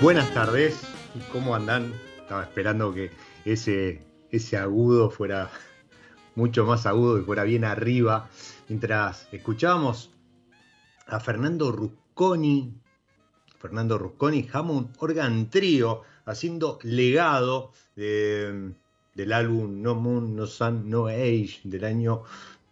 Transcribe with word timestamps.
Buenas 0.00 0.32
tardes, 0.32 0.80
¿cómo 1.32 1.56
andan? 1.56 1.92
Estaba 2.20 2.44
esperando 2.44 2.94
que 2.94 3.10
ese, 3.44 4.00
ese 4.30 4.56
agudo 4.56 5.10
fuera 5.10 5.50
mucho 6.36 6.64
más 6.64 6.86
agudo 6.86 7.18
y 7.18 7.24
fuera 7.24 7.42
bien 7.42 7.64
arriba. 7.64 8.30
Mientras 8.68 9.26
escuchábamos 9.32 10.12
a 11.08 11.18
Fernando 11.18 11.72
Rusconi, 11.72 12.74
Fernando 13.58 13.98
Rusconi, 13.98 14.48
Hammond 14.52 14.94
Organ 15.00 15.50
Trio, 15.50 16.02
haciendo 16.26 16.78
legado 16.84 17.72
del 17.96 19.32
álbum 19.32 19.82
No 19.82 19.96
Moon, 19.96 20.36
No 20.36 20.46
Sun, 20.46 20.88
No 20.88 21.08
Age 21.08 21.58
del 21.64 21.84
año 21.84 22.22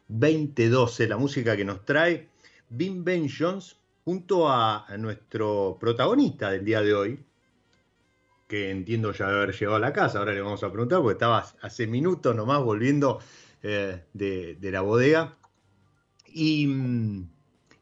2012. 0.06 1.08
La 1.08 1.16
música 1.16 1.56
que 1.56 1.64
nos 1.64 1.84
trae 1.84 2.28
Bim 2.68 3.02
Ben 3.02 3.28
Jones 3.28 3.76
junto 4.06 4.48
a, 4.48 4.86
nuestro 4.98 5.78
protagonista 5.80 6.52
del 6.52 6.64
día 6.64 6.80
de 6.80 6.94
hoy, 6.94 7.26
que 8.46 8.70
entiendo 8.70 9.12
ya 9.12 9.26
haber 9.26 9.52
llegado 9.52 9.74
a 9.74 9.80
la 9.80 9.92
casa, 9.92 10.20
ahora 10.20 10.32
le 10.32 10.40
vamos 10.40 10.62
a 10.62 10.70
preguntar, 10.70 11.00
porque 11.00 11.14
estaba 11.14 11.44
hace 11.60 11.88
minutos 11.88 12.36
nomás 12.36 12.62
volviendo 12.62 13.18
eh, 13.64 14.04
de, 14.12 14.70
la 14.70 14.82
bodega. 14.82 15.36
Y, 16.28 16.68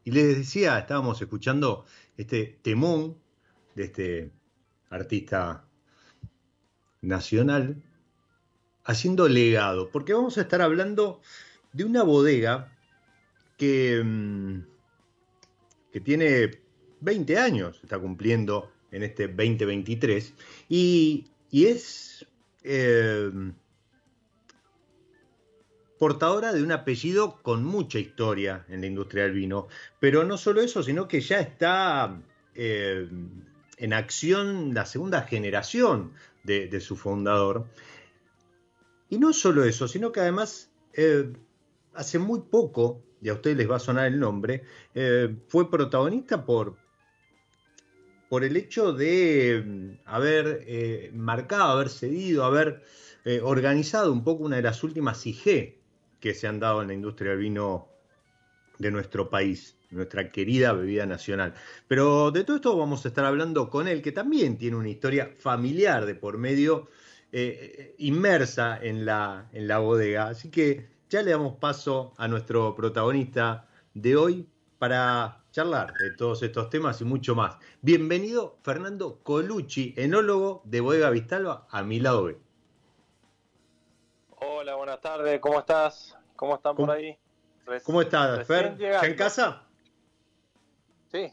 y, 0.05 0.11
les 0.11 0.39
decía, 0.39 0.79
estábamos 0.79 1.21
escuchando 1.21 1.85
este 2.17 2.59
temón 2.63 3.19
de 3.75 3.85
este 3.85 4.33
artista 4.89 5.67
nacional, 7.03 7.83
haciendo 8.85 9.29
legado, 9.29 9.91
porque 9.91 10.15
vamos 10.15 10.39
a 10.39 10.41
estar 10.41 10.63
hablando 10.63 11.21
de 11.75 11.85
una 11.85 12.03
bodega 12.03 12.73
que... 13.59 14.65
Que 15.95 16.01
tiene 16.01 16.51
20 17.03 17.39
años, 17.39 17.79
está 17.81 18.01
cumpliendo 18.01 18.73
en 18.91 19.05
este 19.05 19.29
2023, 19.29 20.35
y, 20.69 21.31
es 21.53 22.27
eh, 22.65 23.31
portadora 26.01 26.53
de 26.53 26.65
un 26.65 26.73
apellido 26.73 27.41
con 27.43 27.63
mucha 27.63 28.01
historia 28.01 28.67
en 28.69 28.81
la 28.81 28.89
industria 28.89 29.23
del 29.23 29.35
vino, 29.35 29.69
pero 30.01 30.25
no 30.25 30.37
solo 30.37 30.63
eso, 30.63 30.83
sino 30.83 31.07
que 31.07 31.21
ya 31.21 31.39
está 31.39 32.21
eh, 32.57 33.09
en 33.77 33.93
acción 33.93 34.75
la 34.75 34.87
segunda 34.87 35.23
generación 35.23 36.13
de, 36.43 36.81
su 36.81 36.97
fundador. 36.97 37.69
Y 39.11 39.19
no 39.19 39.33
solo 39.33 39.63
eso, 39.63 39.87
sino 39.87 40.11
que 40.11 40.19
además 40.19 40.73
eh, 40.95 41.33
hace 41.95 42.19
muy 42.19 42.41
poco 42.41 43.01
y 43.25 43.31
a 43.31 43.33
ustedes 43.33 43.57
les 43.57 43.71
va 43.71 43.77
a 43.77 43.81
sonar 43.81 44.07
el 44.07 44.21
nombre, 44.21 44.65
eh, 44.95 45.35
fue 45.49 45.71
protagonista 45.71 46.45
por, 46.45 46.77
por 48.29 48.45
el 48.45 48.55
hecho 48.55 48.93
de 48.93 49.65
mm, 49.65 49.91
haber 50.05 50.63
eh, 50.67 51.11
marcado, 51.15 51.73
haber 51.73 51.89
cedido, 51.89 52.45
haber 52.45 52.83
eh, 53.25 53.41
organizado 53.43 54.13
un 54.13 54.23
poco 54.25 54.45
una 54.45 54.57
de 54.57 54.63
las 54.63 54.85
últimas 54.85 55.27
IG 55.27 55.81
que 56.21 56.35
se 56.35 56.47
han 56.47 56.61
dado 56.61 56.83
en 56.83 56.89
la 56.89 56.95
industria 56.95 57.31
del 57.31 57.41
vino 57.41 57.89
de 58.79 58.91
nuestro 58.91 59.31
país, 59.31 59.75
nuestra 59.91 60.31
querida 60.31 60.75
bebida 60.75 61.07
nacional. 61.07 61.55
Pero 61.89 62.31
de 62.31 62.45
todo 62.45 62.57
esto 62.57 62.77
vamos 62.77 63.07
a 63.07 63.09
estar 63.09 63.25
hablando 63.25 63.71
con 63.71 63.89
él, 63.89 64.03
que 64.03 64.13
también 64.13 64.59
tiene 64.59 64.77
una 64.77 64.91
historia 64.91 65.33
familiar 65.39 66.05
de 66.05 66.15
por 66.15 66.37
medio, 66.37 66.91
inmersa 67.99 68.79
en 68.81 69.05
la, 69.05 69.49
en 69.53 69.67
la 69.67 69.79
bodega. 69.79 70.29
Así 70.29 70.51
que 70.51 70.94
ya 71.15 71.23
le 71.23 71.31
damos 71.31 71.55
paso 71.59 72.13
a 72.17 72.27
nuestro 72.27 72.75
protagonista 72.75 73.69
de 73.95 74.17
hoy 74.17 74.49
para 74.81 75.45
charlar 75.53 75.93
de 75.93 76.11
todos 76.11 76.43
estos 76.43 76.69
temas 76.71 77.01
y 77.03 77.05
mucho 77.05 77.37
más. 77.37 77.57
Bienvenido 77.83 78.57
Fernando 78.65 79.21
Colucci, 79.23 79.95
enólogo 79.97 80.63
de 80.65 80.81
Bodega 80.81 81.11
Vistalba, 81.11 81.69
a 81.71 81.85
mi 81.85 82.01
lado 82.01 82.25
B. 82.25 82.37
Hola, 84.41 84.75
buenas 84.75 85.01
tardes, 85.01 85.39
¿cómo 85.39 85.61
estás? 85.61 86.19
¿Cómo 86.35 86.57
están 86.57 86.75
por 86.75 86.91
ahí? 86.91 87.17
¿Cómo 87.85 88.03
estás, 88.03 88.45
Fer? 88.49 88.77
¿Ya 88.77 89.01
en 89.03 89.15
casa? 89.15 89.63
Sí, 91.13 91.33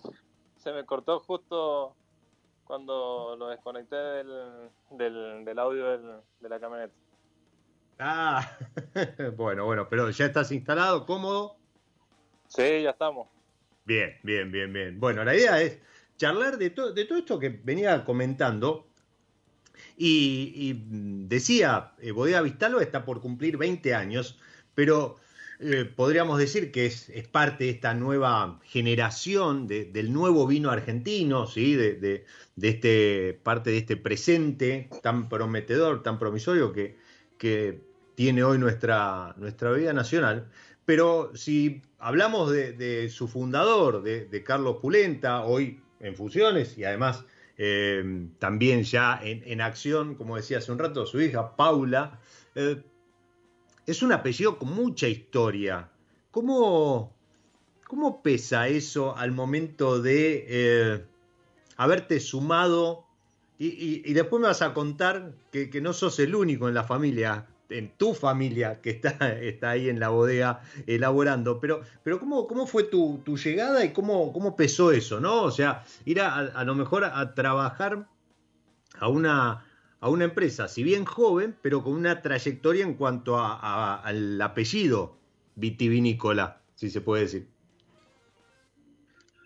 se 0.58 0.74
me 0.74 0.86
cortó 0.86 1.22
justo 1.22 1.96
cuando 2.66 3.36
lo 3.36 3.48
desconecté 3.48 3.96
del, 3.96 5.58
audio 5.58 6.22
de 6.40 6.50
la 6.50 6.60
camioneta. 6.60 6.94
Ah, 8.04 8.58
bueno, 9.38 9.66
bueno, 9.66 9.88
pero 9.88 10.10
ya 10.10 10.26
estás 10.26 10.52
instalado, 10.52 11.06
cómodo. 11.06 11.56
Sí, 12.48 12.82
ya 12.82 12.90
estamos. 12.90 13.28
Bien, 13.86 14.18
bien, 14.24 14.52
bien, 14.52 14.74
bien. 14.74 15.00
Bueno, 15.00 15.24
la 15.24 15.36
idea 15.36 15.62
es 15.62 15.78
charlar 16.18 16.58
de, 16.58 16.72
de 16.72 17.06
todo 17.06 17.18
esto 17.20 17.38
que 17.38 17.50
venía 17.50 18.04
comentando. 18.04 18.88
Y, 19.98 20.82
decía, 21.28 21.92
eh, 22.00 22.10
Bodega 22.12 22.42
Vistalba 22.42 22.82
está 22.82 23.06
por 23.06 23.22
cumplir 23.22 23.58
20 23.58 23.94
años, 23.94 24.40
pero 24.74 25.18
eh, 25.60 25.86
podríamos 25.86 26.40
decir 26.40 26.72
que 26.72 26.88
es, 26.88 27.12
parte 27.32 27.66
de 27.66 27.70
esta 27.70 27.94
nueva 27.94 28.60
generación 28.64 29.68
del 29.68 30.12
nuevo 30.12 30.48
vino 30.48 30.72
argentino, 30.72 31.46
¿sí? 31.46 31.76
de, 31.76 32.26
este, 32.60 33.40
parte 33.44 33.70
de 33.70 33.78
este 33.78 33.96
presente 33.96 34.90
tan 35.04 35.30
prometedor, 35.30 36.02
tan 36.02 36.18
promisorio 36.18 36.74
que, 36.74 36.98
que 37.38 37.91
tiene 38.22 38.44
hoy 38.44 38.60
nuestra, 38.60 39.34
nuestra 39.38 39.72
vida 39.72 39.94
nacional. 39.94 40.48
Pero 40.86 41.32
si 41.34 41.82
hablamos 41.98 42.52
de, 42.52 43.10
su 43.10 43.28
fundador, 43.28 44.04
de, 44.04 44.44
Carlos 44.44 44.78
Pulenta, 44.80 45.44
hoy 45.44 45.80
en 46.00 46.16
funciones 46.16 46.78
y 46.78 46.84
además 46.84 47.26
eh, 47.58 48.28
también 48.38 48.84
ya 48.84 49.20
en, 49.24 49.60
acción, 49.60 50.14
como 50.14 50.36
decía 50.36 50.60
hace 50.60 50.72
un 50.72 50.78
rato, 50.78 51.08
su 51.08 51.20
hija 51.20 51.56
Paula, 51.56 52.20
eh, 52.54 52.84
es 53.88 54.04
un 54.04 54.12
apellido 54.12 54.60
con 54.60 54.70
mucha 54.70 55.08
historia. 55.08 55.90
¿Cómo, 56.30 57.16
cómo 57.88 58.22
pesa 58.22 58.68
eso 58.68 59.18
al 59.18 59.32
momento 59.32 60.00
de 60.00 60.46
eh, 60.48 61.06
haberte 61.76 62.20
sumado? 62.20 63.08
Y, 63.58 64.14
después 64.14 64.40
me 64.42 64.48
vas 64.48 64.62
a 64.62 64.76
contar 64.76 65.34
que, 65.52 65.72
que, 65.72 65.82
no 65.82 65.94
sos 65.94 66.20
el 66.20 66.34
único 66.36 66.68
en 66.68 66.74
la 66.74 66.84
familia 66.84 67.48
en 67.72 67.90
tu 67.98 68.14
familia 68.14 68.82
que 68.82 68.92
está, 68.92 69.10
está 69.42 69.72
ahí 69.72 69.90
en 69.90 70.00
la 70.00 70.10
bodega 70.10 70.62
elaborando, 70.88 71.60
pero, 71.60 71.82
pero 72.04 72.20
¿cómo, 72.20 72.48
cómo 72.48 72.68
fue 72.68 72.84
tu, 72.84 73.22
llegada 73.38 73.84
y 73.84 73.94
cómo, 73.94 74.32
cómo 74.34 74.56
pesó 74.56 74.92
eso, 74.92 75.20
¿no? 75.20 75.44
O 75.44 75.52
sea, 75.52 75.84
ir 76.06 76.22
a, 76.22 76.64
lo 76.64 76.76
mejor 76.76 77.06
a, 77.06 77.34
trabajar 77.34 78.08
a 79.00 79.08
una, 79.08 79.66
a 80.00 80.10
una 80.10 80.26
empresa, 80.26 80.68
si 80.68 80.84
bien 80.84 81.06
joven, 81.06 81.56
pero 81.62 81.84
con 81.84 81.94
una 81.94 82.22
trayectoria 82.22 82.84
en 82.84 82.96
cuanto 82.96 83.40
al 83.40 84.42
apellido 84.42 85.18
vitivinícola, 85.56 86.62
si 86.76 86.90
se 86.90 87.02
puede 87.02 87.24
decir. 87.24 87.48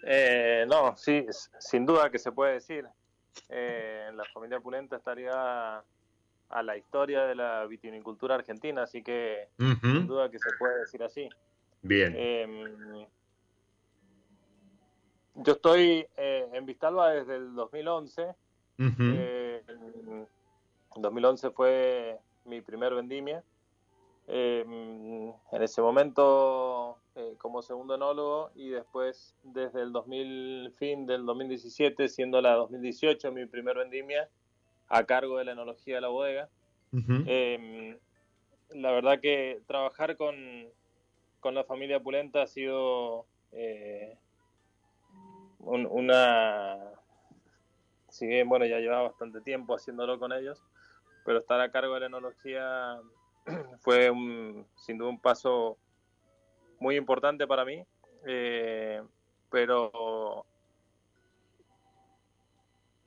Eh, 0.08 0.66
no, 0.68 0.96
sí, 0.98 1.26
sin 1.60 1.86
duda 1.86 2.12
que 2.12 2.20
se 2.20 2.32
puede 2.32 2.54
decir. 2.54 2.86
Eh, 3.50 4.10
la 4.14 4.24
familia 4.26 4.60
Pulenta 4.60 4.98
estaría 4.98 5.84
a 6.50 6.64
la 6.64 6.78
historia 6.78 7.26
de 7.26 7.36
la 7.36 7.66
vitivinicultura 7.66 8.36
argentina, 8.36 8.84
así 8.84 9.02
que 9.04 9.50
sin 9.58 10.08
duda 10.08 10.30
que 10.30 10.40
se 10.40 10.50
puede 10.58 10.80
decir 10.80 11.04
así. 11.04 11.30
Bien. 11.82 12.14
Em, 12.16 13.06
yo 15.36 15.54
estoy 15.54 16.08
eh, 16.18 16.50
en 16.54 16.66
Vistalba 16.66 17.12
desde 17.12 17.36
el 17.36 17.54
2011. 17.56 18.36
Eh, 18.78 19.64
en 19.68 21.02
2011 21.02 21.52
fue 21.52 22.20
mi 22.46 22.62
primer 22.62 22.94
vendimia. 22.94 23.44
Em, 24.28 25.30
en 25.30 25.62
ese 25.62 25.82
momento 25.82 26.98
eh, 27.16 27.36
como 27.38 27.62
segundo 27.62 27.96
enólogo 27.96 28.50
y 28.56 28.70
después 28.70 29.36
desde 29.44 29.82
el 29.82 29.92
2000, 29.92 30.74
fin 30.78 31.06
del 31.06 31.26
2017, 31.26 32.08
siendo 32.10 32.42
la 32.42 32.56
2018 32.56 33.32
mi 33.32 33.46
primer 33.46 33.78
vendimia, 33.78 34.28
a 34.88 35.04
cargo 35.06 35.38
de 35.38 35.46
la 35.46 35.52
enología 35.54 35.96
de 35.96 36.02
la 36.02 36.08
bodega. 36.10 36.50
Em, 36.94 37.98
la 38.70 38.92
verdad 38.92 39.20
que 39.20 39.62
trabajar 39.68 40.16
con, 40.16 40.36
con, 41.42 41.54
la 41.54 41.66
familia 41.66 42.00
Pulenta 42.00 42.44
ha 42.44 42.48
sido 42.48 43.26
eh, 43.52 44.18
una... 45.60 46.78
Si 48.10 48.26
bien, 48.26 48.48
bueno, 48.48 48.66
ya 48.66 48.80
llevaba 48.80 49.10
bastante 49.10 49.42
tiempo 49.42 49.76
haciéndolo 49.76 50.18
con 50.20 50.32
ellos, 50.32 50.64
pero 51.26 51.40
estar 51.40 51.60
a 51.60 51.72
cargo 51.72 51.96
de 51.96 52.02
la 52.02 52.06
enología 52.06 53.02
fue 53.82 54.10
un, 54.10 54.66
sin 54.78 54.98
duda 54.98 55.10
un 55.10 55.20
paso 55.20 55.78
muy 56.80 56.96
importante 56.96 57.46
para 57.46 57.66
mí, 57.66 57.84
eh, 58.26 59.02
pero 59.50 60.46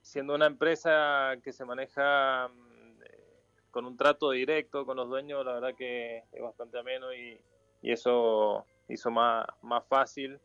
siendo 0.09 0.35
una 0.35 0.47
empresa 0.47 1.35
que 1.45 1.53
se 1.53 1.67
maneja 1.67 2.49
mm, 2.49 3.71
con 3.71 3.85
un 3.85 3.95
trato 3.95 4.31
directo 4.31 4.87
con 4.87 4.97
los 4.97 5.07
dueños, 5.07 5.45
la 5.45 5.53
verdad 5.53 5.75
que 5.75 6.25
es 6.33 6.43
bastante 6.43 6.79
ameno 6.79 7.13
y, 7.13 7.39
eso 7.83 8.67
hizo 8.89 9.11
más, 9.11 9.47
más 9.63 9.85
fácil 9.87 10.41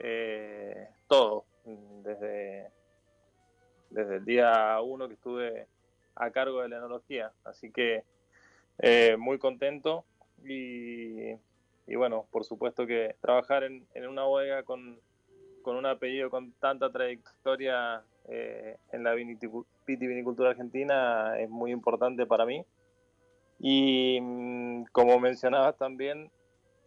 eh, 0.00 0.88
todo, 1.06 1.46
desde, 1.64 2.70
desde 3.88 4.16
el 4.16 4.24
día 4.24 4.78
uno 4.82 5.08
que 5.08 5.14
estuve 5.14 5.66
a 6.14 6.30
cargo 6.30 6.60
de 6.60 6.68
la 6.68 6.76
enología. 6.76 7.32
Así 7.44 7.72
que 7.72 8.04
eh, 8.80 9.16
muy 9.18 9.38
contento 9.38 10.04
y, 10.44 11.30
y, 11.86 11.94
bueno, 11.96 12.26
por 12.30 12.44
supuesto 12.44 12.86
que 12.86 13.16
trabajar 13.20 13.64
en, 13.64 13.86
en 13.94 14.08
una 14.08 14.24
bodega 14.24 14.62
con, 14.64 15.00
con 15.62 15.76
un 15.76 15.86
apellido 15.86 16.28
con 16.28 16.52
tanta 16.52 16.92
trayectoria 16.92 18.04
eh, 18.30 18.76
en 18.92 19.04
la 19.04 19.14
vitivinicultura 19.14 20.50
argentina 20.50 21.38
es 21.38 21.48
muy 21.48 21.72
importante 21.72 22.26
para 22.26 22.44
mí. 22.44 22.62
Y 23.58 24.18
mm, 24.20 24.84
como 24.92 25.18
mencionabas 25.18 25.76
también, 25.78 26.30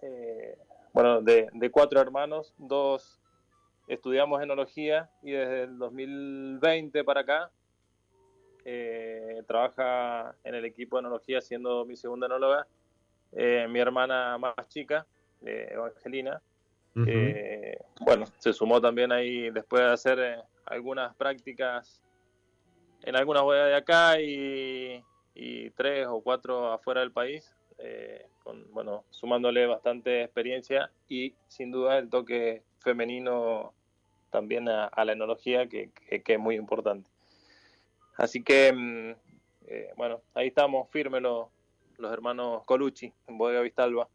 eh, 0.03 0.55
bueno, 0.93 1.21
de, 1.21 1.49
cuatro 1.71 1.99
hermanos, 1.99 2.53
dos 2.57 3.19
estudiamos 3.88 4.41
enología 4.41 5.09
y 5.23 5.31
desde 5.31 5.63
el 5.63 5.77
2020 5.79 7.03
para 7.03 7.21
acá 7.21 7.51
eh, 8.63 9.41
trabaja 9.47 10.35
en 10.43 10.53
el 10.53 10.65
equipo 10.65 10.97
de 10.97 11.01
enología 11.01 11.41
siendo 11.41 11.85
mi 11.85 11.97
segunda 11.97 12.27
enóloga, 12.27 12.67
mi 13.33 13.79
hermana 13.79 14.38
más 14.38 14.53
chica, 14.67 15.07
Evangelina. 15.41 16.41
bueno, 16.93 18.25
se 18.38 18.53
sumó 18.53 18.79
también 18.79 19.11
ahí 19.11 19.49
después 19.49 19.81
de 19.81 19.89
hacer 19.89 20.43
algunas 20.71 21.13
prácticas 21.15 22.01
en 23.03 23.15
algunas 23.15 23.44
bodegas 23.44 23.68
de 23.68 23.75
acá 23.75 24.19
y, 24.19 25.03
tres 25.75 26.07
o 26.07 26.21
cuatro 26.21 26.71
afuera 26.71 27.01
del 27.01 27.12
país, 27.12 27.53
eh, 27.79 28.27
con, 28.44 28.71
bueno, 28.71 29.06
sumándole 29.09 29.65
bastante 29.65 30.23
experiencia 30.23 30.91
y 31.09 31.33
sin 31.47 31.71
duda 31.71 31.97
el 31.97 32.09
toque 32.09 32.63
femenino 32.79 33.73
también 34.29 34.69
a, 34.69 34.91
la 35.03 35.13
enología 35.13 35.67
que, 35.67 35.91
es 36.10 36.39
muy 36.39 36.55
importante. 36.55 37.10
Así 38.17 38.43
que, 38.43 38.72
mm, 38.72 39.12
eh, 39.67 39.93
bueno, 39.98 40.22
ahí 40.36 40.48
estamos 40.48 40.89
firmes 40.89 41.22
los, 41.22 41.48
los 41.98 42.13
hermanos 42.13 42.63
Colucci 42.65 43.12
en 43.27 43.38
Bodega 43.38 43.62
Vistalba. 43.62 44.07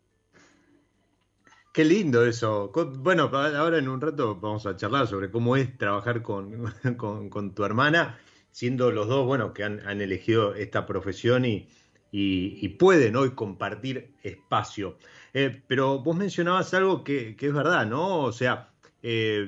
Qué 1.77 1.85
lindo 1.85 2.25
eso. 2.25 2.73
Bueno, 3.01 3.25
ahora 3.25 3.77
en 3.77 3.87
un 3.89 4.01
rato 4.01 4.35
vamos 4.37 4.65
a 4.65 4.77
charlar 4.77 5.07
sobre 5.07 5.31
cómo 5.31 5.57
es 5.57 5.77
trabajar 5.77 6.23
con, 6.23 6.73
tu 7.55 7.65
hermana, 7.65 8.19
siendo 8.51 8.91
los 8.91 9.09
dos, 9.09 9.27
bueno, 9.27 9.53
que 9.53 9.63
han, 9.63 10.01
elegido 10.01 10.55
esta 10.55 10.87
profesión 10.87 11.45
y, 11.45 11.69
pueden 12.79 13.15
hoy 13.17 13.33
compartir 13.33 14.15
espacio. 14.23 14.97
Eh, 15.35 15.63
pero 15.67 15.99
vos 15.99 16.17
mencionabas 16.17 16.73
algo 16.73 17.05
que, 17.05 17.37
es 17.39 17.53
verdad, 17.53 17.85
¿no? 17.85 18.21
O 18.21 18.33
sea, 18.33 18.71
eh, 19.03 19.47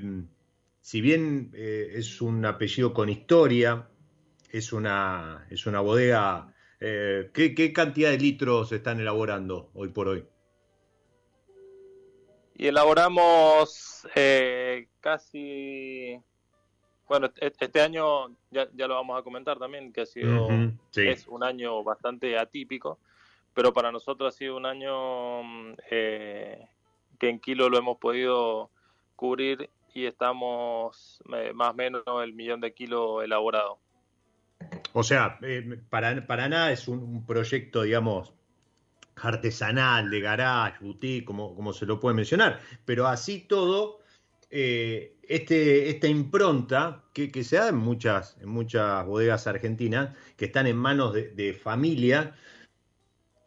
si 0.82 1.00
bien 1.00 1.50
eh, 1.54 1.92
es 1.94 2.20
un 2.20 2.44
apellido 2.44 2.92
con 2.92 3.08
historia, 3.08 3.88
es 4.50 4.74
una, 4.74 5.46
bodega, 5.82 6.54
¿qué, 6.78 7.54
¿qué 7.56 7.72
cantidad 7.72 8.10
de 8.10 8.18
litros 8.18 8.70
están 8.72 9.00
elaborando 9.00 9.70
hoy 9.72 9.88
por 9.88 10.08
hoy? 10.08 10.26
Y 12.58 12.66
elaboramos 12.66 14.06
eh, 14.14 14.88
casi 15.00 16.20
bueno 17.08 17.30
e-, 17.40 17.52
este 17.58 17.80
año 17.80 18.28
ya, 18.50 18.68
ya, 18.74 18.88
lo 18.88 18.96
vamos 18.96 19.18
a 19.18 19.22
comentar 19.22 19.58
también 19.58 19.92
que 19.92 20.02
ha 20.02 20.06
sido 20.06 20.48
es 20.96 21.26
un 21.28 21.44
año 21.44 21.82
bastante 21.84 22.36
atípico 22.36 22.98
pero 23.54 23.72
para 23.72 23.92
nosotros 23.92 24.34
ha 24.34 24.36
sido 24.36 24.56
un 24.56 24.66
año 24.66 25.42
mm, 25.44 25.74
eh, 25.90 26.68
que 27.18 27.28
en 27.28 27.38
kilo 27.38 27.68
lo 27.68 27.78
hemos 27.78 27.98
podido 27.98 28.70
cubrir 29.16 29.70
y 29.94 30.06
estamos 30.06 31.22
eh, 31.32 31.52
más 31.54 31.70
o 31.70 31.74
menos 31.74 32.02
el 32.22 32.34
millón 32.34 32.60
de 32.60 32.72
kilos 32.72 33.24
elaborado. 33.24 33.78
O 34.92 35.02
sea 35.02 35.38
para, 35.90 36.26
para 36.26 36.48
nada 36.48 36.72
es 36.72 36.88
un 36.88 37.24
proyecto 37.24 37.82
digamos 37.82 38.32
artesanal, 39.22 40.10
de 40.10 40.20
garage, 40.20 40.78
boutique, 40.80 41.24
como, 41.24 41.54
como 41.54 41.72
se 41.72 41.86
lo 41.86 42.00
puede 42.00 42.14
mencionar. 42.16 42.60
Pero 42.84 43.06
así 43.06 43.40
todo, 43.40 44.00
eh, 44.50 45.16
este, 45.28 45.90
esta 45.90 46.08
impronta 46.08 47.04
que, 47.12 47.44
se 47.44 47.56
da 47.56 47.68
en 47.68 47.76
muchas, 47.76 48.36
en 48.40 48.48
muchas 48.48 49.04
bodegas 49.06 49.46
argentinas, 49.46 50.16
que 50.36 50.46
están 50.46 50.66
en 50.66 50.76
manos 50.76 51.12
de, 51.12 51.52
familia, 51.62 52.34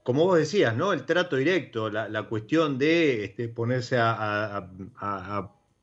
como 0.04 0.26
vos 0.26 0.38
decías, 0.38 0.76
¿no? 0.76 0.94
El 0.94 1.06
trato 1.06 1.36
directo, 1.36 1.90
la, 1.90 2.24
cuestión 2.24 2.78
de 2.78 3.26
este, 3.26 3.48
ponerse 3.50 3.98
a, 4.00 4.70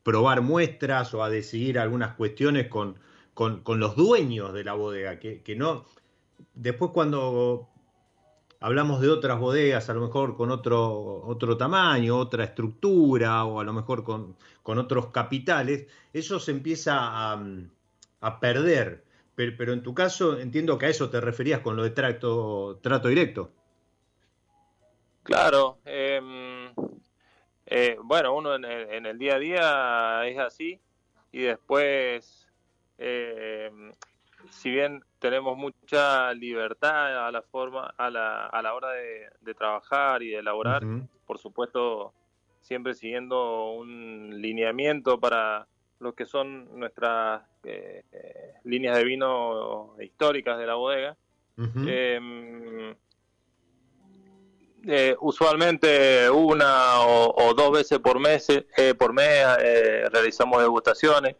probar 0.04 0.40
muestras 0.40 1.12
o 1.14 1.22
a 1.22 1.28
decidir 1.28 1.78
algunas 1.78 2.14
cuestiones 2.14 2.68
con, 2.68 2.98
con, 3.34 3.62
los 3.80 3.96
dueños 3.96 4.54
de 4.54 4.64
la 4.64 4.74
bodega, 4.74 5.18
que, 5.18 5.42
que 5.42 5.56
no, 5.56 5.84
después 6.54 6.92
cuando 6.92 7.68
hablamos 8.60 9.00
de 9.00 9.08
otras 9.08 9.38
bodegas, 9.38 9.88
a 9.88 9.94
lo 9.94 10.00
mejor 10.00 10.36
con 10.36 10.50
otro, 10.50 11.22
otro 11.24 11.56
tamaño, 11.56 12.16
otra 12.16 12.44
estructura, 12.44 13.44
o 13.44 13.60
a 13.60 13.64
lo 13.64 13.72
mejor 13.72 14.04
con, 14.04 14.36
con 14.62 14.78
otros 14.78 15.08
capitales, 15.08 15.86
eso 16.12 16.40
se 16.40 16.50
empieza 16.50 16.96
a, 16.98 17.42
a 18.20 18.40
perder. 18.40 19.04
Pero, 19.34 19.52
pero, 19.56 19.72
en 19.72 19.82
tu 19.82 19.94
caso 19.94 20.38
entiendo 20.38 20.76
que 20.78 20.86
a 20.86 20.88
eso 20.88 21.10
te 21.10 21.20
referías 21.20 21.60
con 21.60 21.76
lo 21.76 21.84
de 21.84 21.90
trato, 21.90 22.80
trato 22.82 23.08
directo. 23.08 23.52
Claro, 25.22 25.78
em, 25.84 26.72
eh, 27.66 27.96
bueno, 28.02 28.34
uno 28.34 28.54
en 28.54 28.64
el, 28.64 28.90
en 28.90 29.06
el, 29.06 29.18
día 29.18 29.34
a 29.34 29.38
día 29.38 30.26
es 30.26 30.38
así 30.38 30.80
y 31.30 31.42
después 31.42 32.48
eh, 32.96 33.70
si 34.50 34.70
bien 34.70 35.02
tenemos 35.18 35.56
mucha 35.56 36.32
libertad 36.34 37.26
a 37.26 37.30
la 37.30 37.42
forma 37.42 37.94
a 37.96 38.10
la, 38.10 38.46
a 38.46 38.62
la 38.62 38.74
hora 38.74 38.90
de, 38.92 39.54
trabajar 39.54 40.22
y 40.22 40.30
de 40.30 40.38
elaborar 40.38 40.82
por 41.26 41.38
supuesto 41.38 42.12
siempre 42.60 42.94
siguiendo 42.94 43.72
un 43.72 44.40
lineamiento 44.40 45.18
para 45.18 45.66
lo 46.00 46.14
que 46.14 46.26
son 46.26 46.78
nuestras 46.78 47.42
eh, 47.64 48.04
líneas 48.64 48.96
de 48.96 49.04
vino 49.04 49.96
históricas 50.00 50.58
de 50.58 50.66
la 50.66 50.74
bodega. 50.74 51.16
Em, 51.56 52.94
eh, 54.86 55.16
usualmente 55.20 56.30
una 56.30 57.00
o, 57.00 57.52
dos 57.54 57.72
veces 57.72 57.98
por 57.98 58.20
mes 58.20 58.48
eh, 58.48 58.94
por 58.94 59.12
mes 59.12 59.44
realizamos 60.12 60.62
degustaciones 60.62 61.34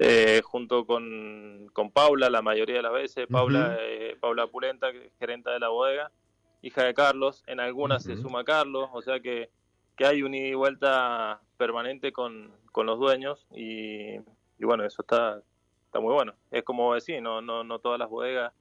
eh, 0.00 0.40
junto 0.42 0.86
con, 0.86 1.68
con, 1.72 1.90
Paula 1.90 2.30
la 2.30 2.42
mayoría 2.42 2.76
de 2.76 2.82
las 2.82 2.92
veces, 2.92 3.26
Paula, 3.26 3.76
eh, 3.80 4.16
Paula 4.20 4.46
Pulenta, 4.46 4.88
gerenta 5.18 5.52
de 5.52 5.60
la 5.60 5.68
bodega, 5.68 6.10
hija 6.62 6.84
de 6.84 6.94
Carlos, 6.94 7.42
en 7.46 7.60
algunas 7.60 8.02
se 8.02 8.16
suma 8.16 8.44
Carlos, 8.44 8.88
o 8.92 9.02
sea 9.02 9.20
que, 9.20 9.50
que 9.96 10.06
hay 10.06 10.22
un 10.22 10.34
ida 10.34 10.48
y 10.48 10.54
vuelta 10.54 11.40
permanente 11.56 12.12
con, 12.12 12.52
con 12.72 12.86
los 12.86 12.98
dueños 12.98 13.46
y, 13.52 14.18
bueno, 14.58 14.84
eso 14.84 15.02
está, 15.02 15.42
está 15.84 16.00
muy 16.00 16.14
bueno. 16.14 16.34
Es 16.50 16.62
como 16.62 16.94
decir, 16.94 17.20
no, 17.22 17.40
no, 17.40 17.62
no 17.62 17.78
todas 17.78 17.98
las 17.98 18.08
bodegas 18.08 18.52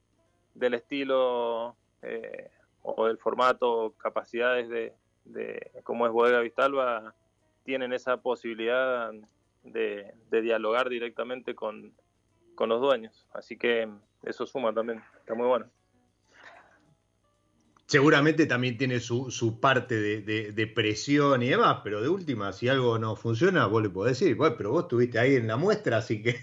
del 0.53 0.74
estilo 0.74 1.75
eh, 2.01 2.50
o 2.81 3.07
del 3.07 3.17
formato, 3.17 3.93
capacidades 3.98 4.69
de, 4.69 4.93
de 5.25 5.72
cómo 5.84 6.05
es 6.05 6.12
Bodega 6.12 6.39
Vistalba, 6.39 7.13
tienen 7.63 7.93
esa 7.93 8.17
posibilidad 8.17 9.12
de, 9.65 10.13
dialogar 10.41 10.89
directamente 10.89 11.55
con, 11.55 11.93
los 12.57 12.81
dueños. 12.81 13.25
Así 13.34 13.57
que 13.57 13.89
eso 14.24 14.45
suma 14.45 14.74
también, 14.74 15.03
está 15.19 15.34
muy 15.34 15.48
bueno. 15.48 15.67
Seguramente 17.88 18.48
también 18.48 18.79
tiene 18.79 19.00
su, 19.00 19.29
su 19.29 19.60
parte 19.60 19.95
de, 19.95 20.67
presión 20.67 21.43
y 21.43 21.50
demás, 21.50 21.81
pero 21.84 22.01
de 22.01 22.10
última, 22.10 22.51
si 22.51 22.67
algo 22.67 22.98
no 22.98 23.15
funciona, 23.15 23.67
vos 23.67 23.84
le 23.84 23.89
podés 23.89 24.19
decir, 24.19 24.36
bueno, 24.36 24.55
pero 24.57 24.72
vos 24.72 24.84
estuviste 24.84 25.19
ahí 25.19 25.36
en 25.36 25.48
la 25.48 25.55
muestra, 25.55 25.98
así 25.98 26.24
que 26.24 26.36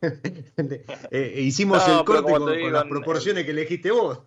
eh, 1.10 1.34
hicimos 1.40 1.86
el 1.86 2.04
corte 2.04 2.32
con, 2.32 2.72
las 2.72 2.84
proporciones 2.86 3.44
que 3.44 3.52
elegiste 3.52 3.92
vos. 3.92 4.22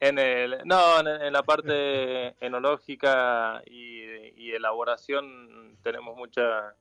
En 0.00 0.18
el, 0.18 0.58
no, 0.64 1.00
en, 1.00 1.32
la 1.32 1.44
parte 1.44 2.34
enológica 2.44 3.62
y, 3.64 4.02
y 4.36 4.50
elaboración 4.50 5.78
tenemos 5.82 6.16
mucha 6.16 6.74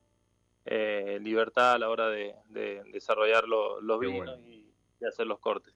eh, 0.65 1.19
libertad 1.21 1.73
a 1.73 1.79
la 1.79 1.89
hora 1.89 2.09
de, 2.09 2.35
desarrollar 2.91 3.47
los 3.47 3.99
vinos 3.99 4.39
y, 4.47 4.65
hacer 5.05 5.25
los 5.25 5.39
cortes. 5.39 5.73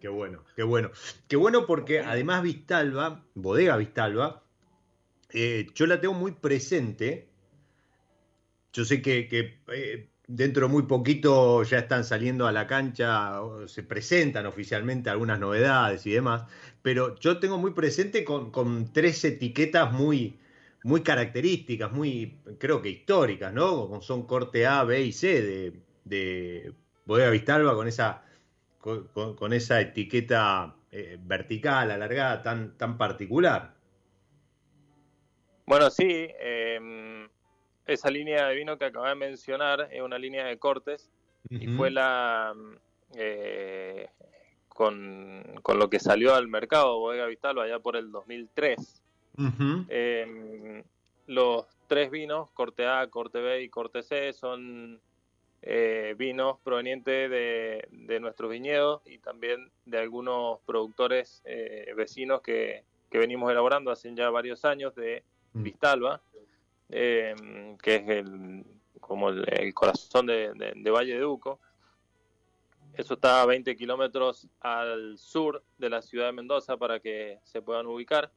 Qué 0.00 0.08
bueno, 0.08 0.44
qué 0.56 0.64
bueno. 0.64 0.90
Qué 1.28 1.36
bueno 1.36 1.64
porque 1.66 2.00
además 2.00 2.42
Vistalba, 2.42 3.24
Bodega 3.34 3.76
Vistalba, 3.76 4.42
eh, 5.32 5.66
yo 5.74 5.86
la 5.86 6.00
tengo 6.00 6.14
muy 6.14 6.32
presente. 6.32 7.28
Yo 8.72 8.84
sé 8.84 9.00
que, 9.00 9.60
eh, 9.68 10.08
dentro 10.26 10.66
de 10.66 10.72
muy 10.72 10.82
poquito 10.82 11.62
ya 11.62 11.78
están 11.78 12.02
saliendo 12.02 12.48
a 12.48 12.52
la 12.52 12.66
cancha, 12.66 13.40
se 13.66 13.84
presentan 13.84 14.46
oficialmente 14.46 15.08
algunas 15.08 15.38
novedades 15.38 16.04
y 16.06 16.10
demás, 16.10 16.50
pero 16.82 17.14
yo 17.20 17.38
tengo 17.38 17.56
muy 17.58 17.70
presente 17.70 18.24
con, 18.24 18.50
con 18.50 18.92
tres 18.92 19.24
etiquetas 19.24 19.92
muy, 19.92 20.40
muy 20.84 21.02
características, 21.02 21.90
muy, 21.90 22.40
creo 22.58 22.82
que 22.82 22.90
históricas, 22.90 23.52
¿no? 23.52 24.02
Son 24.02 24.26
corte 24.26 24.66
A, 24.66 24.84
B 24.84 25.00
y 25.00 25.12
C 25.12 25.40
de, 25.40 25.80
de 26.04 26.72
Bodega 27.06 27.30
Vistalba 27.30 27.74
con 27.74 27.88
esa, 27.88 28.22
con, 28.78 29.52
esa 29.54 29.80
etiqueta 29.80 30.76
eh, 30.92 31.18
vertical, 31.18 31.90
alargada, 31.90 32.42
tan, 32.42 32.76
tan 32.76 32.98
particular. 32.98 33.74
Bueno, 35.64 35.88
sí, 35.88 36.28
em, 36.38 37.30
esa 37.86 38.10
línea 38.10 38.46
de 38.48 38.54
vino 38.54 38.76
que 38.76 38.84
acabé 38.84 39.08
de 39.08 39.14
mencionar 39.14 39.88
es 39.90 40.02
una 40.02 40.18
línea 40.18 40.44
de 40.44 40.58
cortes 40.58 41.10
y 41.48 41.66
fue 41.68 41.90
la... 41.90 42.54
Eh, 43.16 44.06
con, 44.68 45.60
con, 45.62 45.78
lo 45.78 45.88
que 45.88 46.00
salió 46.00 46.34
al 46.34 46.48
mercado 46.48 46.98
Bodega 46.98 47.26
Vistalba 47.26 47.64
allá 47.64 47.78
por 47.78 47.96
el 47.96 48.10
2003. 48.10 49.03
Em, 49.36 50.82
los 51.26 51.66
tres 51.86 52.10
vinos, 52.10 52.50
corte 52.50 52.86
A, 52.86 53.06
corte 53.08 53.40
B 53.40 53.62
y 53.62 53.68
corte 53.68 54.02
C, 54.02 54.32
son 54.32 55.00
eh, 55.62 56.14
vinos 56.18 56.58
provenientes 56.62 57.30
de, 57.30 57.88
de, 57.90 58.20
nuestros 58.20 58.50
viñedos 58.50 59.00
y 59.06 59.18
también 59.18 59.70
de 59.86 59.98
algunos 59.98 60.60
productores 60.66 61.40
eh, 61.46 61.92
vecinos 61.96 62.42
que, 62.42 62.84
venimos 63.10 63.48
elaborando 63.50 63.92
hace 63.92 64.12
ya 64.12 64.28
varios 64.28 64.64
años 64.64 64.92
de 64.96 65.22
mm. 65.52 65.62
Vistalba, 65.62 66.20
em, 66.88 67.78
que 67.78 67.94
es 67.94 68.08
el, 68.08 68.64
como 69.00 69.28
el, 69.28 69.72
corazón 69.72 70.26
de, 70.26 70.52
de, 70.74 70.90
Valle 70.90 71.16
de 71.16 71.24
Uco. 71.24 71.60
Eso 72.94 73.14
está 73.14 73.40
a 73.40 73.46
20 73.46 73.76
kilómetros 73.76 74.48
al 74.60 75.16
sur 75.16 75.62
de 75.78 75.90
la 75.90 76.02
ciudad 76.02 76.26
de 76.26 76.32
Mendoza 76.32 76.76
para 76.76 76.98
que 76.98 77.38
se 77.44 77.62
puedan 77.62 77.86
ubicar. 77.86 78.32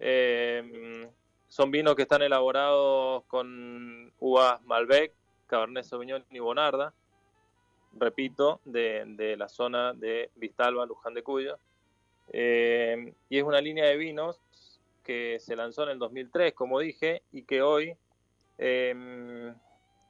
Eh, 0.00 1.08
son 1.48 1.70
vinos 1.70 1.94
que 1.96 2.02
están 2.02 2.22
elaborados 2.22 3.24
con 3.24 4.12
uvas 4.18 4.62
Malbec, 4.64 5.12
Cabernet 5.46 5.84
Sauvignon 5.84 6.24
y 6.30 6.38
Bonarda, 6.38 6.94
repito, 7.94 8.60
de, 8.64 9.34
la 9.36 9.48
zona 9.48 9.92
de 9.92 10.30
Vistalba, 10.36 10.86
Luján 10.86 11.14
de 11.14 11.22
Cuyo. 11.22 11.58
Eh, 12.28 13.14
y 13.28 13.38
es 13.38 13.44
una 13.44 13.60
línea 13.60 13.86
de 13.86 13.96
vinos 13.96 14.40
que 15.02 15.38
se 15.40 15.56
lanzó 15.56 15.82
en 15.84 15.90
el 15.90 15.98
2003, 15.98 16.54
como 16.54 16.78
dije, 16.78 17.22
y 17.32 17.42
que 17.42 17.62
hoy 17.62 17.96
em, 18.58 19.54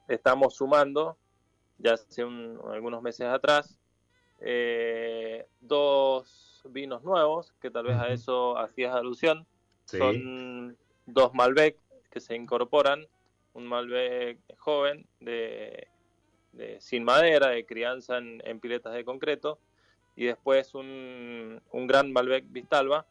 estamos 0.09 0.55
sumando, 0.55 1.17
ya 1.79 1.95
hace 1.95 2.23
algunos 2.23 3.03
meses 3.03 3.27
atrás, 3.27 3.79
eh, 4.41 5.47
dos 5.61 6.63
vinos 6.69 7.03
nuevos, 7.03 7.53
que 7.61 7.71
tal 7.71 7.87
vez 7.87 7.97
a 7.97 8.09
eso 8.09 8.59
hacías 8.59 8.95
alusión, 8.95 9.47
son 9.87 10.77
dos 11.07 11.35
Malbec 11.35 11.77
que 12.11 12.21
se 12.21 12.35
incorporan, 12.35 13.07
un 13.55 13.67
Malbec 13.67 14.39
joven 14.59 15.07
de, 15.21 15.89
sin 16.79 17.05
madera, 17.05 17.49
de 17.49 17.65
crianza 17.65 18.19
en, 18.19 18.61
piletas 18.61 18.95
de 18.95 19.05
concreto, 19.05 19.59
y 20.15 20.27
después 20.27 20.75
un, 20.75 21.61
un 21.71 21.87
gran 21.87 22.13
Malbec 22.13 22.45
Vistalba 22.49 23.07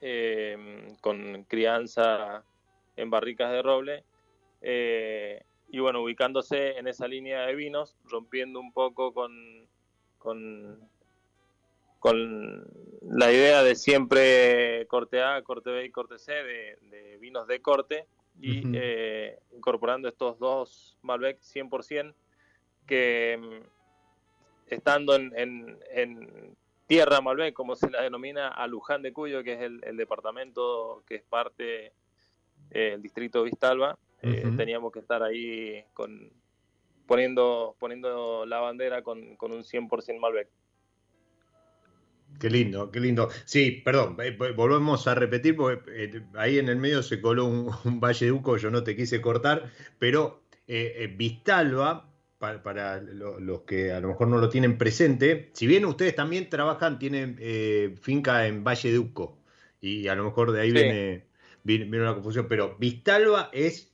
em, 0.00 0.96
con 1.00 1.44
crianza 1.44 2.44
en 2.96 3.10
barricas 3.10 3.52
de 3.52 3.62
roble. 3.62 4.04
Eh, 4.62 5.42
y 5.70 5.80
bueno, 5.80 6.02
ubicándose 6.02 6.78
en 6.78 6.88
esa 6.88 7.06
línea 7.06 7.42
de 7.42 7.54
vinos, 7.54 7.96
rompiendo 8.04 8.58
un 8.58 8.72
poco 8.72 9.12
con, 9.12 9.68
con 10.18 10.88
con 11.98 12.66
la 13.02 13.32
idea 13.32 13.62
de 13.62 13.74
siempre 13.74 14.86
corte 14.88 15.22
A, 15.22 15.42
corte 15.42 15.70
B 15.70 15.84
y 15.86 15.90
corte 15.90 16.18
C 16.18 16.32
de, 16.32 17.18
vinos 17.20 17.46
de 17.46 17.60
corte 17.60 18.06
y 18.40 18.62
eh, 18.74 19.38
incorporando 19.52 20.08
estos 20.08 20.38
dos 20.38 20.96
Malbec 21.02 21.40
100% 21.40 22.14
que 22.86 23.38
mm, 23.40 24.72
estando 24.72 25.16
en, 25.16 25.32
en, 25.90 26.56
tierra 26.86 27.20
Malbec, 27.20 27.52
como 27.52 27.76
se 27.76 27.90
la 27.90 28.00
denomina, 28.00 28.48
a 28.48 28.66
Luján 28.66 29.02
de 29.02 29.12
Cuyo, 29.12 29.42
que 29.42 29.52
es 29.54 29.60
el, 29.60 29.96
departamento 29.98 31.02
que 31.06 31.16
es 31.16 31.22
parte 31.22 31.92
del 32.70 32.92
eh, 32.94 32.98
distrito 32.98 33.42
Vistalba, 33.42 33.98
eh, 34.22 34.50
teníamos 34.56 34.90
que 34.92 35.00
estar 35.00 35.22
ahí 35.22 35.84
con 35.92 36.30
poniendo 37.06 37.76
poniendo 37.78 38.46
la 38.46 38.60
bandera 38.60 39.02
con, 39.02 39.36
con 39.36 39.52
un 39.52 39.62
100% 39.62 40.18
Malbec. 40.18 40.48
Qué 42.38 42.50
lindo, 42.50 42.90
qué 42.92 43.00
lindo. 43.00 43.28
Sí, 43.44 43.82
perdón, 43.84 44.16
eh, 44.20 44.36
volvemos 44.54 45.06
a 45.08 45.14
repetir 45.14 45.56
porque 45.56 46.04
eh, 46.04 46.22
ahí 46.34 46.58
en 46.58 46.68
el 46.68 46.76
medio 46.76 47.02
se 47.02 47.20
coló 47.20 47.46
un, 47.46 47.70
Valle 48.00 48.26
de 48.26 48.32
Uco, 48.32 48.56
yo 48.56 48.70
no 48.70 48.84
te 48.84 48.94
quise 48.94 49.20
cortar, 49.20 49.72
pero 49.98 50.42
eh, 50.68 51.12
Vistalba, 51.16 52.08
para, 52.38 53.00
los 53.00 53.62
que 53.62 53.90
a 53.90 53.98
lo 53.98 54.08
mejor 54.08 54.28
no 54.28 54.38
lo 54.38 54.48
tienen 54.48 54.78
presente, 54.78 55.50
si 55.52 55.66
bien 55.66 55.84
ustedes 55.84 56.14
también 56.14 56.48
trabajan, 56.48 57.00
tienen 57.00 57.36
finca 58.00 58.46
en 58.46 58.62
Valle 58.62 58.92
de 58.92 58.98
Uco, 59.00 59.38
y 59.80 60.06
a 60.06 60.14
lo 60.14 60.24
mejor 60.24 60.52
de 60.52 60.60
ahí 60.60 60.70
viene, 60.70 61.26
viene, 61.64 62.00
una 62.00 62.14
confusión, 62.14 62.46
pero 62.48 62.76
Vistalba 62.78 63.50
es, 63.52 63.92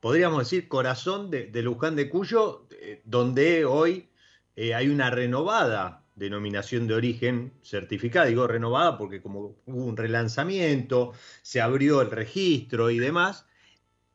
podríamos 0.00 0.38
decir, 0.38 0.68
corazón 0.68 1.30
de, 1.30 1.48
de 1.48 1.60
Luján 1.60 1.96
de 1.96 2.08
Cuyo, 2.08 2.66
donde 3.04 3.66
hoy 3.66 4.08
hay 4.56 4.88
una 4.88 5.10
renovada 5.10 6.05
denominación 6.16 6.86
de 6.86 6.94
origen 6.94 7.52
certificada, 7.62 8.26
digo 8.26 8.46
renovada 8.46 8.98
porque 8.98 9.22
como 9.22 9.56
hubo 9.66 9.84
un 9.84 9.96
relanzamiento, 9.96 11.12
se 11.42 11.60
abrió 11.60 12.00
el 12.00 12.10
registro 12.10 12.90
y 12.90 12.98
demás, 12.98 13.46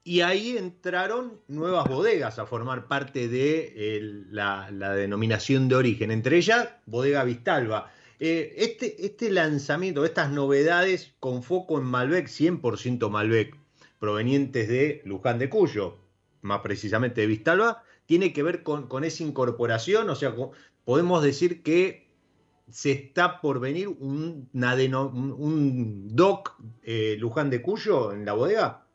y 0.03 0.21
ahí 0.21 0.57
entraron 0.57 1.39
nuevas 1.47 1.87
bodegas 1.87 2.39
a 2.39 2.47
formar 2.47 2.87
parte 2.87 3.27
de 3.27 4.25
la, 4.31 4.69
denominación 4.71 5.69
de 5.69 5.75
origen, 5.75 6.09
entre 6.09 6.37
ellas 6.37 6.69
Bodega 6.87 7.23
Vistalba. 7.23 7.91
Eh, 8.19 8.53
este, 8.57 9.05
este 9.05 9.29
lanzamiento, 9.29 10.03
estas 10.03 10.31
novedades 10.31 11.13
con 11.19 11.43
foco 11.43 11.77
en 11.77 11.85
Malbec, 11.85 12.27
100% 12.27 13.09
Malbec, 13.09 13.55
provenientes 13.99 14.67
de 14.67 15.01
Luján 15.05 15.37
de 15.37 15.49
Cuyo, 15.49 15.97
más 16.41 16.61
precisamente 16.61 17.21
de 17.21 17.27
Vistalba, 17.27 17.83
tiene 18.07 18.33
que 18.33 18.43
ver 18.43 18.63
con, 18.63 18.87
con 18.87 19.03
esa 19.03 19.23
incorporación, 19.23 20.09
o 20.09 20.15
sea, 20.15 20.33
podemos 20.85 21.23
decir 21.23 21.63
que 21.63 22.11
se 22.71 22.91
está 22.91 23.41
por 23.41 23.59
venir 23.59 23.89
un, 23.89 24.49
un 24.53 26.15
DOC 26.15 26.55
eh, 26.83 27.15
Luján 27.19 27.49
de 27.49 27.61
Cuyo 27.61 28.13
en 28.13 28.25
la 28.25 28.33
bodega? 28.33 28.85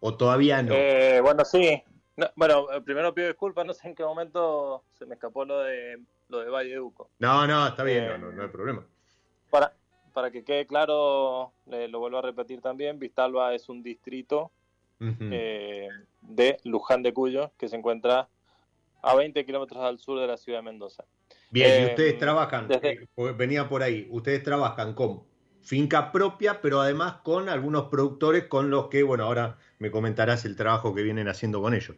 ¿O 0.00 0.16
todavía 0.16 0.62
no? 0.62 0.74
Eh, 0.74 1.20
bueno, 1.22 1.44
sí. 1.44 1.82
bueno, 2.36 2.70
eh, 2.72 2.80
primero 2.82 3.14
pido 3.14 3.28
disculpas, 3.28 3.66
no 3.66 3.74
sé 3.74 3.88
en 3.88 3.94
qué 3.94 4.04
momento 4.04 4.84
se 4.98 5.06
me 5.06 5.14
escapó 5.14 5.44
lo 5.44 5.60
de 5.60 5.98
lo 6.28 6.38
de 6.38 6.50
Valle 6.50 6.70
de 6.70 6.80
Uco. 6.80 7.10
No, 7.18 7.46
no, 7.46 7.66
está 7.66 7.82
bien, 7.82 8.20
no, 8.20 8.42
hay 8.42 8.48
problema. 8.48 8.86
Para, 9.50 9.74
para 10.12 10.30
que 10.30 10.44
quede 10.44 10.64
claro, 10.66 11.52
lo 11.66 11.98
vuelvo 11.98 12.18
a 12.18 12.22
repetir 12.22 12.60
también, 12.60 12.98
Vistalba 13.00 13.52
es 13.54 13.68
un 13.68 13.82
distrito 13.82 14.52
de 15.00 16.58
Luján 16.64 17.02
de 17.02 17.12
Cuyo 17.12 17.52
que 17.58 17.68
se 17.68 17.76
encuentra 17.76 18.28
a 19.02 19.14
20 19.14 19.44
kilómetros 19.44 19.82
al 19.82 19.98
sur 19.98 20.20
de 20.20 20.26
la 20.26 20.36
ciudad 20.36 20.58
de 20.58 20.62
Mendoza. 20.62 21.04
Bien, 21.50 21.82
y 21.82 21.86
ustedes 21.86 22.14
em, 22.14 22.18
trabajan, 22.18 22.68
eh, 22.70 23.06
venía 23.36 23.68
por 23.68 23.82
ahí, 23.82 24.06
ustedes 24.10 24.42
trabajan 24.42 24.94
con 24.94 25.24
finca 25.62 26.12
propia, 26.12 26.60
pero 26.60 26.80
además 26.80 27.16
con 27.22 27.48
algunos 27.48 27.88
productores 27.88 28.44
con 28.44 28.70
los 28.70 28.88
que, 28.88 29.02
bueno, 29.02 29.24
ahora 29.24 29.58
me 29.78 29.90
comentarás 29.90 30.44
el 30.44 30.56
trabajo 30.56 30.94
que 30.94 31.02
vienen 31.02 31.28
haciendo 31.28 31.60
con 31.60 31.74
ellos. 31.74 31.96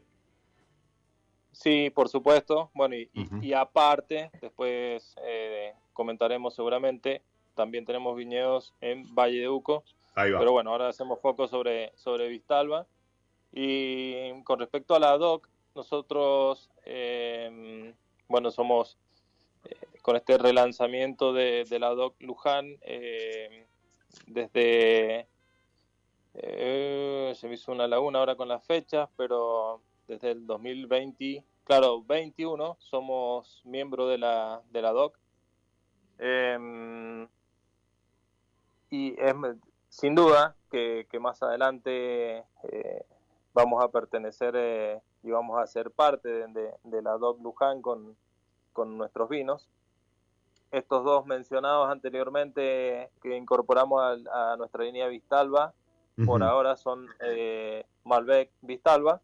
Sí, 1.53 1.91
por 1.91 2.09
supuesto. 2.09 2.71
Bueno, 2.75 2.97
y, 2.97 3.53
aparte, 3.53 4.31
después 4.41 5.15
eh, 5.25 5.73
comentaremos 5.93 6.55
seguramente, 6.55 7.23
también 7.55 7.85
tenemos 7.85 8.17
viñedos 8.17 8.75
en 8.81 9.15
Valle 9.15 9.41
de 9.41 9.49
Uco. 9.49 9.85
Ahí 10.15 10.31
va. 10.31 10.39
Pero 10.39 10.53
bueno, 10.53 10.71
ahora 10.71 10.89
hacemos 10.89 11.21
foco 11.21 11.47
sobre, 11.47 11.93
sobre 11.95 12.29
Vistalba. 12.29 12.87
Y 13.53 14.43
con 14.45 14.59
respecto 14.59 14.95
a 14.95 14.99
la 14.99 15.17
DOC, 15.19 15.49
nosotros, 15.75 16.71
eh, 16.85 17.95
bueno, 18.29 18.51
somos 18.51 18.99
eh, 19.65 19.77
con 20.03 20.17
este 20.17 20.39
relanzamiento 20.39 21.33
de, 21.33 21.67
la 21.79 21.91
DOC 21.91 22.21
Luján, 22.21 22.77
eh, 22.83 23.67
desde, 24.27 25.27
se 26.35 27.49
me 27.49 27.55
hizo 27.55 27.73
una 27.73 27.87
laguna 27.87 28.19
ahora 28.19 28.37
con 28.37 28.49
las 28.49 28.65
fechas, 28.65 29.09
pero 29.17 29.81
desde 30.09 30.33
el 30.33 30.47
2020, 30.47 31.45
claro, 31.65 32.03
21, 32.03 32.77
somos 32.81 33.63
miembros 33.65 34.11
de 34.11 34.19
la, 34.19 34.63
de 34.71 34.83
la 34.83 34.93
DOC. 34.93 35.19
Em, 36.19 37.29
y 38.91 39.17
sin 39.89 40.15
duda 40.15 40.55
que, 40.71 41.07
más 41.21 41.43
adelante 41.43 42.45
vamos 43.55 43.83
a 43.83 43.89
pertenecer 43.89 45.03
y 45.23 45.31
vamos 45.31 45.61
a 45.61 45.67
ser 45.67 45.91
parte 45.91 46.29
de, 46.29 47.03
la 47.03 47.17
DOC 47.17 47.41
Luján 47.41 47.83
con, 47.83 48.17
nuestros 48.97 49.29
vinos. 49.29 49.69
Estos 50.71 51.05
dos 51.05 51.27
mencionados 51.27 51.91
anteriormente 51.91 53.11
que 53.23 53.37
incorporamos 53.37 54.27
a, 54.31 54.57
nuestra 54.57 54.85
línea 54.85 55.07
Vistalba, 55.09 55.75
por 56.27 56.43
ahora 56.43 56.77
son 56.77 57.07
eh, 57.21 57.85
Malbec 58.05 58.51
Vistalba, 58.61 59.21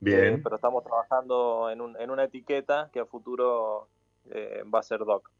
Bien. 0.00 0.34
Eh, 0.34 0.40
pero 0.42 0.56
estamos 0.56 0.84
trabajando 0.84 1.70
en, 1.70 1.80
un, 1.80 1.98
en, 1.98 2.10
una 2.10 2.24
etiqueta 2.24 2.90
que 2.92 3.00
a 3.00 3.06
futuro 3.06 3.88
eh, 4.30 4.62
va 4.72 4.80
a 4.80 4.82
ser 4.82 4.98
DOC. 4.98 5.30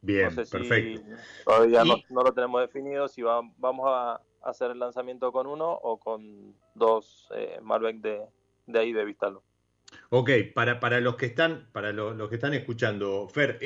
Bien, 0.00 0.34
perfecto. 0.34 1.02
Todavía 1.44 1.84
no, 1.84 2.22
lo 2.22 2.32
tenemos 2.34 2.60
definido 2.60 3.06
si 3.06 3.22
vamos 3.22 3.86
a 3.86 4.20
hacer 4.42 4.72
el 4.72 4.80
lanzamiento 4.80 5.30
con 5.30 5.46
uno 5.46 5.70
o 5.70 5.98
con 5.98 6.54
dos 6.74 7.28
Malbec 7.62 7.98
de, 7.98 8.26
de 8.66 8.78
ahí 8.78 8.92
de 8.92 9.04
Vistalba. 9.04 9.40
Ok, 10.10 10.30
para, 10.54 10.80
para 10.80 11.00
los 11.00 11.16
que 11.16 11.26
están, 11.26 11.68
para 11.72 11.92
los, 11.92 12.28
que 12.28 12.34
están 12.36 12.54
escuchando, 12.54 13.28
Fer, 13.28 13.58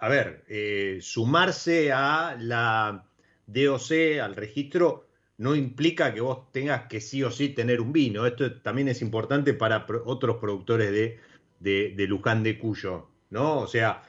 a 0.00 0.08
ver, 0.08 0.44
eh, 0.48 0.98
sumarse 1.00 1.92
a 1.92 2.36
la 2.38 3.06
DOC, 3.46 4.20
al 4.22 4.36
registro, 4.36 5.08
no 5.38 5.54
implica 5.54 6.12
que 6.12 6.20
vos 6.20 6.50
tengas 6.52 6.86
que 6.88 7.00
sí 7.00 7.22
o 7.22 7.30
sí 7.30 7.50
tener 7.50 7.80
un 7.80 7.92
vino. 7.92 8.26
Esto 8.26 8.60
también 8.60 8.88
es 8.88 9.02
importante 9.02 9.54
para 9.54 9.86
otros 10.04 10.36
productores 10.38 10.90
de, 10.90 11.18
de, 11.60 12.06
Luján 12.06 12.42
de 12.42 12.58
Cuyo, 12.58 13.08
¿no? 13.30 13.60
O 13.60 13.66
sea, 13.66 14.02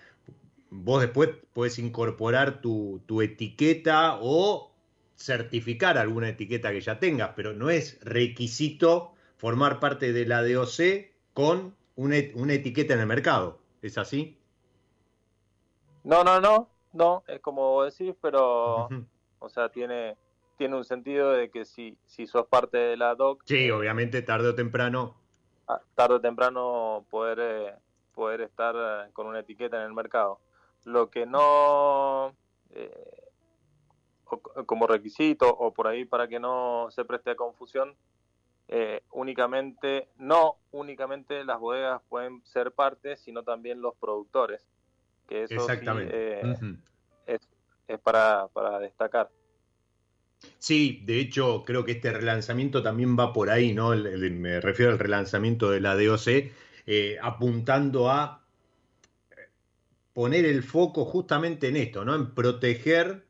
vos 0.72 1.02
después 1.02 1.30
puedes 1.54 1.78
incorporar 1.80 2.62
tu, 2.62 3.04
tu, 3.06 3.22
etiqueta 3.22 4.18
o 4.22 4.76
certificar 5.16 5.98
alguna 5.98 6.30
etiqueta 6.30 6.72
que 6.72 6.82
ya 6.82 7.00
tengas, 7.00 7.32
pero 7.36 7.54
no 7.54 7.70
es 7.70 8.00
requisito 8.02 9.14
formar 9.40 9.80
parte 9.80 10.12
de 10.12 10.26
la 10.26 10.44
DOC 10.44 11.08
con 11.34 11.74
una, 11.96 12.18
etiqueta 12.18 12.94
en 12.94 13.00
el 13.00 13.08
mercado. 13.08 13.58
¿Es 13.82 13.98
así? 13.98 14.38
No, 16.04 16.24
no, 16.24 16.42
no, 16.42 16.70
no, 16.94 17.24
es 17.28 17.40
como 17.40 17.84
decís, 17.84 18.14
pero, 18.22 18.90
o 19.40 19.50
sea, 19.50 19.70
tiene, 19.70 20.18
tiene 20.58 20.76
un 20.76 20.84
sentido 20.84 21.32
de 21.32 21.50
que 21.50 21.64
si, 21.64 21.98
si 22.06 22.28
sos 22.28 22.48
parte 22.48 22.78
de 22.78 22.98
la 22.98 23.16
DOC... 23.16 23.44
Sí, 23.46 23.68
eh, 23.68 23.72
obviamente, 23.72 24.22
tarde 24.22 24.50
o 24.50 24.56
temprano. 24.56 25.16
Ah, 25.68 25.82
tarde 25.96 26.16
o 26.16 26.22
temprano 26.22 27.06
poder, 27.10 27.40
eh, 27.42 27.74
poder 28.14 28.42
estar 28.42 28.76
eh, 28.76 29.12
con 29.14 29.28
una 29.28 29.40
etiqueta 29.40 29.78
en 29.78 29.84
el 29.84 29.94
mercado. 29.94 30.40
Lo 30.84 31.10
que 31.10 31.26
no, 31.26 32.34
como 34.66 34.88
requisito 34.88 35.48
o 35.50 35.74
por 35.74 35.88
ahí 35.88 36.04
para 36.04 36.28
que 36.28 36.40
no 36.40 36.88
se 36.92 37.06
preste 37.06 37.32
a 37.32 37.36
confusión, 37.36 37.96
eh, 38.72 39.02
únicamente, 39.14 40.10
no 40.20 40.58
únicamente 40.72 41.44
las 41.44 41.60
bodegas 41.60 42.04
pueden 42.08 42.46
ser 42.46 42.72
parte, 42.72 43.18
sino 43.18 43.42
también 43.42 43.82
los 43.82 43.96
productores. 43.96 44.62
Que 45.28 45.44
eso 45.44 45.56
Exactamente. 45.56 46.12
Eh, 46.16 46.78
es, 47.88 48.00
para, 48.00 48.48
destacar. 48.80 49.32
Sí, 50.60 51.02
de 51.04 51.20
hecho 51.20 51.64
creo 51.66 51.84
que 51.84 51.94
este 51.94 52.14
relanzamiento 52.14 52.84
también 52.84 53.18
va 53.18 53.34
por 53.34 53.50
ahí, 53.50 53.74
¿no? 53.74 53.90
me 53.90 54.62
refiero 54.62 54.92
al 54.92 55.00
relanzamiento 55.00 55.72
de 55.72 55.82
la 55.82 55.96
DOC, 55.96 56.28
eh, 56.86 57.18
apuntando 57.22 58.12
a 58.12 58.46
poner 60.14 60.46
el 60.46 60.62
foco 60.62 61.06
justamente 61.06 61.70
en 61.70 61.76
esto, 61.76 62.06
¿no? 62.06 62.14
En 62.14 62.36
proteger 62.36 63.26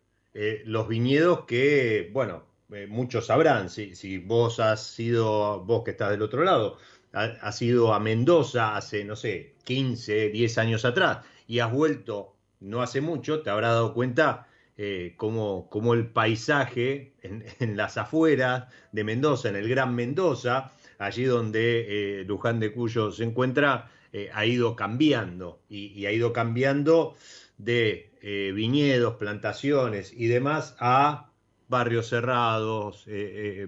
los 0.65 0.87
viñedos 0.87 1.45
que, 1.45 2.09
bueno, 2.13 2.48
eh, 2.71 2.85
muchos 2.87 3.25
sabrán, 3.25 3.69
si, 3.69 3.95
si, 3.95 4.19
vos 4.19 4.59
has 4.59 4.83
sido, 4.83 5.63
vos 5.65 5.83
que 5.83 5.91
estás 5.91 6.11
del 6.11 6.21
otro 6.21 6.43
lado, 6.43 6.77
has 7.11 7.59
ido 7.63 7.93
a 7.93 7.99
Mendoza 7.99 8.77
hace, 8.77 9.03
no 9.03 9.15
sé, 9.15 9.55
15, 9.63 10.29
10 10.29 10.57
años 10.59 10.85
atrás 10.85 11.25
y 11.47 11.57
has 11.59 11.71
vuelto 11.71 12.35
no 12.59 12.83
hace 12.83 13.01
mucho, 13.01 13.41
te 13.41 13.49
habrás 13.49 13.71
dado 13.71 13.95
cuenta 13.95 14.47
eh, 14.77 15.15
cómo, 15.17 15.67
el 15.95 16.07
paisaje 16.07 17.13
en, 17.23 17.75
las 17.75 17.97
afueras 17.97 18.67
de 18.91 19.03
Mendoza, 19.03 19.49
en 19.49 19.55
el 19.55 19.67
Gran 19.67 19.95
Mendoza, 19.95 20.71
allí 20.99 21.23
donde 21.23 22.19
eh, 22.21 22.23
Luján 22.25 22.59
de 22.59 22.71
Cuyo 22.71 23.11
se 23.11 23.23
encuentra, 23.23 23.89
ha 24.33 24.45
ido 24.45 24.75
cambiando 24.75 25.61
y, 25.69 26.05
ha 26.07 26.11
ido 26.11 26.33
cambiando 26.33 27.15
de 27.59 28.09
viñedos, 28.55 29.15
plantaciones 29.15 30.11
y 30.13 30.25
demás 30.25 30.75
a 30.79 31.28
barrios 31.69 32.07
cerrados, 32.07 33.07
eh, 33.07 33.67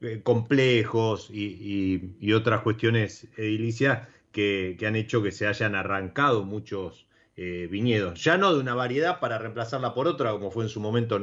eh, 0.00 0.22
complejos 0.22 1.28
y, 1.30 2.32
otras 2.32 2.62
cuestiones 2.62 3.28
edilicias 3.36 4.08
que, 4.32 4.76
han 4.86 4.96
hecho 4.96 5.22
que 5.22 5.32
se 5.32 5.46
hayan 5.46 5.74
arrancado 5.74 6.44
muchos 6.44 7.06
viñedos. 7.36 8.22
Ya 8.22 8.38
no 8.38 8.54
de 8.54 8.60
una 8.60 8.76
variedad 8.76 9.18
para 9.18 9.38
reemplazarla 9.38 9.92
por 9.92 10.06
otra, 10.06 10.30
como 10.30 10.52
fue 10.52 10.62
en 10.64 10.68
su 10.68 10.78
momento 10.78 11.20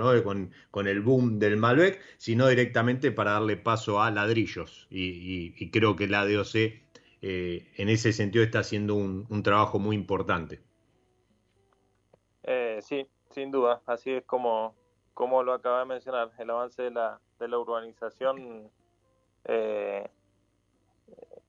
con, 0.71 0.87
el 0.87 1.01
boom 1.01 1.39
del 1.39 1.55
Malbec, 1.55 2.01
sino 2.17 2.49
directamente 2.49 3.13
para 3.13 3.31
darle 3.31 3.55
paso 3.55 4.01
a 4.01 4.11
ladrillos. 4.11 4.87
Y, 4.89 5.71
creo 5.71 5.95
que 5.95 6.07
la 6.07 6.27
DOC 6.27 6.55
en 7.21 7.89
ese 7.89 8.11
sentido 8.11 8.43
está 8.43 8.59
haciendo 8.59 8.95
un, 8.95 9.43
trabajo 9.43 9.79
muy 9.79 9.95
importante. 9.95 10.59
Sí, 12.81 13.07
sin 13.29 13.51
duda. 13.51 13.81
Así 13.85 14.11
es 14.11 14.25
como, 14.25 14.75
como 15.13 15.43
lo 15.43 15.53
acaba 15.53 15.79
de 15.79 15.85
mencionar. 15.85 16.31
El 16.37 16.49
avance 16.49 16.81
de 16.81 16.91
la, 16.91 17.19
de 17.39 17.47
la 17.47 17.59
urbanización 17.59 18.69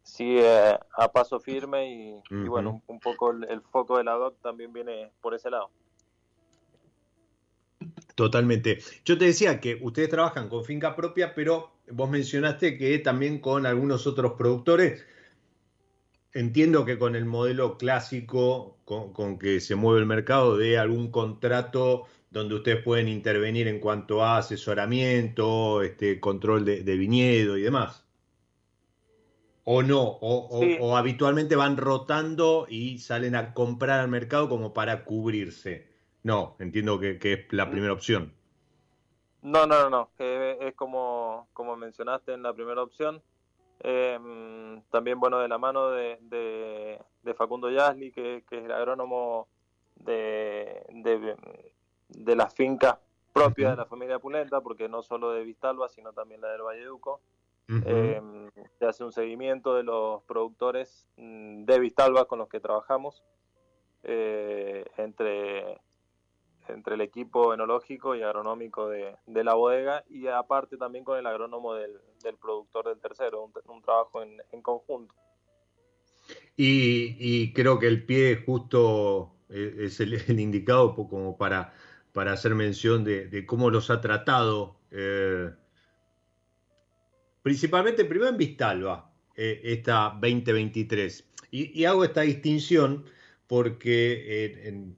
sigue 0.02 0.78
a 0.96 1.12
paso 1.12 1.40
firme 1.40 2.22
y, 2.30 2.48
bueno, 2.48 2.82
un, 2.86 3.00
poco 3.00 3.30
el, 3.30 3.60
foco 3.70 3.98
de 3.98 4.04
la 4.04 4.12
DOC 4.12 4.40
también 4.42 4.72
viene 4.72 5.10
por 5.20 5.34
ese 5.34 5.50
lado. 5.50 5.70
Totalmente. 8.14 8.78
Yo 9.04 9.16
te 9.16 9.26
decía 9.26 9.60
que 9.60 9.78
ustedes 9.80 10.08
trabajan 10.08 10.48
con 10.48 10.64
finca 10.64 10.94
propia, 10.94 11.34
pero 11.34 11.72
vos 11.90 12.10
mencionaste 12.10 12.76
que 12.76 12.98
también 12.98 13.40
con 13.40 13.66
algunos 13.66 14.06
otros 14.06 14.32
productores. 14.32 15.04
Entiendo 16.34 16.84
que 16.84 16.98
con 16.98 17.14
el 17.14 17.24
modelo 17.24 17.76
clásico 17.76 18.78
con, 18.84 19.38
que 19.38 19.60
se 19.60 19.74
mueve 19.74 20.00
el 20.00 20.06
mercado 20.06 20.56
de 20.56 20.78
algún 20.78 21.10
contrato 21.10 22.04
donde 22.32 22.54
ustedes 22.56 22.82
pueden 22.82 23.08
intervenir 23.08 23.68
en 23.68 23.78
cuanto 23.78 24.24
a 24.24 24.38
asesoramiento, 24.38 25.82
este, 25.82 26.18
control 26.18 26.64
de 26.64 26.96
viñedo 26.96 27.56
y 27.56 27.62
demás. 27.62 28.02
¿O 29.64 29.82
no? 29.82 30.02
O, 30.02 30.96
habitualmente 30.96 31.54
van 31.54 31.76
rotando 31.76 32.66
y 32.68 32.98
salen 32.98 33.36
a 33.36 33.54
comprar 33.54 34.00
al 34.00 34.08
mercado 34.08 34.48
como 34.48 34.72
para 34.72 35.04
cubrirse? 35.04 35.88
No, 36.24 36.56
entiendo 36.58 36.98
que, 36.98 37.18
es 37.22 37.52
la 37.52 37.70
primera 37.70 37.92
opción. 37.92 38.34
No, 39.42 39.66
no, 39.66 39.88
no, 39.88 39.90
no. 39.90 40.10
es 40.18 40.74
como, 40.74 41.48
como 41.52 41.76
mencionaste 41.76 42.32
en 42.32 42.42
la 42.42 42.52
primera 42.52 42.82
opción. 42.82 43.22
Em, 43.80 44.82
también, 44.90 45.18
bueno, 45.20 45.38
de 45.38 45.48
la 45.48 45.58
mano 45.58 45.90
de, 45.90 46.18
de, 47.22 47.34
Facundo 47.34 47.70
Yasli, 47.70 48.12
que, 48.12 48.36
es 48.38 48.44
el 48.50 48.70
agrónomo 48.70 49.48
de, 49.96 50.84
de, 50.90 51.36
las 52.36 52.54
fincas 52.54 52.98
propias 53.32 53.72
de 53.72 53.76
la 53.76 53.86
familia 53.86 54.18
Pulenta, 54.18 54.60
porque 54.60 54.88
no 54.88 55.02
solo 55.02 55.32
de 55.32 55.44
Vistalba, 55.44 55.88
sino 55.88 56.12
también 56.12 56.40
la 56.40 56.48
del 56.48 56.62
Valleduco. 56.62 57.20
Em, 57.68 58.50
se 58.78 58.84
hace 58.84 59.02
un 59.02 59.12
seguimiento 59.12 59.74
de 59.74 59.82
los 59.82 60.22
productores 60.24 61.08
mm, 61.16 61.64
de 61.64 61.78
Vistalba 61.78 62.26
con 62.26 62.38
los 62.38 62.48
que 62.48 62.60
trabajamos 62.60 63.22
eh, 64.02 64.84
entre, 64.98 65.80
entre 66.68 66.94
el 66.94 67.00
equipo 67.00 67.54
enológico 67.54 68.14
y 68.14 68.22
agronómico 68.22 68.88
de, 68.88 69.16
la 69.26 69.54
bodega 69.54 70.04
y 70.10 70.26
aparte 70.26 70.76
también 70.76 71.04
con 71.04 71.18
el 71.18 71.26
agrónomo 71.26 71.74
del, 71.74 71.98
productor 72.40 72.88
del 72.88 72.98
tercero, 72.98 73.50
un, 73.66 73.82
trabajo 73.82 74.22
en, 74.22 74.62
conjunto. 74.62 75.14
Y, 76.56 77.52
creo 77.52 77.78
que 77.78 77.86
el 77.86 78.04
pie 78.04 78.42
justo 78.44 79.32
eh, 79.48 79.76
es 79.80 80.00
el, 80.00 80.38
indicado 80.38 80.94
como 80.94 81.36
para, 81.36 81.72
para 82.12 82.32
hacer 82.32 82.54
mención 82.54 83.04
de, 83.04 83.44
cómo 83.46 83.70
los 83.70 83.90
ha 83.90 84.00
tratado 84.00 84.76
eh, 84.90 85.50
principalmente 87.42 88.04
primero 88.04 88.30
en 88.30 88.36
Vistalba, 88.36 89.10
eh, 89.36 89.60
esta 89.64 90.10
2023. 90.20 91.28
Y, 91.50 91.84
hago 91.84 92.04
esta 92.04 92.22
distinción 92.22 93.04
porque 93.46 94.44
eh, 94.44 94.68
en, 94.68 94.96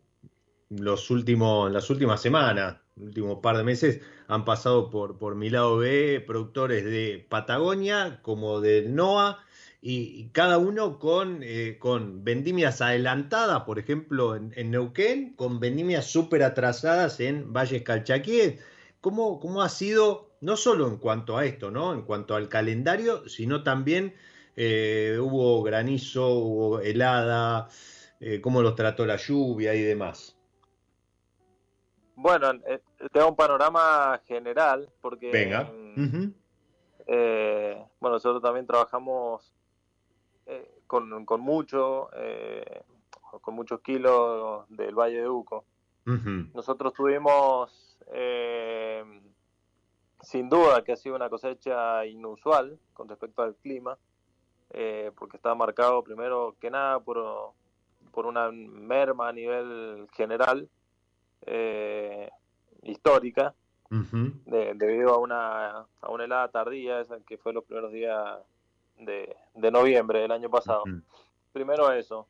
los 0.70 1.10
últimos, 1.10 1.70
las 1.70 1.88
últimas 1.90 2.20
semanas, 2.20 2.78
el 2.96 3.04
último 3.04 3.40
par 3.40 3.56
de 3.56 3.64
meses, 3.64 4.00
han 4.28 4.44
pasado 4.44 4.90
por, 4.90 5.18
por 5.18 5.34
mi 5.34 5.50
lado 5.50 5.78
B 5.78 6.22
productores 6.26 6.84
de 6.84 7.24
Patagonia 7.28 8.20
como 8.22 8.60
del 8.60 8.94
NOA 8.94 9.44
y, 9.86 10.30
cada 10.30 10.56
uno 10.56 10.98
con, 10.98 11.40
eh, 11.42 11.76
con 11.78 12.24
vendimias 12.24 12.80
adelantadas, 12.80 13.64
por 13.64 13.78
ejemplo, 13.78 14.34
en, 14.34 14.70
Neuquén, 14.70 15.34
con 15.34 15.60
vendimias 15.60 16.06
súper 16.06 16.42
atrasadas 16.42 17.20
en 17.20 17.52
Valles 17.52 17.82
Calchaquíes. 17.82 18.64
¿Cómo, 19.02 19.38
¿Cómo 19.40 19.60
ha 19.60 19.68
sido 19.68 20.30
no 20.40 20.56
solo 20.56 20.88
en 20.88 20.96
cuanto 20.96 21.36
a 21.36 21.44
esto, 21.44 21.70
¿no? 21.70 21.92
En 21.92 22.00
cuanto 22.00 22.34
al 22.34 22.48
calendario, 22.48 23.28
sino 23.28 23.62
también 23.62 24.14
eh, 24.56 25.18
hubo 25.20 25.62
granizo, 25.62 26.30
hubo 26.30 26.80
helada, 26.80 27.68
eh, 28.20 28.40
cómo 28.40 28.62
los 28.62 28.74
trató 28.76 29.04
la 29.04 29.16
lluvia 29.16 29.74
y 29.74 29.82
demás. 29.82 30.34
Bueno, 32.16 32.52
eh, 32.66 32.80
tengo 33.12 33.28
un 33.28 33.36
panorama 33.36 34.18
general, 34.26 34.88
porque 35.02 35.30
Venga. 35.30 35.70
Bueno, 37.06 38.16
nosotros 38.16 38.42
también 38.42 38.66
trabajamos 38.66 39.54
con, 40.86 41.24
con, 41.24 41.40
mucho, 41.40 42.08
con 43.40 43.54
muchos 43.54 43.80
kilos 43.80 44.64
del 44.68 44.94
Valle 44.94 45.20
de 45.20 45.28
Uco. 45.28 45.64
Nosotros 46.54 46.92
tuvimos 46.92 47.98
sin 50.24 50.48
duda 50.48 50.82
que 50.82 50.92
ha 50.92 50.96
sido 50.96 51.16
una 51.16 51.28
cosecha 51.28 52.04
inusual 52.06 52.78
con 52.92 53.08
respecto 53.08 53.42
al 53.42 53.54
clima, 53.56 53.96
eh, 54.70 55.12
porque 55.16 55.36
está 55.36 55.54
marcado 55.54 56.02
primero 56.02 56.56
que 56.60 56.70
nada 56.70 56.98
por, 57.00 57.52
por 58.10 58.26
una 58.26 58.50
merma 58.50 59.28
a 59.28 59.32
nivel 59.32 60.08
general 60.12 60.68
eh, 61.46 62.30
histórica, 62.82 63.54
debido 64.46 65.14
a 65.14 65.18
una, 65.18 65.86
a 66.00 66.10
una 66.10 66.24
helada 66.24 66.48
tardía, 66.48 67.00
esa 67.00 67.20
que 67.20 67.38
fue 67.38 67.52
los 67.52 67.62
primeros 67.62 67.92
días 67.92 68.38
de, 68.98 69.36
de 69.54 69.70
noviembre 69.70 70.20
del 70.20 70.32
año 70.32 70.50
pasado. 70.50 70.84
Primero 71.52 71.92
eso. 71.92 72.26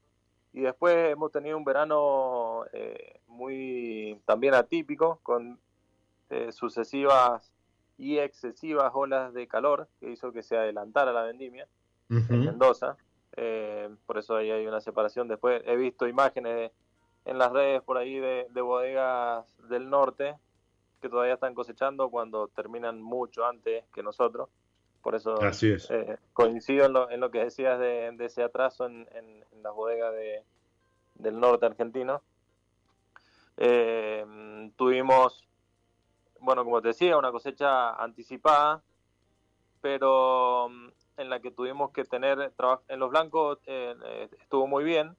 Y 0.53 0.61
después 0.61 1.13
hemos 1.13 1.33
tenido 1.33 1.57
un 1.57 1.65
verano 1.65 2.65
eh, 2.73 3.21
muy 3.27 4.21
también 4.25 4.55
atípico, 4.55 5.21
con 5.23 5.59
sucesivas 6.51 7.53
y 7.97 8.19
excesivas 8.19 8.91
olas 8.95 9.33
de 9.35 9.47
calor 9.47 9.89
que 10.01 10.11
hizo 10.11 10.33
que 10.33 10.43
se 10.43 10.57
adelantara 10.57 11.13
la 11.13 11.23
vendimia 11.23 11.69
en 12.09 12.45
Mendoza. 12.45 12.97
Eh, 13.37 13.89
por 14.07 14.19
eso 14.19 14.37
ahí 14.37 14.51
hay 14.51 14.67
una 14.67 14.81
separación. 14.81 15.29
Después 15.29 15.63
he 15.67 15.77
visto 15.77 16.07
imágenes 16.07 16.73
en 17.25 17.39
las 17.39 17.53
redes 17.53 17.83
por 17.83 17.97
ahí 17.97 18.19
de, 18.19 18.47
bodegas 18.61 19.47
del 19.69 19.89
norte 19.91 20.37
que 21.01 21.09
todavía 21.09 21.35
están 21.35 21.55
cosechando 21.55 22.09
cuando 22.11 22.49
terminan 22.49 23.01
mucho 23.01 23.45
antes 23.45 23.85
que 23.93 24.03
nosotros. 24.03 24.49
Por 25.05 25.15
eso 25.15 25.39
eh, 25.43 26.17
coincido 26.33 26.87
en 26.87 26.93
lo, 26.95 27.11
en 27.11 27.21
lo, 27.21 27.31
que 27.31 27.45
decías 27.45 27.79
de, 27.79 28.17
ese 28.21 28.43
atraso 28.43 28.87
en, 28.87 29.07
en, 29.13 29.45
las 29.63 29.75
bodegas 29.75 30.13
de, 30.15 30.43
del 31.15 31.39
norte 31.39 31.67
argentino. 31.67 32.23
Eh, 33.59 34.25
tuvimos 34.77 35.47
bueno, 36.45 36.65
como 36.65 36.83
te 36.83 36.89
decía, 36.89 37.17
una 37.17 37.33
cosecha 37.33 37.95
anticipada, 37.95 38.83
pero 39.81 40.69
mm, 40.69 40.89
en 41.17 41.31
la 41.31 41.41
que 41.41 41.51
tuvimos 41.51 41.91
que 41.91 42.05
tener, 42.05 42.53
en 42.89 42.99
los 43.01 43.11
blancos 43.11 43.59
eh, 43.67 44.29
estuvo 44.41 44.67
muy 44.67 44.85
bien, 44.85 45.17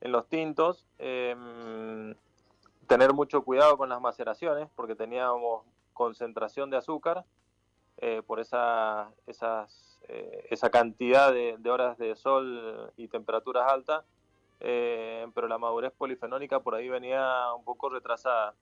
en 0.00 0.12
los 0.12 0.28
tintos, 0.28 0.86
em, 0.98 2.14
tener 2.86 3.12
mucho 3.12 3.42
cuidado 3.42 3.76
con 3.76 3.88
las 3.88 4.00
maceraciones, 4.00 4.68
porque 4.76 4.94
teníamos 4.94 5.64
concentración 5.92 6.70
de 6.70 6.76
azúcar 6.76 7.24
eh, 7.98 8.22
por 8.26 8.40
esa, 8.40 9.10
esas, 9.26 9.98
esa 10.50 10.70
cantidad 10.70 11.32
de, 11.32 11.70
horas 11.70 11.98
de 11.98 12.14
sol 12.16 12.92
y 12.96 13.08
temperaturas 13.08 13.70
altas, 13.70 14.04
pero 14.58 15.48
la 15.48 15.58
madurez 15.58 15.92
polifenólica 15.92 16.60
por 16.60 16.74
ahí 16.74 16.88
venía 16.88 17.52
un 17.54 17.64
poco 17.64 17.88
retrasada. 17.88 18.54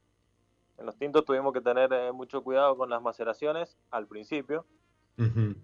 En 0.79 0.87
los 0.87 0.97
tintos 0.97 1.25
tuvimos 1.25 1.53
que 1.53 1.61
tener 1.61 1.93
eh, 1.93 2.13
mucho 2.13 2.43
cuidado 2.43 2.77
con 2.77 2.91
las 2.91 3.01
maceraciones 3.01 3.77
al 3.91 4.07
principio, 4.07 4.65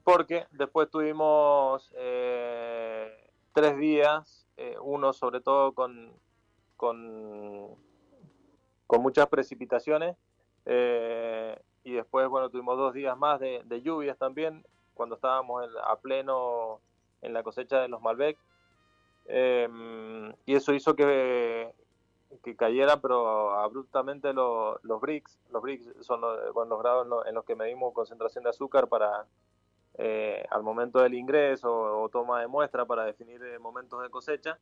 porque 0.05 0.47
después 0.53 0.89
tuvimos 0.89 1.93
eh, 1.97 3.13
tres 3.53 3.77
días, 3.77 4.47
eh, 4.57 4.77
uno 4.81 5.13
sobre 5.13 5.41
todo 5.41 5.73
con, 5.73 6.13
con, 6.77 7.75
con 8.87 9.03
muchas 9.03 9.27
precipitaciones, 9.27 10.17
y 11.85 11.93
después, 11.93 12.29
bueno, 12.29 12.51
tuvimos 12.51 12.77
dos 12.77 12.95
días 12.95 13.17
más 13.17 13.41
de, 13.41 13.83
lluvias 13.83 14.19
también, 14.19 14.65
cuando 14.95 15.15
estábamos 15.15 15.65
a 15.85 15.97
pleno 15.97 16.81
en 17.23 17.33
la 17.33 17.43
cosecha 17.43 17.81
de 17.81 17.89
los 17.89 18.03
Malbec. 18.03 18.39
y 19.27 20.55
eso 20.55 20.73
hizo 20.73 20.95
que 20.95 21.73
que 22.43 22.57
cayeran, 22.57 23.01
pero 23.01 23.59
abruptamente 23.59 24.33
los 24.33 25.01
bricks, 25.01 25.39
los 25.51 25.63
bricks 25.63 25.89
son 26.01 26.21
los, 26.21 26.55
los 26.55 26.79
grados 26.79 27.27
en, 27.27 27.35
los 27.35 27.45
que 27.45 27.57
medimos 27.57 27.93
concentración 27.93 28.45
de 28.45 28.51
azúcar 28.51 28.89
para 28.89 29.27
eh, 29.99 30.45
al 30.51 30.63
momento 30.63 31.01
del 31.01 31.15
ingreso 31.15 31.71
o, 31.73 32.09
toma 32.09 32.41
de 32.41 32.47
muestra 32.47 32.85
para 32.87 33.05
definir 33.05 33.43
eh, 33.43 33.59
momentos 33.59 34.01
de 34.03 34.11
cosecha. 34.11 34.59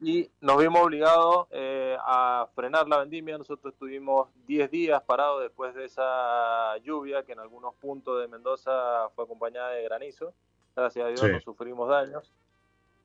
Y 0.00 0.30
nos 0.40 0.58
vimos 0.58 0.80
obligados 0.82 1.46
eh, 1.50 1.96
a 2.00 2.48
frenar 2.54 2.88
la 2.88 2.98
vendimia. 2.98 3.36
Nosotros 3.36 3.74
estuvimos 3.74 4.28
10 4.46 4.70
días 4.70 5.02
parados 5.02 5.42
después 5.42 5.74
de 5.74 5.84
esa 5.84 6.76
lluvia 6.78 7.22
que 7.24 7.32
en 7.32 7.40
algunos 7.40 7.74
puntos 7.74 8.20
de 8.20 8.28
Mendoza 8.28 9.08
fue 9.14 9.24
acompañada 9.24 9.70
de 9.70 9.84
granizo. 9.84 10.32
Gracias 10.74 11.04
a 11.04 11.08
Dios 11.08 11.22
no 11.22 11.40
sufrimos 11.40 11.88
daños. 11.88 12.32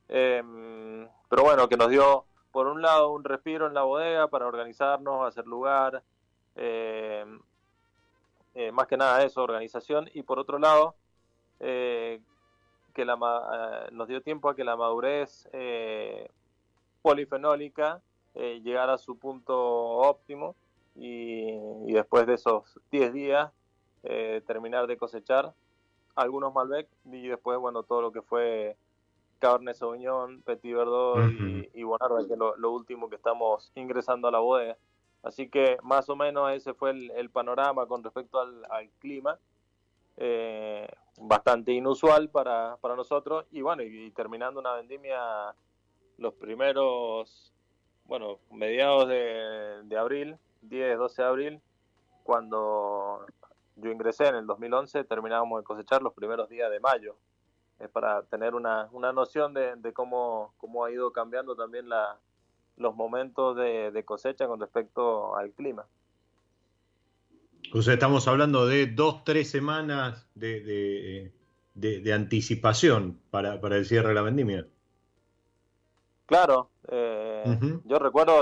Em, 0.07 1.07
pero 1.29 1.43
bueno, 1.43 1.67
que 1.67 1.77
nos 1.77 1.89
dio 1.89 2.25
por 2.51 2.67
un 2.67 2.81
lado 2.81 3.11
un 3.11 3.23
respiro 3.23 3.67
en 3.67 3.73
la 3.73 3.83
bodega 3.83 4.27
para 4.27 4.47
organizarnos, 4.47 5.27
hacer 5.27 5.45
lugar, 5.45 6.03
em, 6.55 7.41
eh, 8.53 8.71
más 8.71 8.87
que 8.87 8.95
nada 8.95 9.23
eso, 9.23 9.43
organización, 9.43 10.09
y 10.13 10.23
por 10.23 10.39
otro 10.39 10.59
lado, 10.59 10.95
eh, 11.59 12.21
que 12.93 13.03
la, 13.03 13.15
eh, 13.15 13.89
nos 13.91 14.07
dio 14.07 14.21
tiempo 14.21 14.47
a 14.47 14.55
que 14.55 14.63
la 14.63 14.77
madurez 14.77 15.49
polifenólica 17.05 18.01
llegara 18.33 18.93
a 18.93 18.97
su 18.97 19.17
punto 19.17 19.55
óptimo 19.57 20.55
y, 20.95 21.93
después 21.93 22.25
de 22.25 22.33
esos 22.33 22.79
10 22.91 23.13
días 23.13 23.51
terminar 24.45 24.87
de 24.87 24.97
cosechar 24.97 25.53
algunos 26.15 26.53
Malbec 26.53 26.87
y 27.05 27.27
después, 27.27 27.59
bueno, 27.59 27.83
todo 27.83 28.01
lo 28.01 28.11
que 28.11 28.21
fue 28.21 28.75
Cabernet 29.39 29.75
Sauvignon, 29.75 30.41
Petit 30.41 30.73
Verdot 30.73 31.29
y, 31.31 31.69
y, 31.73 31.83
Bonarda, 31.83 32.25
que 32.25 32.33
es 32.33 32.39
lo, 32.39 32.71
último 32.71 33.09
que 33.09 33.17
estamos 33.17 33.71
ingresando 33.75 34.27
a 34.27 34.31
la 34.31 34.39
bodega. 34.39 34.77
Así 35.23 35.49
que 35.49 35.77
más 35.83 36.09
o 36.09 36.15
menos 36.15 36.51
ese 36.51 36.73
fue 36.73 36.91
el, 36.91 37.29
panorama 37.29 37.85
con 37.85 38.03
respecto 38.03 38.39
al, 38.39 38.89
clima. 38.99 39.37
Eh, 40.17 40.87
bastante 41.17 41.73
inusual 41.73 42.29
para, 42.29 42.77
para 42.77 42.95
nosotros 42.95 43.45
y 43.51 43.61
bueno, 43.61 43.83
y, 43.83 44.11
terminando 44.11 44.61
una 44.61 44.73
vendimia 44.73 45.53
los 46.17 46.33
primeros, 46.33 47.53
bueno, 48.05 48.39
mediados 48.51 49.07
de, 49.07 49.81
de 49.83 49.97
abril, 49.97 50.37
10, 50.61 50.97
12 50.97 51.21
de 51.21 51.27
abril, 51.27 51.61
cuando 52.23 53.25
yo 53.75 53.91
ingresé 53.91 54.27
en 54.27 54.35
el 54.35 54.47
2011, 54.47 55.03
terminábamos 55.03 55.59
de 55.59 55.63
cosechar 55.63 56.01
los 56.01 56.13
primeros 56.13 56.49
días 56.49 56.71
de 56.71 56.79
mayo 56.79 57.15
es 57.79 57.89
para 57.89 58.23
tener 58.23 58.55
una, 58.55 58.87
una 58.91 59.11
noción 59.11 59.53
de, 59.53 59.75
de, 59.75 59.93
cómo, 59.93 60.53
cómo 60.57 60.85
ha 60.85 60.91
ido 60.91 61.11
cambiando 61.11 61.55
también 61.55 61.89
la, 61.89 62.17
los 62.77 62.95
momentos 62.95 63.55
de, 63.57 63.91
de 63.91 64.05
cosecha 64.05 64.47
con 64.47 64.59
respecto 64.59 65.35
al 65.35 65.51
clima. 65.51 65.85
O 67.73 67.79
estamos 67.79 68.27
hablando 68.27 68.67
de 68.67 68.87
dos, 68.87 69.23
tres 69.23 69.49
semanas 69.49 70.27
de, 70.35 71.31
de 71.73 72.13
anticipación 72.13 73.19
para, 73.31 73.59
para, 73.59 73.77
el 73.77 73.85
cierre 73.85 74.09
de 74.09 74.13
la 74.13 74.21
vendimia. 74.21 74.67
Claro, 76.25 76.69
eh, 76.87 77.79
yo 77.85 77.99
recuerdo 77.99 78.39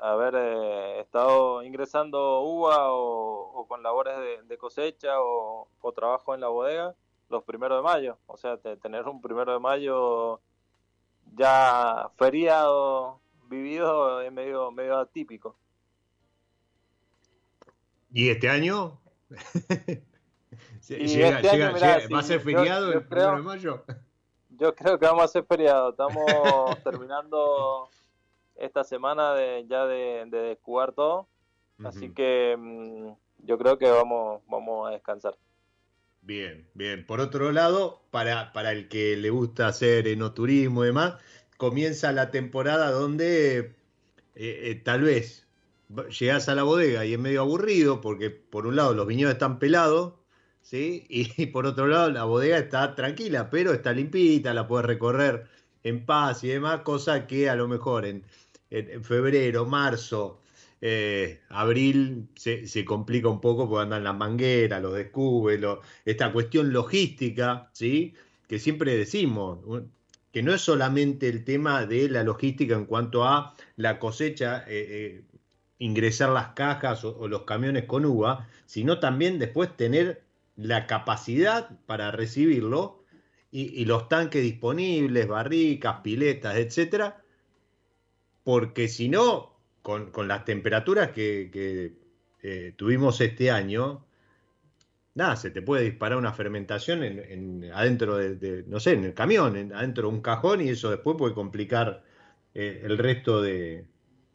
haber 0.00 0.34
eh, 0.36 1.00
estado 1.00 1.62
ingresando 1.62 2.42
uva 2.42 2.92
o, 2.92 3.52
o 3.52 3.66
con 3.66 3.82
labores 3.82 4.14
de, 4.46 4.58
cosecha 4.58 5.20
o, 5.20 5.68
o, 5.80 5.92
trabajo 5.92 6.34
en 6.34 6.40
la 6.40 6.48
bodega 6.48 6.94
los 7.28 7.42
primeros 7.44 7.78
de 7.78 7.82
mayo. 7.82 8.18
O 8.26 8.36
sea, 8.36 8.56
tener 8.58 9.08
un 9.08 9.20
primero 9.20 9.52
de 9.52 9.58
mayo 9.58 10.40
ya 11.36 12.10
feriado, 12.16 13.20
vivido, 13.48 14.20
es 14.20 14.32
medio, 14.32 14.70
medio 14.70 14.98
atípico. 14.98 15.56
¿Y 18.12 18.30
este 18.30 18.48
año? 18.48 19.00
Este 20.88 22.12
¿Va 22.12 22.18
a 22.18 22.22
ser 22.22 22.40
feriado 22.40 22.92
el 22.92 23.06
primero 23.06 23.36
de 23.36 23.42
mayo? 23.42 23.84
Yo 24.58 24.74
creo 24.74 24.98
que 24.98 25.06
vamos 25.06 25.24
a 25.24 25.28
ser 25.28 25.44
feriado. 25.44 25.90
Estamos 25.90 26.14
terminando 26.84 27.88
esta 28.56 28.84
semana 28.84 29.34
de, 29.34 29.66
ya 29.68 29.86
de, 29.86 30.24
de 30.26 30.38
descubar 30.38 30.92
todo. 30.92 31.26
Así 31.84 32.10
que 32.10 32.56
mm, 32.58 33.12
yo 33.44 33.58
creo 33.58 33.78
que 33.78 33.90
vamos, 33.90 34.42
vamos 34.48 34.88
a 34.88 34.92
descansar. 34.92 35.36
Bien, 36.20 36.68
bien. 36.74 37.04
Por 37.04 37.20
otro 37.20 37.50
lado, 37.50 38.02
para, 38.10 38.52
para 38.52 38.70
el 38.70 38.88
que 38.88 39.16
le 39.16 39.30
gusta 39.30 39.66
hacer 39.66 40.06
enoturismo 40.06 40.84
y 40.84 40.88
demás, 40.88 41.16
comienza 41.56 42.12
la 42.12 42.30
temporada 42.30 42.90
donde 42.92 43.58
eh, 43.58 43.74
eh, 44.34 44.80
tal 44.84 45.02
vez 45.02 45.46
llegas 46.18 46.48
a 46.48 46.54
la 46.54 46.62
bodega 46.62 47.04
y 47.04 47.14
es 47.14 47.18
medio 47.18 47.40
aburrido 47.42 48.00
porque 48.00 48.30
por 48.30 48.66
un 48.66 48.76
lado 48.76 48.94
los 48.94 49.06
viñedos 49.06 49.32
están 49.34 49.58
pelados, 49.58 50.14
¿sí? 50.62 51.06
Y, 51.36 51.46
por 51.46 51.66
otro 51.66 51.86
lado 51.86 52.10
la 52.10 52.24
bodega 52.24 52.58
está 52.58 52.94
tranquila, 52.94 53.50
pero 53.50 53.72
está 53.72 53.92
limpita, 53.92 54.54
la 54.54 54.66
puedes 54.66 54.86
recorrer 54.86 55.46
en 55.84 56.06
paz 56.06 56.44
y 56.44 56.48
demás, 56.48 56.82
cosa 56.82 57.26
que 57.26 57.50
a 57.50 57.56
lo 57.56 57.68
mejor 57.68 58.06
en, 58.06 58.24
en 58.70 59.04
febrero, 59.04 59.66
marzo, 59.66 60.42
eh, 60.84 61.38
abril 61.48 62.28
se, 62.34 62.84
complica 62.84 63.28
un 63.28 63.40
poco 63.40 63.68
porque 63.68 63.84
andan 63.84 64.02
las 64.02 64.16
mangueras, 64.16 64.82
los 64.82 64.94
descubres, 64.94 65.60
esta 66.04 66.32
cuestión 66.32 66.72
logística, 66.72 67.70
¿sí? 67.72 68.14
que 68.48 68.58
siempre 68.58 68.96
decimos, 68.96 69.60
que 70.32 70.42
no 70.42 70.52
es 70.52 70.60
solamente 70.60 71.28
el 71.28 71.44
tema 71.44 71.86
de 71.86 72.08
la 72.08 72.24
logística 72.24 72.74
en 72.74 72.86
cuanto 72.86 73.24
a 73.24 73.54
la 73.76 74.00
cosecha, 74.00 74.64
eh, 74.66 74.86
eh, 74.90 75.24
ingresar 75.78 76.30
las 76.30 76.48
cajas 76.48 77.04
o, 77.04 77.28
los 77.28 77.42
camiones 77.42 77.84
con 77.84 78.04
uva, 78.04 78.48
sino 78.66 78.98
también 78.98 79.38
después 79.38 79.76
tener 79.76 80.24
la 80.56 80.86
capacidad 80.86 81.78
para 81.86 82.10
recibirlo 82.10 83.04
y, 83.50 83.84
los 83.84 84.08
tanques 84.08 84.42
disponibles, 84.42 85.28
barricas, 85.28 86.00
piletas, 86.02 86.56
etcétera, 86.56 87.22
porque 88.44 88.88
si 88.88 89.08
no, 89.10 89.58
con, 89.82 90.10
con 90.10 90.26
las 90.26 90.44
temperaturas 90.46 91.10
que, 91.10 91.92
eh, 92.42 92.74
tuvimos 92.76 93.20
este 93.20 93.50
año, 93.50 94.06
nada, 95.14 95.36
se 95.36 95.50
te 95.50 95.60
puede 95.62 95.84
disparar 95.84 96.18
una 96.18 96.32
fermentación 96.32 97.04
en, 97.04 97.70
adentro 97.74 98.16
de, 98.16 98.64
no 98.66 98.80
sé, 98.80 98.94
en 98.94 99.04
el 99.04 99.14
camión, 99.14 99.72
adentro 99.74 100.08
de 100.08 100.14
un 100.14 100.22
cajón 100.22 100.62
y 100.62 100.70
eso 100.70 100.90
después 100.90 101.16
puede 101.18 101.34
complicar 101.34 102.02
eh, 102.54 102.80
el 102.84 102.96
resto 102.98 103.42
de, 103.42 103.86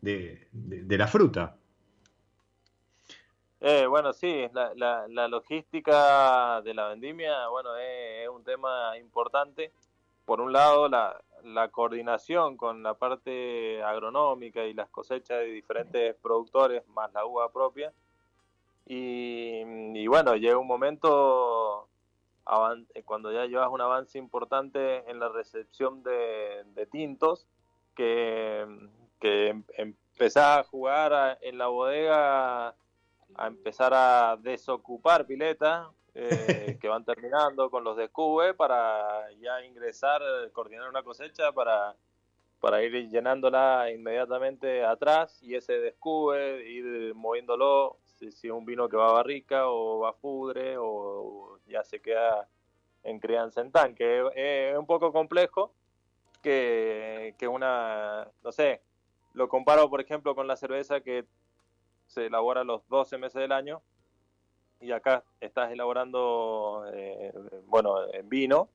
de 0.01 0.97
la 0.97 1.07
fruta. 1.07 1.56
Eh, 3.59 3.87
bueno, 3.87 4.13
sí, 4.13 4.47
la, 4.53 4.73
la, 4.75 5.07
la, 5.07 5.27
logística 5.27 6.61
de 6.61 6.73
la 6.75 6.89
vendimia, 6.89 7.47
bueno, 7.47 7.75
es, 7.75 8.29
un 8.29 8.43
tema 8.43 8.95
importante. 8.97 9.71
Por 10.25 10.41
un 10.41 10.53
lado, 10.53 10.87
la, 10.89 11.19
la 11.43 11.69
coordinación 11.69 12.57
con 12.57 12.83
la 12.83 12.93
parte 12.95 13.81
agronómica 13.83 14.63
y 14.65 14.73
las 14.73 14.89
cosechas 14.89 15.39
de 15.39 15.45
diferentes 15.45 16.15
productores, 16.15 16.87
más 16.89 17.11
la 17.13 17.25
uva 17.25 17.51
propia. 17.51 17.93
Y, 18.85 20.07
bueno, 20.07 20.35
llega 20.35 20.57
un 20.57 20.67
momento 20.67 21.89
cuando 23.05 23.31
ya 23.33 23.45
llevas 23.45 23.69
un 23.69 23.81
avance 23.81 24.17
importante 24.17 25.09
en 25.09 25.19
la 25.19 25.29
recepción 25.29 26.03
de, 26.03 26.87
tintos, 26.89 27.47
que, 27.95 28.65
que 29.19 29.49
em, 29.49 29.63
empezás 29.77 30.59
a 30.59 30.63
jugar 30.63 31.37
en 31.41 31.57
la 31.57 31.67
bodega, 31.67 32.75
a 33.37 33.47
empezar 33.47 33.93
a 33.93 34.37
desocupar 34.41 35.25
piletas 35.25 35.87
eh, 36.15 36.77
que 36.81 36.87
van 36.87 37.05
terminando 37.05 37.69
con 37.69 37.83
los 37.83 37.95
descubes 37.95 38.55
para 38.55 39.31
ya 39.39 39.63
ingresar, 39.63 40.21
coordinar 40.51 40.89
una 40.89 41.03
cosecha 41.03 41.51
para, 41.51 41.95
para 42.59 42.81
ir 42.83 43.09
llenándola 43.09 43.91
inmediatamente 43.91 44.83
atrás 44.83 45.41
y 45.43 45.55
ese 45.55 45.79
descube, 45.79 46.67
ir 46.67 47.13
moviéndolo, 47.13 47.99
si, 48.03 48.27
es 48.27 48.43
un 48.45 48.65
vino 48.65 48.89
que 48.89 48.97
va 48.97 49.09
a 49.09 49.13
barrica 49.13 49.69
o 49.69 49.99
va 49.99 50.09
a 50.09 50.15
pudre 50.15 50.75
o 50.79 51.59
ya 51.67 51.83
se 51.83 52.01
queda 52.01 52.47
en 53.03 53.19
crianza 53.19 53.61
en 53.61 53.71
tanque. 53.71 54.23
Es, 54.35 54.75
un 54.77 54.87
poco 54.87 55.13
complejo 55.13 55.73
que, 56.41 57.35
que 57.37 57.47
una, 57.47 58.27
no 58.43 58.51
sé, 58.51 58.81
lo 59.33 59.47
comparo 59.47 59.87
por 59.87 60.01
ejemplo 60.01 60.33
con 60.33 60.47
la 60.47 60.55
cerveza 60.55 61.01
que 61.01 61.25
se 62.07 62.25
elabora 62.25 62.63
los 62.63 62.87
12 62.87 63.17
meses 63.17 63.41
del 63.41 63.51
año 63.51 63.81
y 64.79 64.91
acá 64.91 65.23
estás 65.39 65.71
elaborando, 65.71 66.85
eh, 66.93 67.33
bueno, 67.65 68.11
en 68.13 68.29
vino, 68.29 68.69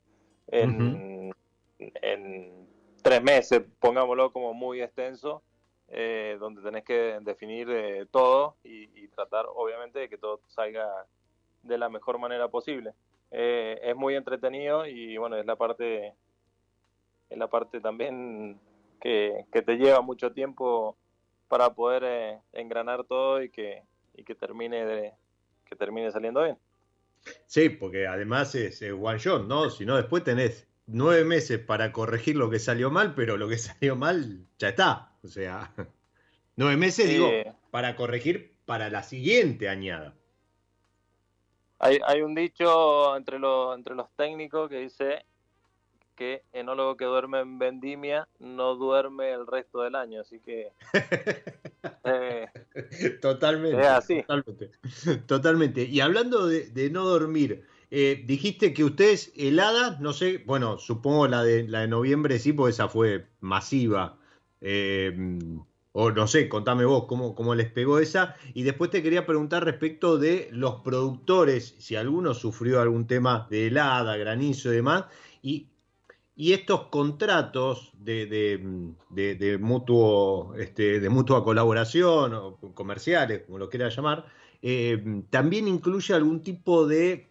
en, 0.48 1.32
tres 3.02 3.22
meses, 3.22 3.62
pongámoslo 3.80 4.32
como 4.32 4.54
muy 4.54 4.80
extenso, 4.80 5.42
eh, 5.88 6.36
donde 6.38 6.62
tenés 6.62 6.84
que 6.84 7.18
definir 7.22 7.68
eh, 7.70 8.06
todo 8.10 8.56
y, 8.62 9.08
tratar, 9.08 9.46
obviamente, 9.54 9.98
de 9.98 10.08
que 10.08 10.18
todo 10.18 10.40
salga 10.46 10.88
de 11.62 11.78
la 11.78 11.88
mejor 11.88 12.18
manera 12.18 12.48
posible. 12.48 12.94
es 13.30 13.96
muy 13.96 14.14
entretenido 14.14 14.86
y, 14.86 15.16
bueno, 15.16 15.36
es 15.36 15.46
la 15.46 15.56
parte, 15.56 16.14
es 17.28 17.38
la 17.38 17.48
parte 17.48 17.80
también 17.80 18.60
que, 19.00 19.46
que 19.52 19.62
te 19.62 19.76
lleva 19.76 20.00
mucho 20.00 20.32
tiempo 20.32 20.96
para 21.52 21.68
poder 21.74 22.40
engranar 22.54 23.04
todo 23.04 23.42
y 23.42 23.50
que, 23.50 23.82
y 24.14 24.24
que 24.24 24.34
termine 24.34 24.86
de, 24.86 25.12
termine 25.78 26.10
saliendo 26.10 26.42
bien. 26.42 26.56
Sí, 27.44 27.68
porque 27.68 28.06
además 28.06 28.54
es, 28.54 28.80
one 28.80 29.18
shot, 29.18 29.46
¿no? 29.46 29.68
Si 29.68 29.84
no, 29.84 29.96
después 29.96 30.24
tenés 30.24 30.66
nueve 30.86 31.24
meses 31.24 31.58
para 31.58 31.92
corregir 31.92 32.36
lo 32.36 32.48
que 32.48 32.58
salió 32.58 32.90
mal, 32.90 33.14
pero 33.14 33.36
lo 33.36 33.50
que 33.50 33.58
salió 33.58 33.96
mal 33.96 34.46
ya 34.58 34.70
está. 34.70 35.12
O 35.22 35.28
sea, 35.28 35.74
nueve 36.56 36.78
meses, 36.78 37.06
digo, 37.06 37.28
para 37.70 37.96
corregir 37.96 38.56
para 38.64 38.88
la 38.88 39.02
siguiente 39.02 39.68
añada. 39.68 40.14
Hay, 41.80 41.98
hay 42.06 42.22
un 42.22 42.34
dicho 42.34 43.14
entre, 43.14 43.38
los 43.38 43.76
entre 43.76 43.94
los 43.94 44.10
técnicos 44.16 44.70
que 44.70 44.78
dice 44.78 45.26
que 46.14 46.42
enólogo 46.52 46.96
que 46.96 47.04
duerme 47.04 47.40
en 47.40 47.58
vendimia 47.58 48.28
no 48.38 48.76
duerme 48.76 49.32
el 49.32 49.46
resto 49.46 49.82
del 49.82 49.94
año, 49.94 50.20
así 50.20 50.40
que... 50.40 50.72
Eh, 52.04 52.46
totalmente, 53.20 53.86
así. 53.86 54.24
totalmente, 55.26 55.84
Y 55.84 56.00
hablando 56.00 56.46
de, 56.46 56.90
no 56.90 57.04
dormir, 57.04 57.64
eh, 57.90 58.22
dijiste 58.24 58.72
que 58.72 58.84
ustedes 58.84 59.32
heladas, 59.36 60.00
no 60.00 60.12
sé, 60.12 60.42
bueno, 60.46 60.78
supongo 60.78 61.26
la 61.26 61.42
de, 61.42 61.66
la 61.66 61.80
de 61.80 61.88
noviembre 61.88 62.38
sí, 62.38 62.52
porque 62.52 62.70
esa 62.70 62.88
fue 62.88 63.26
masiva. 63.40 64.18
Eh, 64.60 65.12
o 65.92 66.10
no 66.10 66.26
sé, 66.26 66.48
contame 66.48 66.84
vos 66.84 67.04
cómo, 67.06 67.34
cómo 67.34 67.54
les 67.54 67.70
pegó 67.70 67.98
esa. 67.98 68.34
Y 68.54 68.62
después 68.62 68.90
te 68.90 69.02
quería 69.02 69.26
preguntar 69.26 69.64
respecto 69.64 70.18
de 70.18 70.48
los 70.50 70.76
productores, 70.76 71.74
si 71.78 71.96
alguno 71.96 72.34
sufrió 72.34 72.80
algún 72.80 73.06
tema 73.06 73.46
de 73.50 73.66
helada, 73.68 74.16
granizo 74.16 74.72
y 74.72 74.76
demás. 74.76 75.04
Y, 75.42 75.68
y 76.34 76.52
estos 76.52 76.84
contratos 76.84 77.92
de, 77.94 78.26
de, 79.10 79.58
mutuo, 79.58 80.54
este, 80.56 81.00
de 81.00 81.08
mutua 81.08 81.44
colaboración 81.44 82.34
o 82.34 82.56
comerciales, 82.74 83.42
como 83.46 83.58
lo 83.58 83.68
quiera 83.68 83.88
llamar, 83.90 84.26
eh, 84.62 85.22
también 85.30 85.68
incluye 85.68 86.14
algún 86.14 86.42
tipo 86.42 86.86
de 86.86 87.30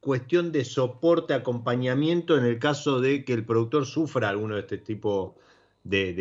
cuestión 0.00 0.52
de 0.52 0.64
soporte, 0.64 1.34
acompañamiento 1.34 2.36
en 2.36 2.44
el 2.44 2.58
caso 2.58 3.00
de 3.00 3.24
que 3.24 3.32
el 3.32 3.44
productor 3.44 3.86
sufra 3.86 4.28
alguno 4.28 4.54
de 4.54 4.60
este 4.60 4.78
tipo 4.78 5.36
de 5.84 6.12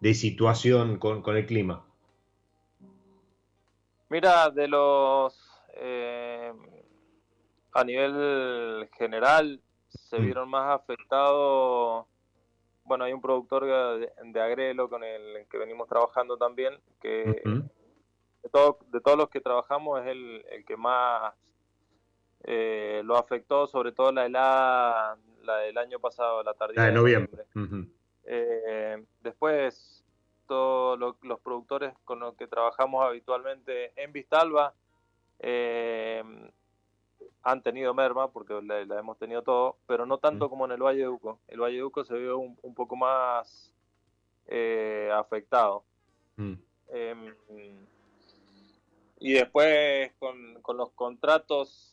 de 0.00 0.14
situación 0.14 0.98
con, 0.98 1.36
el 1.36 1.46
clima? 1.46 1.84
Mira, 4.08 4.50
de 4.50 4.68
los... 4.68 5.34
Eh, 5.78 6.52
a 7.72 7.84
nivel 7.84 8.88
general 8.96 9.60
se 9.96 10.18
mm. 10.18 10.24
vieron 10.24 10.48
más 10.48 10.80
afectados... 10.80 12.06
Bueno, 12.84 13.02
hay 13.02 13.12
un 13.12 13.20
productor 13.20 13.64
de, 13.64 14.40
Agrelo 14.40 14.88
con 14.88 15.02
el 15.02 15.46
que 15.50 15.58
venimos 15.58 15.88
trabajando 15.88 16.36
también, 16.36 16.78
que 17.00 17.42
de, 18.46 18.74
de 18.92 19.00
todos 19.00 19.18
los 19.18 19.28
que 19.28 19.40
trabajamos 19.40 20.00
es 20.02 20.06
el, 20.06 20.64
que 20.64 20.76
más 20.76 21.34
eh, 22.44 23.02
lo 23.04 23.16
afectó, 23.16 23.66
sobre 23.66 23.90
todo 23.90 24.12
la 24.12 24.26
helada, 24.26 25.18
la 25.42 25.56
del 25.58 25.76
año 25.78 25.98
pasado, 25.98 26.44
la 26.44 26.54
tardía 26.54 26.84
de 26.84 26.92
noviembre. 26.92 27.44
Eh, 28.24 29.04
después, 29.20 30.04
todos 30.46 30.98
los 31.22 31.40
productores 31.40 31.92
con 32.04 32.20
los 32.20 32.36
que 32.36 32.46
trabajamos 32.46 33.04
habitualmente 33.04 33.92
en 34.00 34.12
Vistalba 34.12 34.74
eh, 35.38 36.22
han 37.46 37.62
tenido 37.62 37.94
merma, 37.94 38.28
porque 38.28 38.60
la, 38.62 38.80
hemos 38.98 39.18
tenido 39.18 39.42
todo, 39.42 39.76
pero 39.86 40.04
no 40.04 40.18
tanto 40.18 40.50
como 40.50 40.64
en 40.64 40.72
el 40.72 40.82
Valle 40.82 41.00
de 41.00 41.08
Uco. 41.08 41.38
El 41.48 41.60
Valle 41.60 41.76
de 41.76 41.84
Uco 41.84 42.04
se 42.04 42.18
vio 42.18 42.38
un, 42.38 42.74
poco 42.74 42.96
más 42.96 43.72
eh, 44.48 45.10
afectado. 45.14 45.84
Mm. 46.36 46.54
Em, 46.88 47.34
y 49.20 49.32
después 49.32 50.12
con, 50.18 50.60
con 50.60 50.76
los 50.76 50.90
contratos 50.90 51.92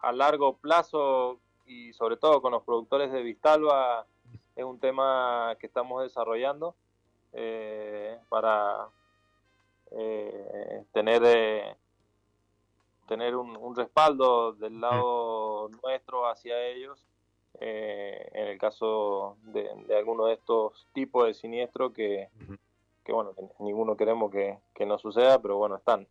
a 0.00 0.12
largo 0.12 0.56
plazo 0.56 1.38
y 1.66 1.92
sobre 1.92 2.16
todo 2.16 2.42
con 2.42 2.52
los 2.52 2.64
productores 2.64 3.12
de 3.12 3.22
Vistalba, 3.22 4.06
es 4.56 4.64
un 4.64 4.80
tema 4.80 5.56
que 5.60 5.68
estamos 5.68 6.02
desarrollando 6.02 6.74
eh, 7.32 8.18
para 8.28 8.88
eh, 9.92 10.84
tener 10.92 11.22
eh, 11.24 11.76
tener 13.08 13.34
un, 13.34 13.74
respaldo 13.74 14.52
del 14.52 14.80
lado 14.80 15.68
nuestro 15.82 16.28
hacia 16.28 16.66
ellos 16.66 17.04
en 17.60 18.46
el 18.46 18.58
caso 18.58 19.36
de, 19.42 19.68
alguno 19.96 20.26
de 20.26 20.34
estos 20.34 20.86
tipos 20.92 21.26
de 21.26 21.34
siniestro 21.34 21.92
que, 21.92 22.28
que 23.04 23.12
bueno 23.12 23.34
ninguno 23.58 23.96
queremos 23.96 24.30
que, 24.30 24.58
que, 24.74 24.86
no 24.86 24.98
suceda 24.98 25.42
pero 25.42 25.56
bueno 25.56 25.76
están. 25.76 26.06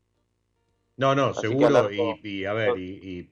No 0.97 1.15
no 1.15 1.33
seguro 1.33 1.89
y, 1.91 2.43
a 2.43 2.53
ver 2.53 2.77
y 2.77 3.29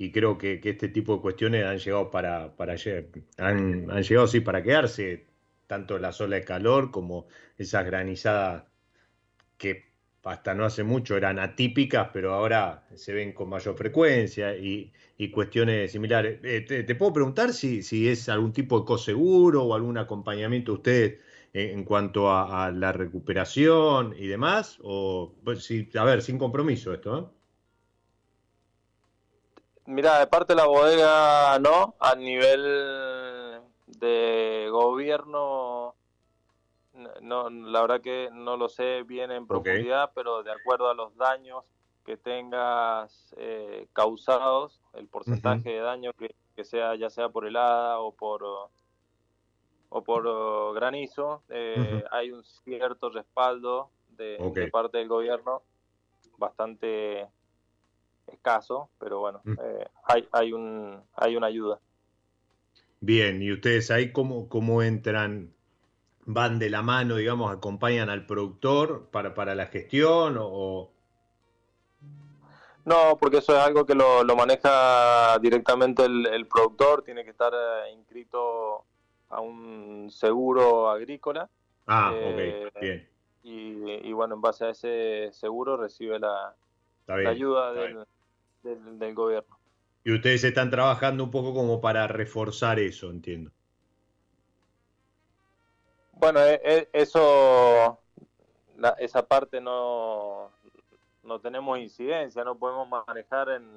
y 0.00 0.12
creo 0.12 0.38
que, 0.38 0.58
este 0.64 0.88
tipo 0.88 1.16
de 1.16 1.20
cuestiones 1.20 1.66
han 1.66 1.76
llegado 1.76 2.10
para, 2.10 2.56
para 2.56 2.74
han, 3.36 3.90
han 3.90 4.02
llegado 4.02 4.26
sí 4.26 4.40
para 4.40 4.62
quedarse, 4.62 5.26
tanto 5.66 5.98
la 5.98 6.10
ola 6.18 6.36
de 6.36 6.44
calor 6.44 6.90
como 6.90 7.26
esas 7.58 7.84
granizadas 7.84 8.64
que 9.58 9.89
hasta 10.24 10.54
no 10.54 10.64
hace 10.64 10.82
mucho 10.84 11.16
eran 11.16 11.38
atípicas, 11.38 12.10
pero 12.12 12.34
ahora 12.34 12.84
se 12.94 13.12
ven 13.12 13.32
con 13.32 13.48
mayor 13.48 13.76
frecuencia 13.76 14.56
y, 14.56 14.92
cuestiones 15.32 15.92
similares. 15.92 16.40
Eh, 16.42 16.62
te, 16.62 16.94
puedo 16.94 17.12
preguntar 17.12 17.52
si, 17.52 18.08
es 18.08 18.28
algún 18.28 18.52
tipo 18.52 18.80
de 18.80 18.86
coseguro 18.86 19.64
o 19.64 19.74
algún 19.74 19.98
acompañamiento 19.98 20.72
de 20.72 20.76
ustedes 20.76 21.18
en, 21.52 21.84
cuanto 21.84 22.32
a, 22.32 22.70
la 22.70 22.92
recuperación 22.92 24.14
y 24.16 24.26
demás, 24.28 24.78
o 24.82 25.34
pues, 25.44 25.64
si, 25.64 25.88
a 25.94 26.04
ver, 26.04 26.22
sin 26.22 26.38
compromiso 26.38 26.92
esto, 26.94 27.18
¿eh? 27.18 27.40
Mira, 29.86 30.20
de 30.20 30.26
parte 30.28 30.52
de 30.52 30.56
la 30.56 30.66
bodega 30.66 31.58
no, 31.58 31.96
a 31.98 32.14
nivel 32.14 33.60
de 33.86 34.68
gobierno, 34.70 35.96
no, 37.22 37.50
la 37.50 37.80
verdad 37.82 38.00
que 38.00 38.28
no 38.32 38.56
lo 38.56 38.68
sé 38.68 39.02
bien 39.02 39.30
en 39.30 39.46
profundidad, 39.46 40.12
pero 40.14 40.42
de 40.42 40.52
acuerdo 40.52 40.88
a 40.88 40.94
los 40.94 41.16
daños 41.16 41.64
que 42.04 42.16
tengas 42.16 43.34
eh, 43.36 43.86
causados, 43.92 44.80
el 44.94 45.06
porcentaje 45.06 45.70
de 45.70 45.80
daño 45.80 46.12
que, 46.12 46.34
sea 46.64 46.94
ya 46.94 47.08
sea 47.08 47.30
por 47.30 47.46
helada 47.46 48.00
o 48.00 48.12
por 48.12 48.42
o 49.92 50.04
por 50.04 50.74
granizo, 50.74 51.42
eh, 51.48 52.04
hay 52.10 52.32
un 52.32 52.44
cierto 52.44 53.08
respaldo 53.08 53.90
de 54.10 54.68
parte 54.70 54.98
del 54.98 55.08
gobierno 55.08 55.62
bastante 56.36 57.28
escaso, 58.26 58.90
pero 58.98 59.20
bueno, 59.20 59.42
eh, 59.46 59.86
hay, 60.04 60.28
hay, 60.32 60.52
un, 60.52 61.00
hay 61.14 61.36
una 61.36 61.46
ayuda. 61.46 61.78
Bien, 63.00 63.42
¿y 63.42 63.52
ustedes 63.52 63.90
ahí 63.90 64.12
cómo, 64.12 64.48
cómo 64.48 64.82
entran? 64.82 65.52
¿Van 66.32 66.60
de 66.60 66.70
la 66.70 66.80
mano, 66.82 67.16
digamos, 67.16 67.52
acompañan 67.52 68.08
al 68.08 68.24
productor 68.24 69.08
para, 69.10 69.34
para 69.34 69.56
la 69.56 69.66
gestión 69.66 70.36
o...? 70.38 70.92
No, 72.84 73.18
porque 73.18 73.38
eso 73.38 73.56
es 73.56 73.62
algo 73.62 73.84
que 73.84 73.96
lo, 73.96 74.22
lo 74.22 74.36
maneja 74.36 75.38
directamente 75.40 76.04
el, 76.04 76.46
productor, 76.46 77.02
tiene 77.02 77.24
que 77.24 77.30
estar 77.30 77.52
eh, 77.52 77.92
inscrito 77.92 78.84
a 79.28 79.40
un 79.40 80.08
seguro 80.10 80.88
agrícola. 80.88 81.50
Ah, 81.86 82.12
ok, 82.12 82.38
eh, 82.38 82.70
bien. 82.80 83.08
Y, 83.42 84.08
y, 84.08 84.12
bueno, 84.12 84.36
en 84.36 84.40
base 84.40 84.66
a 84.66 84.70
ese 84.70 85.30
seguro 85.32 85.76
recibe 85.76 86.20
la, 86.20 86.54
la 87.06 87.30
ayuda 87.30 87.72
del, 87.72 88.06
del, 88.98 89.14
gobierno. 89.14 89.58
Y 90.04 90.12
ustedes 90.12 90.44
están 90.44 90.70
trabajando 90.70 91.24
un 91.24 91.30
poco 91.32 91.54
como 91.54 91.80
para 91.80 92.06
reforzar 92.06 92.78
eso, 92.78 93.10
entiendo. 93.10 93.50
Bueno, 96.20 96.40
e, 96.40 96.60
e, 96.62 96.88
eso, 96.92 97.98
esa 98.98 99.26
parte 99.26 99.60
no, 99.60 100.50
no 101.24 101.40
tenemos 101.40 101.78
incidencia, 101.78 102.44
no 102.44 102.58
podemos 102.58 102.88
manejar 103.06 103.48
en... 103.50 103.68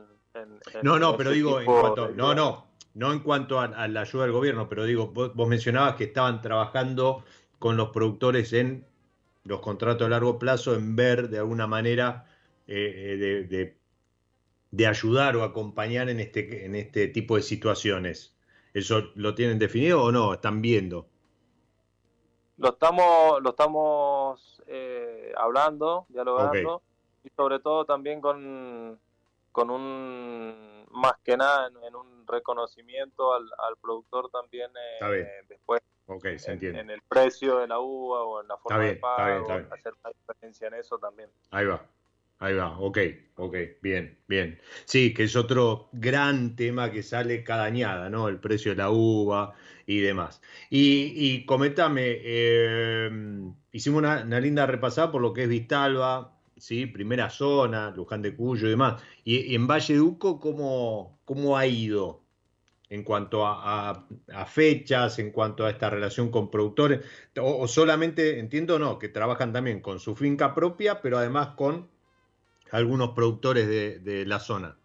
no, 0.84 1.00
no, 1.00 1.18
pero 1.18 1.32
digo, 1.32 1.60
en 1.60 1.66
cuanto, 1.66 2.10
no, 2.10 2.36
no, 2.36 2.68
no 2.94 3.14
en 3.14 3.20
cuanto 3.20 3.60
a, 3.60 3.88
la 3.88 4.02
ayuda 4.02 4.24
del 4.24 4.34
gobierno, 4.34 4.68
pero 4.68 4.86
digo, 4.86 5.08
vos, 5.08 5.48
mencionabas 5.48 5.96
que 5.96 6.06
estaban 6.06 6.42
trabajando 6.42 7.24
con 7.60 7.78
los 7.78 7.90
productores 7.90 8.54
en 8.54 8.86
los 9.46 9.62
contratos 9.62 10.06
a 10.06 10.10
largo 10.10 10.38
plazo, 10.38 10.76
en 10.76 10.96
ver 10.96 11.30
de 11.30 11.40
alguna 11.40 11.68
manera 11.68 12.26
eh, 12.68 12.94
eh, 12.96 13.18
de, 13.18 13.44
de 13.44 13.84
de 14.74 14.88
ayudar 14.88 15.36
o 15.36 15.44
acompañar 15.44 16.10
en 16.10 16.20
este, 16.20 16.66
en 16.66 16.76
este 16.76 17.08
tipo 17.08 17.36
de 17.36 17.44
situaciones? 17.44 18.36
¿Eso 18.74 19.12
lo 19.14 19.36
tienen 19.36 19.60
definido 19.60 20.02
o 20.02 20.12
no? 20.12 20.34
¿Están 20.34 20.64
viendo? 20.64 21.08
Lo 22.58 22.70
estamos, 22.70 23.42
lo 23.42 23.50
estamos 23.50 24.62
eh, 24.68 25.34
hablando, 25.38 26.06
dialogando, 26.10 26.82
y 27.24 27.30
sobre 27.30 27.60
todo 27.60 27.86
también 27.86 28.22
con, 28.22 29.00
con 29.52 29.70
un, 29.70 30.86
más 30.92 31.14
que 31.24 31.36
nada, 31.36 31.72
en, 31.86 31.96
un 31.96 32.28
reconocimiento 32.28 33.34
al, 33.34 33.50
productor 33.82 34.30
también 34.30 34.72
eh, 35.02 35.26
después 35.50 35.82
en, 36.08 36.90
el 36.90 37.02
precio 37.08 37.60
de 37.60 37.68
la 37.68 37.80
uva 37.80 38.24
o 38.24 38.42
en 38.42 38.48
la 38.48 38.58
forma 38.58 38.80
de 38.80 38.96
pago, 38.96 39.48
hacer 39.72 39.94
una 40.04 40.14
diferencia 40.14 40.68
en 40.68 40.74
eso 40.76 40.98
también. 40.98 41.30
Ahí 41.52 41.66
va. 41.66 41.86
Ahí 42.40 42.56
va, 42.56 42.78
ok, 42.78 42.98
ok, 43.38 43.56
bien, 43.82 44.20
bien. 44.28 44.60
Sí, 44.84 45.14
que 45.14 45.24
es 45.24 45.36
otro 45.38 45.88
gran 45.94 46.58
tema 46.58 46.92
que 46.92 47.02
sale 47.02 47.42
cada 47.42 47.64
añada, 47.64 48.10
¿no? 48.10 48.28
El 48.28 48.40
precio 48.40 48.72
de 48.72 48.78
la 48.78 48.90
uva 48.90 49.56
y 49.86 50.00
demás. 50.00 50.42
Y, 50.70 51.14
y 51.16 51.46
eh, 51.98 53.10
hicimos 53.72 54.00
una, 54.00 54.24
linda 54.40 54.66
repasada 54.66 55.12
por 55.12 55.22
lo 55.22 55.34
que 55.34 55.44
es 55.44 55.50
Vistalba, 55.50 56.38
¿sí? 56.58 56.86
Primera 56.86 57.30
zona, 57.30 57.92
Luján 57.92 58.22
de 58.22 58.36
Cuyo 58.36 58.68
y 58.68 58.72
demás. 58.72 59.02
Y, 59.24 59.56
en 59.56 59.68
Valle 59.68 59.96
Duco, 59.96 60.40
¿cómo, 60.40 61.20
¿cómo 61.26 61.58
ha 61.58 61.66
ido? 61.68 62.22
en 62.90 63.04
cuanto 63.04 63.48
a, 63.48 64.06
fechas, 64.46 65.18
en 65.18 65.32
cuanto 65.32 65.66
a 65.66 65.72
esta 65.72 65.90
relación 65.90 66.30
con 66.30 66.52
productores, 66.52 67.04
o, 67.40 67.62
o, 67.62 67.68
solamente, 67.68 68.38
entiendo, 68.38 68.78
no, 68.78 69.00
que 69.00 69.10
trabajan 69.10 69.52
también 69.52 69.80
con 69.82 70.00
su 70.00 70.16
finca 70.16 70.54
propia, 70.54 71.02
pero 71.02 71.18
además 71.18 71.56
con 71.56 71.90
algunos 72.70 73.10
productores 73.16 73.68
de, 73.68 73.98
de 73.98 74.28
la 74.28 74.40
zona. 74.40 74.78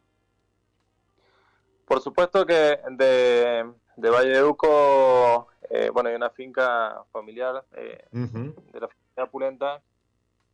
Por 1.88 2.02
supuesto 2.02 2.44
que 2.44 2.78
de, 2.90 3.64
de 3.98 4.10
Valle 4.10 4.30
de 4.30 4.44
Uco, 4.44 5.48
eh, 5.70 5.90
bueno, 5.92 6.08
hay 6.08 6.14
una 6.14 6.30
finca 6.30 7.02
familiar 7.10 7.64
eh, 7.72 8.04
uh 8.12 8.18
-huh. 8.18 8.54
de 8.72 8.80
la 8.80 8.86
familia 8.86 9.30
Pulenta, 9.30 9.82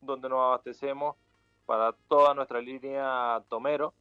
donde 0.01 0.31
nos 0.31 0.39
abastecemos 0.41 1.15
para 1.67 1.93
toda 2.09 2.33
nuestra 2.33 2.61
línea 2.61 3.43
Tomero. 3.51 3.93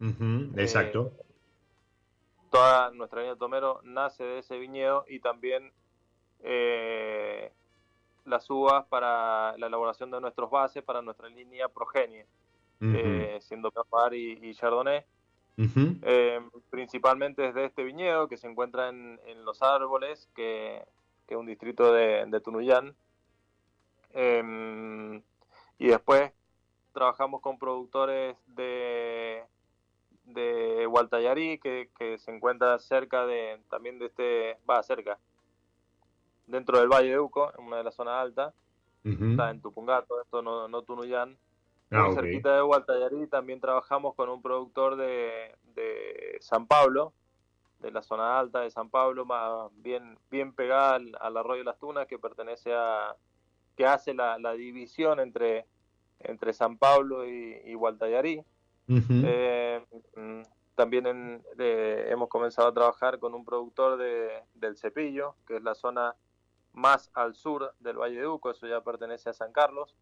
Uh 0.00 0.06
-huh. 0.06 0.58
Exacto. 0.58 1.12
Eh, 1.14 1.24
toda 2.50 2.90
nuestra 2.92 3.20
línea 3.20 3.36
Tomero 3.36 3.80
nace 3.84 4.24
de 4.24 4.38
ese 4.38 4.58
viñedo 4.58 5.04
y 5.08 5.20
también 5.20 5.70
eh, 6.42 7.52
las 8.24 8.48
uvas 8.48 8.86
para 8.86 9.58
la 9.58 9.66
elaboración 9.66 10.10
de 10.10 10.22
nuestros 10.22 10.50
bases 10.50 10.82
para 10.82 11.02
nuestra 11.02 11.28
línea 11.28 11.68
Progenie, 11.68 12.24
uh 12.80 12.84
-huh. 12.84 12.96
eh, 12.96 13.38
siendo 13.42 13.70
Campar 13.70 14.14
y, 14.14 14.38
y 14.40 14.54
Chardonnay. 14.54 15.04
Uh 15.58 15.62
-huh. 15.62 15.98
eh, 16.02 16.40
principalmente 16.70 17.42
desde 17.42 17.64
este 17.64 17.82
viñedo 17.82 18.28
que 18.28 18.36
se 18.36 18.46
encuentra 18.46 18.88
en, 18.88 19.18
en 19.26 19.44
Los 19.44 19.62
Árboles, 19.62 20.28
que, 20.34 20.84
que, 21.26 21.34
es 21.34 21.40
un 21.40 21.46
distrito 21.46 21.92
de, 21.92 22.26
de 22.26 22.40
Tunuyán. 22.40 22.94
Em, 24.12 25.22
y 25.78 25.88
después 25.88 26.32
trabajamos 26.92 27.40
con 27.40 27.58
productores 27.58 28.36
de 28.46 29.44
de 30.26 30.86
Gualtallarí, 30.86 31.58
que, 31.58 31.88
que, 31.96 32.18
se 32.18 32.34
encuentra 32.34 32.78
cerca 32.78 33.26
de, 33.26 33.60
también 33.70 33.98
de 33.98 34.06
este, 34.06 34.58
va 34.68 34.82
cerca, 34.82 35.18
dentro 36.46 36.78
del 36.78 36.88
Valle 36.88 37.10
de 37.10 37.18
Uco, 37.18 37.52
en 37.56 37.64
una 37.64 37.78
de 37.78 37.84
las 37.84 37.94
zonas 37.94 38.14
altas, 38.14 38.54
uh 39.04 39.08
-huh. 39.08 39.30
está 39.30 39.50
en 39.50 39.60
Tupungato, 39.60 40.20
esto 40.20 40.42
no, 40.42 40.68
no 40.68 40.82
Tunuyán. 40.82 41.38
Ah, 41.90 42.08
okay. 42.08 42.14
cerquita 42.14 42.56
de 42.56 42.62
Gualtallarí 42.62 43.26
también 43.28 43.60
trabajamos 43.60 44.14
con 44.14 44.28
un 44.28 44.42
productor 44.42 44.96
de, 44.96 45.54
de, 45.74 46.36
San 46.40 46.66
Pablo, 46.66 47.12
de 47.78 47.90
la 47.92 48.02
zona 48.02 48.38
alta 48.38 48.60
de 48.60 48.70
San 48.70 48.90
Pablo, 48.90 49.24
más 49.24 49.70
bien, 49.76 50.18
bien 50.30 50.52
pegada 50.52 50.96
al, 50.96 51.16
al 51.20 51.36
arroyo 51.36 51.62
Las 51.62 51.78
Tunas, 51.78 52.06
que 52.06 52.18
pertenece 52.18 52.74
a, 52.74 53.14
que 53.76 53.86
hace 53.86 54.14
la, 54.14 54.38
la 54.38 54.52
división 54.52 55.20
entre, 55.20 55.66
entre 56.20 56.52
San 56.52 56.78
Pablo 56.78 57.26
y, 57.26 57.60
y. 57.64 57.74
Uh 58.88 58.94
-huh. 58.94 59.22
eh, 59.26 59.84
también 60.76 61.06
en, 61.06 61.42
eh, 61.58 62.06
hemos 62.10 62.28
comenzado 62.28 62.68
a 62.68 62.74
trabajar 62.74 63.18
con 63.18 63.34
un 63.34 63.44
productor 63.44 63.96
de, 63.96 64.42
del 64.54 64.76
Cepillo, 64.76 65.34
que 65.46 65.56
es 65.56 65.62
la 65.62 65.74
zona 65.74 66.14
más 66.72 67.10
al 67.14 67.34
sur 67.34 67.74
del 67.80 67.96
Valle 67.96 68.20
de 68.20 68.28
Uco, 68.28 68.50
eso 68.50 68.66
ya 68.66 68.82
pertenece 68.82 69.30
a 69.30 69.32
San 69.32 69.52
Carlos. 69.52 69.96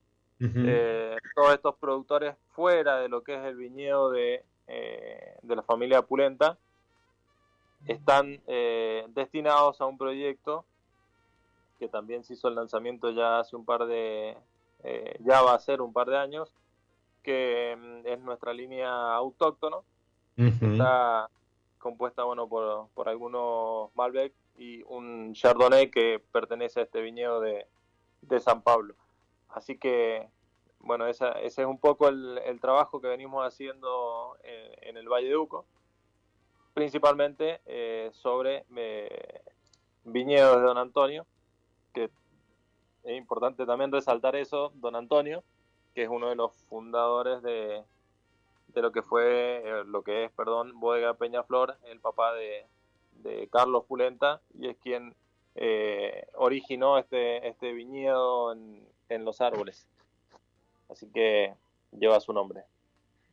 Uh 0.45 0.49
-huh. 0.49 0.65
eh, 0.69 1.17
todos 1.35 1.55
estos 1.55 1.75
productores 1.77 2.37
fuera 2.51 3.01
de 3.01 3.09
lo 3.09 3.23
que 3.23 3.35
es 3.35 3.45
el 3.45 3.57
viñedo 3.57 4.11
de, 4.11 4.45
eh, 4.67 5.39
de 5.43 5.57
la 5.57 5.63
familia 5.63 6.03
Pulenta 6.03 6.59
están 7.87 8.41
eh, 8.47 9.05
destinados 9.09 9.81
a 9.81 9.87
un 9.87 9.99
proyecto 9.99 10.65
que 11.79 11.89
también 11.89 12.25
se 12.25 12.35
hizo 12.35 12.49
el 12.49 12.55
lanzamiento 12.55 13.11
ya 13.11 13.41
hace 13.41 13.57
un 13.57 13.65
par 13.65 13.87
de, 13.87 14.37
eh, 14.85 15.17
ya 15.21 15.43
va 15.43 15.55
a 15.55 15.59
ser 15.59 15.81
un 15.81 15.93
par 15.93 16.09
de 16.09 16.19
años, 16.19 16.53
que 17.23 17.77
mm, 17.77 18.07
es 18.07 18.21
nuestra 18.21 18.53
línea 18.53 19.15
autóctono, 19.15 19.79
uh 20.39 20.43
-huh. 20.43 20.73
está 20.73 21.31
compuesta 21.79 22.23
bueno 22.25 22.49
por, 22.49 22.89
por, 22.95 23.09
algunos 23.09 23.95
Malbec 23.95 24.33
y 24.57 24.83
un 24.85 25.35
Chardonnay 25.35 25.91
que 25.91 26.23
pertenece 26.33 26.81
a 26.81 26.83
este 26.85 27.01
viñedo 27.03 27.41
de, 27.41 27.67
de 28.23 28.41
San 28.41 28.63
Pablo. 28.63 28.95
Así 29.49 29.77
que, 29.79 30.29
bueno, 30.85 31.07
esa, 31.07 31.33
ese 31.33 31.63
es 31.63 31.69
un 31.69 31.79
poco 31.79 32.09
el, 32.09 32.59
trabajo 32.61 33.01
que 33.01 33.09
venimos 33.09 33.47
haciendo 33.47 34.37
en, 34.43 34.91
en, 34.91 34.97
el 34.97 35.09
Valle 35.09 35.29
de 35.29 35.37
Uco, 35.37 35.67
principalmente 36.75 37.61
eh, 37.67 38.11
sobre 38.13 38.67
eh, 38.77 39.43
viñedos 40.05 40.57
de 40.57 40.63
Don 40.63 40.79
Antonio, 40.79 41.27
que 41.95 42.11
es 43.05 43.17
importante 43.17 43.65
también 43.65 43.93
resaltar 43.93 44.37
eso, 44.37 44.73
Don 44.75 44.97
Antonio, 44.97 45.43
que 45.95 46.03
es 46.03 46.09
uno 46.09 46.29
de 46.29 46.37
los 46.37 46.53
fundadores 46.69 47.43
de, 47.43 47.83
de 48.69 48.83
lo 48.83 48.93
que 48.93 49.03
fue, 49.03 49.63
eh, 49.65 49.85
lo 49.87 50.03
que 50.03 50.25
es, 50.25 50.33
perdón, 50.33 50.79
Bodega 50.81 51.15
Peñaflor, 51.15 51.79
el 51.85 52.01
papá 52.01 52.35
de, 52.35 52.67
de 53.23 53.49
Carlos 53.49 53.85
Pulenta, 53.85 54.41
y 54.59 54.69
es 54.69 54.77
quien 54.77 55.15
originó 56.35 56.99
este, 56.99 57.47
este 57.47 57.73
viñedo 57.73 58.53
en, 58.53 58.89
en, 59.09 59.25
los 59.25 59.41
árboles. 59.41 59.89
Así 60.89 61.09
que 61.13 61.55
lleva 61.93 62.21
su 62.21 62.33
nombre. 62.33 62.63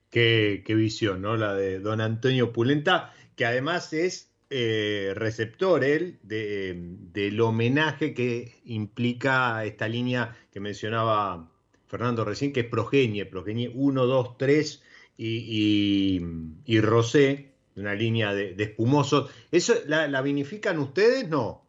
Qué, 0.10 0.64
visión, 0.68 1.22
¿no? 1.22 1.38
La 1.38 1.54
de 1.54 1.80
don 1.80 2.02
Antonio 2.02 2.52
Pulenta, 2.52 3.14
que 3.36 3.46
además 3.46 3.94
es 3.94 4.30
eh, 4.50 5.14
receptor 5.16 5.86
él 5.86 6.20
de, 6.24 6.76
del 7.14 7.40
homenaje 7.40 8.14
que 8.14 8.60
implica 8.66 9.64
esta 9.64 9.88
línea 9.88 10.36
que 10.52 10.60
mencionaba 10.60 11.50
Fernando 11.88 12.26
recién, 12.26 12.52
que 12.52 12.62
es 12.62 12.66
Progenie, 12.68 13.26
Progenie 13.26 13.72
1, 13.74 14.06
2, 14.06 14.38
3 14.38 14.84
y, 15.18 15.28
y, 15.28 16.22
y 16.66 16.82
Rosé, 16.82 17.52
una 17.76 17.96
línea 17.96 18.34
de, 18.34 18.54
de 18.54 18.64
espumosos. 18.64 19.32
¿Eso 19.52 19.76
la, 19.88 20.08
la, 20.08 20.22
vinifican 20.22 20.80
ustedes? 20.80 21.30
No. 21.30 21.64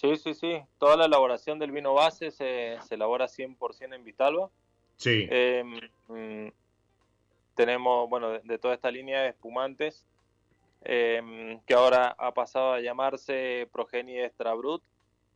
Sí, 0.00 0.16
sí, 0.16 0.34
sí. 0.34 0.60
Toda 0.78 0.96
la 0.96 1.06
elaboración 1.06 1.58
del 1.58 1.72
vino 1.72 1.92
base 1.92 2.30
se, 2.30 2.78
se 2.86 2.94
elabora 2.94 3.26
100% 3.26 3.94
en 3.94 4.04
Vistalba. 4.04 4.48
Sí. 4.96 5.26
Eh, 5.28 5.64
mm, 6.06 6.48
tenemos, 7.56 8.08
bueno, 8.08 8.30
de, 8.30 8.40
de, 8.44 8.58
toda 8.58 8.74
esta 8.74 8.92
línea 8.92 9.22
de 9.22 9.30
espumantes, 9.30 10.06
eh, 10.82 11.58
que 11.66 11.74
ahora 11.74 12.14
ha 12.16 12.32
pasado 12.32 12.74
a 12.74 12.80
llamarse 12.80 13.68
Progenie 13.72 14.24
Extra 14.24 14.54
Brut, 14.54 14.84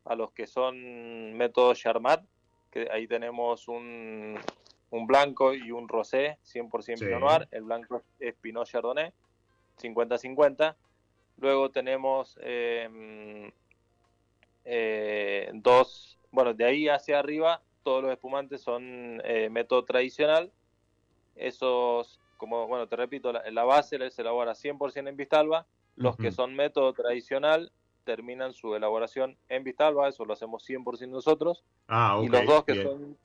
a 0.05 0.15
los 0.15 0.31
que 0.31 0.47
son 0.47 1.37
método 1.37 1.75
Charmat 1.75 2.23
que 2.71 2.89
ahí 2.91 3.07
tenemos 3.07 3.69
un, 3.69 4.39
un 4.91 5.07
blanco 5.07 5.53
y 5.55 5.71
un 5.73 5.89
rosé, 5.89 6.39
100% 6.45 6.97
sí. 6.97 7.05
Pinot 7.05 7.21
Noir. 7.21 7.49
El 7.51 7.65
blanco 7.65 8.03
es 8.19 8.35
Pinot 8.35 8.67
Chardonnay, 8.67 9.13
50-50. 9.81 10.75
Luego 11.39 11.71
tenemos 11.71 12.39
eh, 12.43 13.53
eh, 14.65 15.51
dos, 15.55 16.19
bueno, 16.31 16.55
de 16.55 16.65
ahí 16.65 16.89
hacia 16.89 17.19
arriba, 17.19 17.63
todos 17.83 18.03
los 18.03 18.13
espumantes 18.13 18.63
son 18.63 19.21
eh, 19.25 19.49
método 19.51 19.85
tradicional. 19.85 20.51
Esos, 21.37 22.21
como, 22.37 22.67
bueno, 22.67 22.87
te 22.87 22.97
repito, 22.97 23.33
la, 23.33 23.43
la 23.51 23.65
base 23.65 24.11
se 24.11 24.23
elabora 24.23 24.53
100% 24.53 25.09
en 25.09 25.17
Vistalba. 25.17 25.67
Los 25.97 26.15
uh 26.15 26.19
-huh. 26.19 26.23
que 26.23 26.33
son 26.33 26.55
método 26.55 26.93
tradicional 26.93 27.71
terminan 28.05 28.53
su 28.53 28.75
elaboración 28.75 29.37
en 29.49 29.65
Vistalba, 29.65 30.09
eso 30.09 30.25
lo 30.25 30.33
hacemos 30.33 30.69
100% 30.69 31.09
nosotros. 31.09 31.65
Ah, 31.89 32.17
okay, 32.17 32.27
y 32.27 32.31
los 32.31 32.47
dos 32.47 32.65
que 32.65 32.73
bien. 32.73 32.87
son 32.87 33.19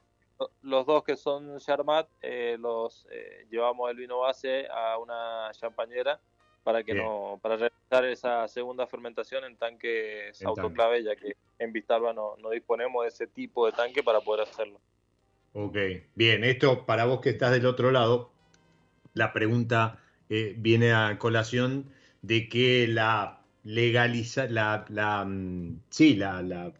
los 0.62 0.86
dos 0.86 1.04
que 1.04 1.16
son 1.16 1.58
Charmat 1.58 2.08
eh, 2.22 2.58
los 2.60 3.08
eh, 3.10 3.48
llevamos 3.50 3.90
el 3.90 3.98
vino 3.98 4.20
base 4.20 4.68
a 4.68 5.00
una 5.00 5.50
champañera 5.54 6.20
para 6.68 6.84
que 6.84 6.92
bien. 6.92 7.06
no 7.06 7.40
para 7.42 7.56
realizar 7.56 8.04
esa 8.04 8.46
segunda 8.50 8.88
fermentación 8.88 9.46
en 9.46 9.56
tanques 9.56 10.42
en 10.42 10.48
autoclave 10.48 11.02
ya 11.02 11.16
que 11.16 11.38
en 11.60 11.72
Vistalba 11.72 12.12
no, 12.12 12.36
no 12.44 12.50
disponemos 12.50 13.04
de 13.04 13.08
ese 13.08 13.26
tipo 13.26 13.66
de 13.66 13.72
tanque 13.72 14.04
para 14.04 14.20
poder 14.20 14.46
hacerlo. 14.50 14.78
Ok, 15.54 15.78
bien, 16.14 16.44
esto 16.44 16.86
para 16.86 17.06
vos 17.06 17.22
que 17.22 17.30
estás 17.30 17.54
del 17.54 17.66
otro 17.66 17.92
lado, 17.92 18.32
la 19.14 19.32
pregunta 19.32 20.04
eh, 20.30 20.56
viene 20.58 20.92
a 20.92 21.18
colación 21.18 21.90
de 22.22 22.50
que 22.50 22.86
la 22.86 23.40
legalizar 23.64 24.52
la, 24.52 24.84
la, 24.90 25.24
mm, 25.24 25.84
sí, 25.90 26.18
la, 26.18 26.42
la, 26.42 26.74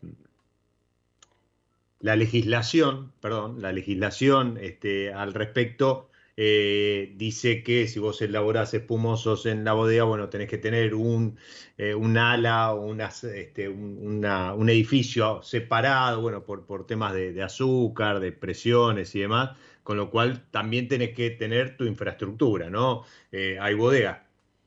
la, 2.02 2.16
legislación, 2.18 3.14
perdón, 3.22 3.62
la 3.62 3.72
legislación 3.72 4.58
este, 4.60 5.14
al 5.14 5.34
respecto 5.34 6.07
eh, 6.40 7.14
dice 7.18 7.64
que 7.64 7.88
si 7.88 8.00
vos 8.00 8.22
elaborás 8.22 8.72
espumosos 8.76 9.48
en 9.48 9.64
la 9.64 9.74
bodega, 9.74 10.04
bueno, 10.04 10.30
tenés 10.30 10.48
que 10.48 10.60
tener 10.60 10.94
un, 10.94 11.38
eh, 11.80 11.96
un 11.96 12.16
ala 12.18 12.74
o 12.74 12.86
una, 12.86 13.08
este, 13.08 13.68
un, 13.68 14.24
un, 14.24 14.70
edificio 14.70 15.42
separado, 15.42 16.22
bueno, 16.22 16.44
por, 16.44 16.68
por 16.68 16.86
temas 16.86 17.14
de, 17.14 17.34
de, 17.34 17.42
azúcar, 17.42 18.20
de 18.20 18.32
presiones 18.32 19.16
y 19.16 19.22
demás, 19.22 19.58
con 19.82 19.98
lo 19.98 20.12
cual 20.12 20.46
también 20.52 20.88
tenés 20.88 21.16
que 21.16 21.32
tener 21.32 21.76
tu 21.76 21.86
infraestructura, 21.86 22.70
¿no? 22.70 23.04
Eh, 23.32 23.58
hay 23.60 23.74
bodegas 23.74 24.20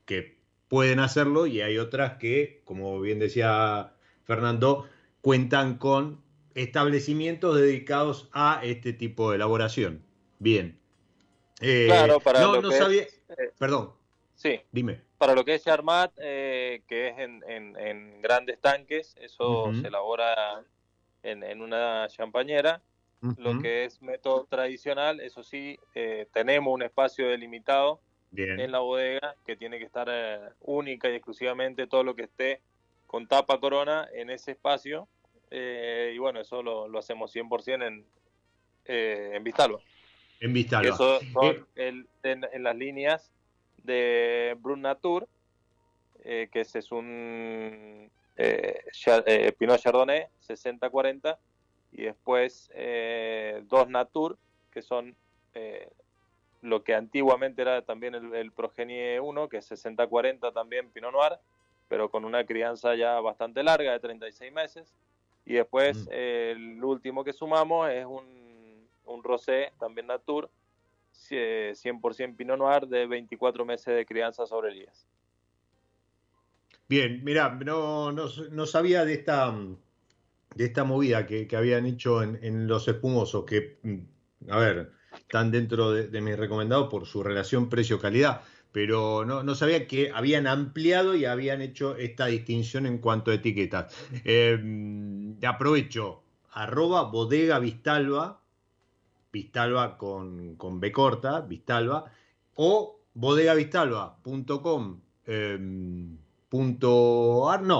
que 0.05 0.37
pueden 0.67 0.99
hacerlo 0.99 1.47
y 1.47 1.61
hay 1.61 1.77
otras 1.77 2.17
que, 2.17 2.61
como 2.65 2.99
bien 2.99 3.19
decía 3.19 3.93
Fernando, 4.25 4.89
cuentan 5.21 5.77
con 5.77 6.21
establecimientos 6.55 7.55
dedicados 7.57 8.29
a 8.33 8.59
este 8.63 8.93
tipo 8.93 9.29
de 9.29 9.37
elaboración. 9.37 10.03
Bien. 10.39 10.80
Eh, 11.61 11.85
claro, 11.87 12.19
para 12.19 12.41
no, 12.41 12.61
no 12.61 12.71
sabía. 12.71 13.03
Eh, 13.03 13.51
Perdón. 13.57 13.93
Sí. 14.35 14.59
Dime. 14.71 15.01
Para 15.17 15.35
lo 15.35 15.45
que 15.45 15.55
es 15.55 15.63
Charmat, 15.63 16.15
que 16.15 16.81
es 16.89 17.19
en, 17.19 18.21
grandes 18.21 18.59
tanques, 18.59 19.15
eso 19.21 19.71
se 19.79 19.87
elabora 19.87 20.63
en, 21.21 21.61
una 21.61 22.07
champañera 22.09 22.81
lo 23.37 23.59
que 23.59 23.85
es 23.85 24.01
método 24.01 24.45
tradicional, 24.49 25.19
eso 25.19 25.43
sí, 25.43 25.77
eh, 25.93 26.27
tenemos 26.33 26.73
un 26.73 26.81
espacio 26.81 27.29
delimitado 27.29 28.01
en 28.35 28.71
la 28.71 28.79
bodega 28.79 29.35
que 29.45 29.55
tiene 29.55 29.77
que 29.77 29.85
estar 29.85 30.07
eh, 30.09 30.39
única 30.61 31.09
y 31.09 31.15
exclusivamente 31.15 31.85
todo 31.85 32.03
lo 32.03 32.15
que 32.15 32.23
esté 32.23 32.61
con 33.05 33.27
tapa 33.27 33.59
corona 33.59 34.07
en 34.13 34.29
ese 34.29 34.51
espacio. 34.51 35.07
Eh, 35.51 36.13
y 36.15 36.17
bueno, 36.17 36.39
eso 36.39 36.63
lo, 36.63 36.97
hacemos 36.97 37.35
100% 37.35 37.85
en, 37.85 38.05
en 38.85 39.43
Vistalba. 39.43 39.79
En 40.41 40.53
Vistalba. 40.53 40.93
Eso 40.93 41.19
en, 41.75 42.07
las 42.63 42.75
líneas 42.75 43.31
de 43.83 44.57
Brun 44.59 44.81
Natur, 44.81 45.27
que 46.23 46.49
ese 46.53 46.79
es 46.79 46.91
un 46.91 48.11
Pinot 49.57 49.79
Chardonnay 49.79 50.27
60-40 50.47 51.37
y 51.91 52.03
después 52.03 52.69
eh, 52.73 53.63
dos 53.67 53.89
Natur, 53.89 54.37
que 54.71 54.81
son 54.81 55.15
eh, 55.53 55.89
lo 56.61 56.83
que 56.83 56.95
antiguamente 56.95 57.61
era 57.61 57.81
también 57.81 58.15
el, 58.15 58.51
Progenie 58.51 59.19
1, 59.19 59.49
que 59.49 59.57
es 59.57 59.71
60-40 59.71 60.53
también 60.53 60.89
Pinot 60.91 61.11
Noir, 61.11 61.39
pero 61.87 62.09
con 62.09 62.23
una 62.23 62.45
crianza 62.45 62.95
ya 62.95 63.19
bastante 63.19 63.63
larga 63.63 63.91
de 63.91 63.99
36 63.99 64.53
meses. 64.53 64.93
Y 65.45 65.53
después 65.53 66.07
mm. 66.07 66.11
el 66.11 66.83
último 66.83 67.23
que 67.23 67.33
sumamos 67.33 67.89
es 67.89 68.05
un, 68.05 68.40
un 69.11 69.23
Rosé, 69.23 69.73
también 69.79 70.07
Natur, 70.07 70.49
100% 71.11 72.35
Pinot 72.35 72.57
Noir 72.57 72.87
de 72.87 73.05
24 73.05 73.65
meses 73.65 73.95
de 73.95 74.05
crianza 74.05 74.45
sobre 74.45 74.71
elías. 74.71 75.07
Bien, 76.87 77.23
mira, 77.23 77.49
no, 77.49 78.11
no, 78.11 78.25
no 78.51 78.65
sabía 78.65 79.05
de 79.05 79.13
esta 79.13 79.55
de 80.55 80.65
esta 80.65 80.83
movida 80.83 81.25
que, 81.25 81.47
habían 81.55 81.85
hecho 81.85 82.23
en, 82.23 82.67
los 82.67 82.87
espumosos, 82.87 83.45
que, 83.45 83.79
mm, 83.83 84.51
a 84.51 84.57
ver, 84.57 84.91
están 85.17 85.51
dentro 85.51 85.91
de, 85.91 86.21
mis 86.21 86.37
recomendados 86.37 86.89
por 86.89 87.05
su 87.05 87.23
relación 87.23 87.69
precio-calidad, 87.69 88.41
pero 88.71 89.25
no, 89.25 89.55
sabía 89.55 89.87
que 89.87 90.11
habían 90.13 90.47
ampliado 90.47 91.15
y 91.15 91.25
habían 91.25 91.61
hecho 91.61 91.95
esta 91.97 92.27
distinción 92.27 92.85
en 92.85 92.99
cuanto 92.99 93.31
a 93.31 93.35
etiquetas. 93.35 93.93
Eh, 94.23 94.57
aprovecho, 95.45 96.23
arroba 96.51 97.03
bodega 97.03 97.59
Vistalba, 97.59 98.40
Vistalba 99.31 99.97
con, 99.97 100.55
con 100.55 100.79
B 100.79 100.91
corta, 100.91 101.41
Vistalba, 101.41 102.05
o 102.55 102.99
bodegavistalba.com, 103.13 105.01
eh, 105.25 105.57
no, 105.59 106.17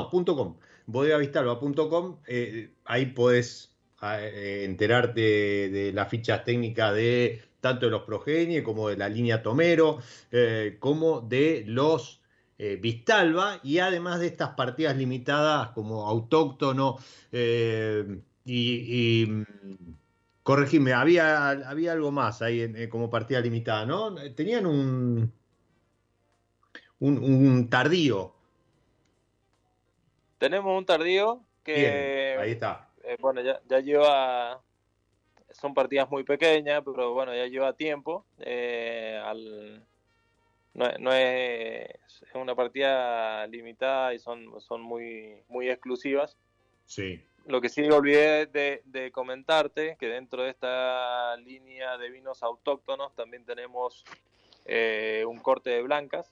punto 0.10 0.36
com 0.36 0.58
bodegavistalba.com, 0.92 2.18
eh, 2.28 2.74
ahí 2.86 3.08
podés 3.08 3.76
eh, 4.02 4.64
enterarte 4.66 5.22
de, 5.22 5.92
las 5.94 6.10
fichas 6.10 6.44
técnicas 6.44 6.94
de 6.96 7.42
tanto 7.60 7.86
de 7.86 7.92
los 7.92 8.04
Progenie 8.04 8.64
como 8.64 8.90
de 8.90 8.98
la 8.98 9.08
línea 9.08 9.44
Tomero, 9.44 10.00
eh, 10.32 10.78
como 10.80 11.22
de 11.22 11.64
los 11.68 12.20
Vistalba 12.80 13.60
y 13.64 13.80
además 13.80 14.20
de 14.20 14.28
estas 14.28 14.50
partidas 14.50 14.96
limitadas 14.96 15.70
como 15.70 16.08
autóctono 16.08 17.00
y, 18.46 19.28
corregime, 20.44 20.94
había, 20.94 21.50
había 21.50 21.92
algo 21.92 22.12
más 22.12 22.42
ahí 22.42 22.90
como 22.90 23.10
partida 23.10 23.40
limitada, 23.40 23.86
¿no? 23.86 24.16
Tenían 24.34 24.66
un, 24.66 25.32
un 27.00 27.70
tardío 27.70 28.36
tenemos 30.42 30.76
un 30.76 30.86
tardío 30.88 31.44
que. 31.64 32.36
ahí 32.40 32.52
está. 32.54 32.90
Eh, 33.04 33.16
bueno, 33.20 33.42
ya, 33.42 33.80
lleva. 33.80 34.60
Son 35.52 35.76
partidas 35.76 36.10
muy 36.10 36.24
pequeñas, 36.24 36.82
pero 36.84 37.14
bueno, 37.14 37.36
ya 37.36 37.46
lleva 37.46 37.74
tiempo. 37.74 38.26
Eh, 38.40 39.22
no, 40.74 41.14
es, 41.14 41.92
una 42.34 42.56
partida 42.56 43.46
limitada 43.46 44.16
y 44.16 44.20
son, 44.20 44.60
son 44.62 44.82
muy, 44.82 45.44
muy 45.48 45.70
exclusivas. 45.70 46.36
Sí. 46.86 47.24
Lo 47.48 47.60
que 47.60 47.70
sí 47.70 47.82
olvidé 47.90 48.46
de, 48.46 49.12
comentarte, 49.12 49.98
que 50.00 50.08
dentro 50.08 50.44
de 50.44 50.52
esta 50.52 51.36
línea 51.38 51.98
de 51.98 52.10
vinos 52.10 52.44
autóctonos 52.44 53.16
también 53.16 53.46
tenemos 53.46 54.06
eh, 54.66 55.26
un 55.28 55.40
corte 55.40 55.72
de 55.72 55.82
blancas, 55.82 56.32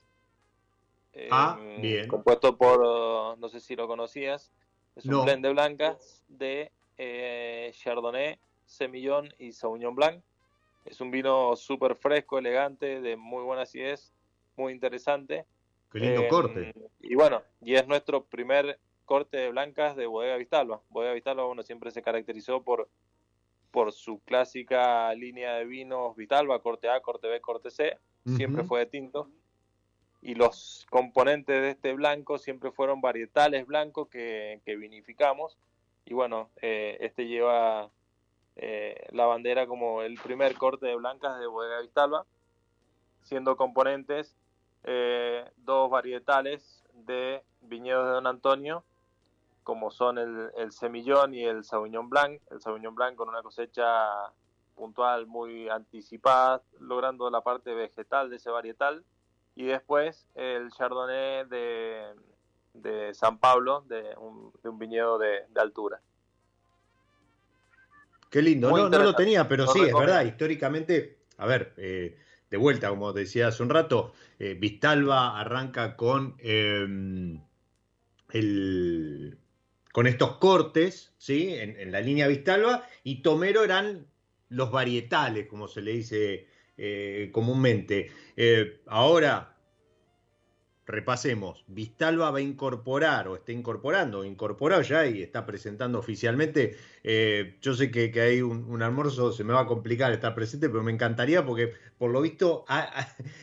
ah, 1.30 1.58
em, 1.60 1.82
bien. 1.82 2.08
Compuesto 2.08 2.56
por, 2.56 3.38
no 3.38 3.48
sé 3.48 3.60
si 3.60 3.74
lo 3.74 3.88
conocías, 3.88 4.52
es 4.96 5.06
un 5.06 5.24
blend 5.24 5.44
de 5.44 5.50
blancas 5.50 6.22
de 6.28 6.70
eh, 6.98 7.70
Chardonnay, 7.72 8.38
Semillón 8.66 9.32
y 9.38 9.52
Sauvignon 9.52 9.94
Blanc. 9.94 10.22
Es 10.84 11.00
un 11.00 11.10
vino 11.10 11.56
súper 11.56 11.96
fresco, 11.96 12.38
elegante, 12.38 13.00
de 13.00 13.16
muy 13.16 13.42
buena 13.42 13.62
acidez, 13.62 14.12
muy 14.56 14.72
interesante. 14.72 15.44
Qué 15.92 15.98
lindo 15.98 16.22
em, 16.22 16.28
corte. 16.28 16.74
Y 17.00 17.14
bueno, 17.14 17.42
y 17.62 17.74
es 17.74 17.86
nuestro 17.86 18.24
primer 18.24 18.78
corte 19.10 19.38
de 19.38 19.50
blancas 19.50 19.96
de 19.96 20.06
Bodega 20.06 20.36
Vistalba. 20.36 20.82
Bodega 20.88 21.14
Vistalba, 21.14 21.42
bueno, 21.44 21.64
siempre 21.64 21.90
se 21.90 22.00
caracterizó 22.00 22.62
por, 22.62 22.88
por 23.72 23.90
su 23.90 24.20
clásica 24.20 25.12
línea 25.14 25.54
de 25.54 25.64
vinos 25.64 26.14
Vitalba, 26.14 26.62
corte 26.62 26.88
A, 26.88 27.00
corte 27.00 27.26
B, 27.26 27.40
corte 27.40 27.72
C. 27.72 27.98
Siempre 28.36 28.62
fue 28.62 28.78
de 28.78 28.86
tinto 28.86 29.28
y 30.22 30.36
los 30.36 30.86
componentes 30.90 31.60
de 31.60 31.70
este 31.70 31.92
blanco 31.92 32.38
siempre 32.38 32.70
fueron 32.70 33.00
varietales 33.00 33.66
blancos 33.66 34.08
que, 34.08 34.60
vinificamos 34.64 35.58
y 36.04 36.14
bueno, 36.14 36.50
eh, 36.62 36.96
este 37.00 37.26
lleva 37.26 37.90
eh, 38.54 39.08
la 39.10 39.26
bandera 39.26 39.66
como 39.66 40.02
el 40.02 40.20
primer 40.20 40.54
corte 40.54 40.86
de 40.86 40.94
blancas 40.94 41.40
de 41.40 41.48
Bodega 41.48 41.80
Vistalba, 41.80 42.26
siendo 43.22 43.56
componentes 43.56 44.36
eh, 44.84 45.50
dos 45.56 45.90
varietales 45.90 46.84
de 46.92 47.42
viñedos 47.60 48.06
de 48.06 48.12
Don 48.12 48.28
Antonio, 48.28 48.84
como 49.62 49.90
son 49.90 50.18
el, 50.18 50.50
el 50.56 50.72
Semillón 50.72 51.34
y 51.34 51.44
el 51.44 51.64
Sauvignon 51.64 52.08
Blanc, 52.08 52.40
el 52.50 52.60
Sauvignon 52.60 52.94
Blanc 52.94 53.16
con 53.16 53.28
una 53.28 53.42
cosecha 53.42 54.32
puntual 54.74 55.26
muy 55.26 55.68
anticipada, 55.68 56.62
logrando 56.78 57.30
la 57.30 57.42
parte 57.42 57.74
vegetal 57.74 58.30
de 58.30 58.36
ese 58.36 58.50
varietal, 58.50 59.04
y 59.54 59.66
después 59.66 60.26
el 60.34 60.70
Chardonnay 60.70 61.46
de, 61.48 62.14
de 62.72 63.14
San 63.14 63.38
Pablo, 63.38 63.84
de 63.88 64.14
un, 64.16 64.52
de 64.62 64.68
un 64.70 64.78
viñedo 64.78 65.18
de, 65.18 65.42
altura. 65.56 66.00
Qué 68.30 68.40
lindo, 68.40 68.70
no, 68.70 68.88
lo 68.88 69.14
tenía, 69.14 69.46
pero 69.46 69.66
sí, 69.66 69.82
es 69.82 69.92
verdad, 69.92 70.24
históricamente, 70.24 71.18
a 71.36 71.46
ver, 71.46 71.74
eh, 71.76 72.16
de 72.48 72.56
vuelta, 72.56 72.88
como 72.88 73.12
decía 73.12 73.48
hace 73.48 73.62
un 73.62 73.70
rato, 73.70 74.14
eh, 74.38 74.54
Vistalba 74.54 75.38
arranca 75.38 75.96
con 75.96 76.36
em, 76.38 77.42
el, 78.30 79.36
con 79.92 80.06
estos 80.06 80.36
cortes, 80.36 81.12
¿sí? 81.18 81.54
En, 81.54 81.90
la 81.92 82.00
línea 82.00 82.28
Vistalba, 82.28 82.86
y 83.04 83.22
Tomero 83.22 83.64
eran 83.64 84.06
los 84.48 84.70
varietales, 84.70 85.46
como 85.46 85.68
se 85.68 85.82
le 85.82 85.92
dice 85.92 86.46
eh, 86.76 87.30
comúnmente. 87.32 88.10
Eh, 88.36 88.80
ahora, 88.86 89.56
repasemos, 90.90 91.64
Vistalba 91.68 92.30
va 92.30 92.38
a 92.38 92.42
incorporar 92.42 93.28
o 93.28 93.36
está 93.36 93.52
incorporando, 93.52 94.24
incorporado 94.24 94.82
ya 94.82 95.06
y 95.06 95.22
está 95.22 95.46
presentando 95.46 95.98
oficialmente. 95.98 96.76
Eh, 97.04 97.58
yo 97.62 97.74
sé 97.74 97.90
que, 97.90 98.12
hay 98.20 98.42
un, 98.42 98.82
almuerzo, 98.82 99.32
se 99.32 99.44
me 99.44 99.52
va 99.52 99.60
a 99.60 99.66
complicar 99.66 100.12
estar 100.12 100.34
presente, 100.34 100.68
pero 100.68 100.82
me 100.82 100.92
encantaría 100.92 101.44
porque 101.44 101.72
por 101.98 102.10
lo 102.10 102.20
visto 102.20 102.64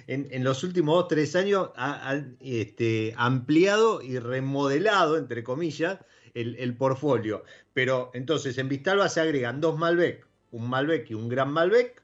en, 0.07 0.43
los 0.43 0.63
últimos 0.63 0.95
dos, 0.95 1.07
tres 1.07 1.35
años 1.35 1.69
ha, 1.75 2.21
este, 2.41 3.13
ampliado 3.17 4.01
y 4.01 4.19
remodelado, 4.19 5.17
entre 5.17 5.43
comillas, 5.43 5.99
el, 6.41 6.55
el 6.57 6.75
portfolio. 6.75 7.43
Pero 7.73 8.11
entonces 8.13 8.57
en 8.57 8.69
Vistalba 8.69 9.09
se 9.09 9.21
agregan 9.21 9.61
dos 9.61 9.77
Malbec, 9.77 10.27
un 10.51 10.69
Malbec 10.69 11.09
y 11.09 11.13
un 11.13 11.29
Gran 11.29 11.51
Malbec 11.51 12.01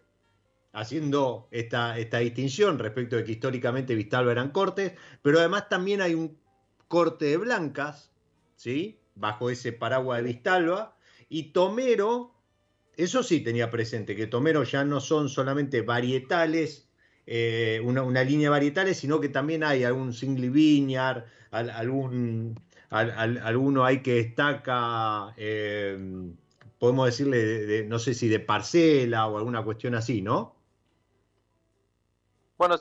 haciendo 0.73 1.47
esta, 1.51 1.97
esta 1.99 2.17
distinción 2.19 2.79
respecto 2.79 3.15
de 3.15 3.23
que 3.23 3.33
históricamente 3.33 3.95
Vistalba 3.95 4.31
eran 4.31 4.49
cortes, 4.49 4.93
pero 5.21 5.39
además 5.39 5.69
también 5.69 6.01
hay 6.01 6.15
un 6.15 6.37
corte 6.87 7.25
de 7.25 7.37
blancas, 7.37 8.11
¿sí? 8.55 8.99
Bajo 9.15 9.49
ese 9.49 9.71
paraguas 9.71 10.21
de 10.21 10.29
Vistalba, 10.29 10.97
y 11.29 11.51
Tomero 11.51 12.33
eso 12.95 13.23
sí 13.23 13.39
tenía 13.39 13.71
presente, 13.71 14.15
que 14.15 14.27
Tomero 14.27 14.63
ya 14.63 14.83
no 14.85 14.99
son 14.99 15.29
solamente 15.29 15.81
varietales, 15.81 16.87
eh, 17.25 17.81
una, 17.83 18.23
línea 18.23 18.47
de 18.47 18.51
varietales, 18.51 18.97
sino 18.97 19.19
que 19.19 19.29
también 19.29 19.63
hay 19.63 19.83
algún 19.83 20.13
single 20.13 20.49
vineyard, 20.49 21.25
algún, 21.51 22.59
alguno 22.93 23.83
hay 23.83 24.01
que 24.01 24.13
destaca, 24.15 25.33
eh, 25.37 25.97
podemos 26.79 27.07
decirle, 27.07 27.85
no 27.87 27.97
sé 27.97 28.13
si 28.13 28.27
de 28.29 28.39
parcela 28.39 29.27
o 29.27 29.37
alguna 29.37 29.63
cuestión 29.63 29.95
así, 29.95 30.21
¿no? 30.21 30.55
Bueno, 32.57 32.75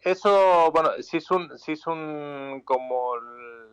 eso, 0.00 0.70
bueno, 0.72 0.90
sí 1.00 1.18
es 1.18 1.30
un, 1.30 1.58
sí 1.58 1.72
es 1.72 1.86
un, 1.86 2.62
como 2.64 3.16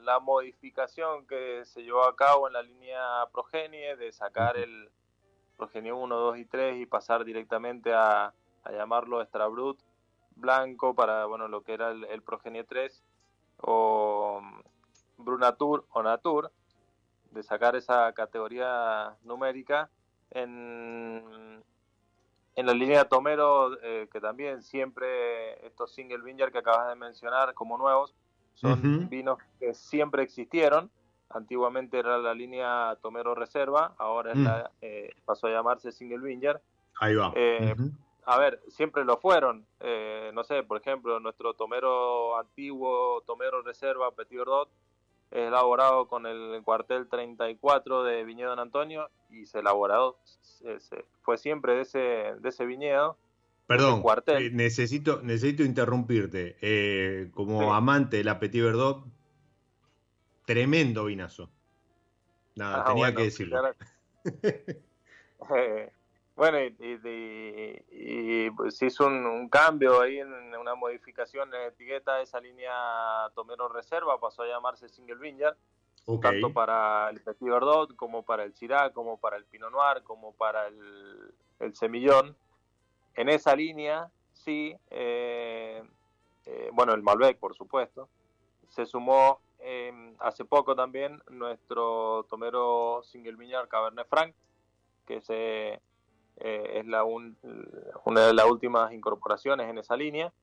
la 0.04 0.20
modificación 0.20 1.26
que 1.26 1.64
se 1.66 1.84
llevó 1.84 2.06
a 2.06 2.16
cabo 2.16 2.48
en 2.48 2.54
la 2.54 2.64
línea 2.64 3.02
Progenie 3.32 3.96
de 3.96 4.12
sacar 4.12 4.58
el 4.58 4.90
Progenie 5.58 5.94
1, 5.94 6.16
2 6.16 6.38
y 6.38 6.46
3 6.46 6.82
y 6.82 6.86
pasar 6.86 7.24
directamente 7.24 7.94
a, 7.94 8.34
a 8.64 8.72
llamarlo 8.72 9.22
Extra 9.22 9.48
Brut 9.48 9.80
blanco 10.36 10.96
para, 10.96 11.26
bueno, 11.26 11.48
lo 11.48 11.64
que 11.64 11.74
era 11.74 11.92
el, 11.92 12.04
el 12.06 12.22
Progenie 12.24 12.64
3 12.64 13.04
o 13.62 14.42
Brunatur 15.24 15.86
o 15.92 16.04
Natur, 16.04 16.52
de 17.32 17.44
sacar 17.44 17.76
esa 17.76 18.12
categoría 18.14 19.16
numérica 19.24 19.90
en, 20.32 21.64
en 22.56 22.66
la 22.66 22.74
línea 22.74 23.06
Tomero, 23.06 23.78
eh, 23.82 24.08
que 24.12 24.20
también 24.20 24.62
siempre 24.62 25.66
estos 25.66 25.94
single 25.94 26.22
vineyard 26.22 26.52
que 26.52 26.60
acabas 26.60 26.90
de 26.90 26.96
mencionar 26.96 27.54
como 27.54 27.78
nuevos, 27.78 28.14
son 28.54 29.10
vinos 29.10 29.40
que 29.60 29.74
siempre 29.74 30.24
existieron. 30.24 30.92
Antiguamente 31.30 31.98
era 31.98 32.18
la 32.18 32.34
línea 32.34 32.98
Tomero 33.02 33.34
Reserva, 33.34 33.96
ahora 33.98 34.36
mm. 34.36 34.48
eh, 34.82 35.16
pasó 35.24 35.48
a 35.48 35.52
llamarse 35.52 35.92
single 35.94 36.20
vineyard. 36.20 36.60
Ahí 37.00 37.16
va. 37.16 37.32
Eh, 37.36 37.74
a 38.26 38.38
ver, 38.38 38.62
siempre 38.68 39.06
lo 39.06 39.18
fueron. 39.18 39.66
no 40.34 40.44
sé, 40.44 40.64
por 40.64 40.80
ejemplo, 40.80 41.20
nuestro 41.22 41.54
Tomero 41.54 42.38
antiguo, 42.38 43.24
Tomero 43.26 43.62
Reserva, 43.62 44.12
Petit 44.12 44.38
Verdot, 44.38 44.70
elaborado 45.32 46.08
con 46.08 46.26
el 46.26 46.62
cuartel 46.64 47.08
34 47.08 48.04
de 48.04 48.24
Viñedo 48.24 48.50
Don 48.50 48.60
Antonio 48.60 49.10
y 49.30 49.46
se 49.46 49.60
elaboró, 49.60 50.18
fue 51.22 51.38
siempre 51.38 51.76
de 51.76 51.82
ese, 51.82 52.00
de 52.40 52.50
ese 52.50 52.66
viñedo. 52.66 53.18
Perdón, 53.68 54.04
eh, 54.28 54.50
necesito, 54.52 55.22
necesito 55.24 55.64
interrumpirte. 55.64 56.58
Eh, 56.62 57.32
como 57.34 57.74
amante 57.74 58.18
del 58.22 58.38
Petit 58.38 58.62
Verdot, 58.64 59.06
tremendo 60.46 61.06
vinazo. 61.06 61.50
Nada, 62.56 62.82
ah, 62.82 62.86
tenía 62.86 63.16
que 63.16 63.24
decirlo. 63.24 63.62
Eh, 65.56 65.92
bueno, 66.36 66.60
y, 66.60 66.76
y, 67.92 68.50
pues 68.52 68.78
se 68.78 68.88
hizo 68.88 69.06
un, 69.06 69.50
cambio 69.50 70.02
ahí, 70.02 70.20
en 70.20 70.56
una 70.56 70.76
modificación 70.76 71.54
en 71.54 71.62
la 71.62 71.68
etiqueta 71.68 72.16
de 72.16 72.24
esa 72.24 72.40
línea 72.40 72.72
Tomero 73.36 73.68
Reserva, 73.68 74.20
pasó 74.20 74.44
a 74.44 74.48
llamarse 74.48 74.90
Single 74.90 75.16
Vineyard, 75.16 75.58
tanto 76.22 76.52
para 76.52 77.10
el 77.10 77.22
Petit 77.22 77.48
Verdot, 77.48 77.96
como 77.96 78.24
para 78.24 78.44
el 78.44 78.54
Syrah, 78.54 78.92
como 78.92 79.18
para 79.20 79.38
el 79.38 79.46
Pinot 79.46 79.72
Noir, 79.72 80.04
como 80.04 80.34
para 80.34 80.68
el, 80.68 81.34
el 81.60 81.76
Semillón. 81.76 82.36
En 83.16 83.30
esa 83.30 83.56
línea, 83.56 84.10
sí, 84.34 84.76
eh, 84.90 85.84
eh, 86.46 86.70
bueno, 86.74 86.94
el 86.94 87.04
Malbec, 87.04 87.38
por 87.38 87.56
supuesto, 87.56 88.10
se 88.70 88.86
sumó 88.86 89.42
em, 89.60 90.16
hace 90.20 90.46
poco 90.46 90.76
también 90.76 91.22
nuestro 91.30 92.26
tomero 92.30 93.02
Single 93.04 93.36
Vineyard 93.36 93.68
Cabernet 93.68 94.08
Franc, 94.08 94.34
que 95.06 95.22
se 95.22 95.82
eh, 96.44 96.80
es 96.80 96.88
la 96.88 97.04
una 97.04 98.26
de 98.26 98.34
las 98.34 98.46
últimas 98.50 98.92
incorporaciones 98.94 99.70
en 99.70 99.78
esa 99.78 99.96
línea. 99.96 100.34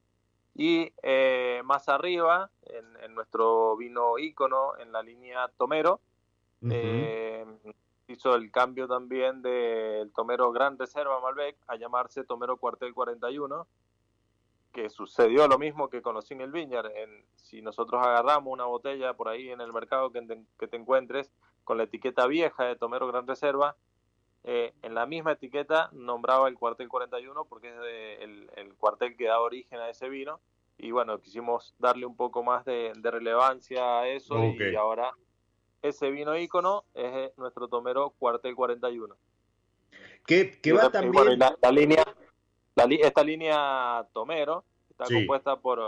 Y 0.54 0.92
eh, 1.02 1.60
más 1.64 1.88
arriba, 1.88 2.50
en, 2.66 3.14
nuestro 3.14 3.76
vino 3.76 4.18
ícono, 4.18 4.76
en 4.78 4.92
la 4.92 5.02
línea 5.02 5.48
Tomero, 5.56 6.00
eh, 6.70 7.44
hizo 8.06 8.34
el 8.34 8.50
cambio 8.52 8.86
también 8.86 9.42
del 9.42 10.12
Tomero 10.12 10.52
Gran 10.52 10.78
Reserva 10.78 11.20
Malbec 11.20 11.56
a 11.66 11.76
llamarse 11.76 12.24
Tomero 12.24 12.56
Cuartel 12.58 12.94
41, 12.94 13.66
que 14.72 14.90
sucedió 14.90 15.48
lo 15.48 15.58
mismo 15.58 15.88
que 15.88 16.02
con 16.02 16.14
los 16.14 16.26
Single 16.26 16.52
Vineyard. 16.52 16.92
En, 16.96 17.24
si 17.36 17.60
nosotros 17.60 18.04
agarramos 18.04 18.52
una 18.52 18.66
botella 18.66 19.14
por 19.14 19.28
ahí 19.28 19.50
en 19.50 19.60
el 19.60 19.72
mercado 19.72 20.12
que 20.12 20.44
que 20.58 20.68
te 20.68 20.76
encuentres 20.76 21.32
con 21.64 21.76
la 21.76 21.84
etiqueta 21.84 22.26
vieja 22.26 22.64
de 22.64 22.76
Tomero 22.76 23.08
Gran 23.08 23.26
Reserva, 23.26 23.76
eh, 24.44 24.72
en 24.82 24.94
la 24.94 25.06
misma 25.06 25.32
etiqueta 25.32 25.90
nombraba 25.92 26.48
el 26.48 26.56
cuartel 26.56 26.88
41 26.88 27.44
porque 27.46 27.68
es 27.68 28.20
el, 28.56 28.74
cuartel 28.76 29.16
que 29.16 29.26
da 29.26 29.40
origen 29.40 29.78
a 29.78 29.90
ese 29.90 30.08
vino. 30.08 30.40
Y 30.78 30.92
bueno, 30.92 31.20
quisimos 31.20 31.74
darle 31.78 32.06
un 32.06 32.16
poco 32.16 32.42
más 32.42 32.64
de, 32.64 32.92
relevancia 33.02 34.00
a 34.00 34.08
eso 34.08 34.38
y 34.38 34.76
ahora 34.76 35.12
ese 35.82 36.10
vino 36.10 36.36
ícono 36.36 36.84
es 36.94 37.36
nuestro 37.36 37.68
tomero 37.68 38.10
cuartel 38.18 38.54
41. 38.54 39.16
Que, 40.26 40.60
que 40.60 40.72
va 40.72 40.90
también... 40.90 41.38
la, 41.38 41.72
línea, 41.72 42.04
esta 42.76 43.24
línea 43.24 44.06
tomero 44.12 44.64
está 44.90 45.04
compuesta 45.12 45.56
por, 45.56 45.80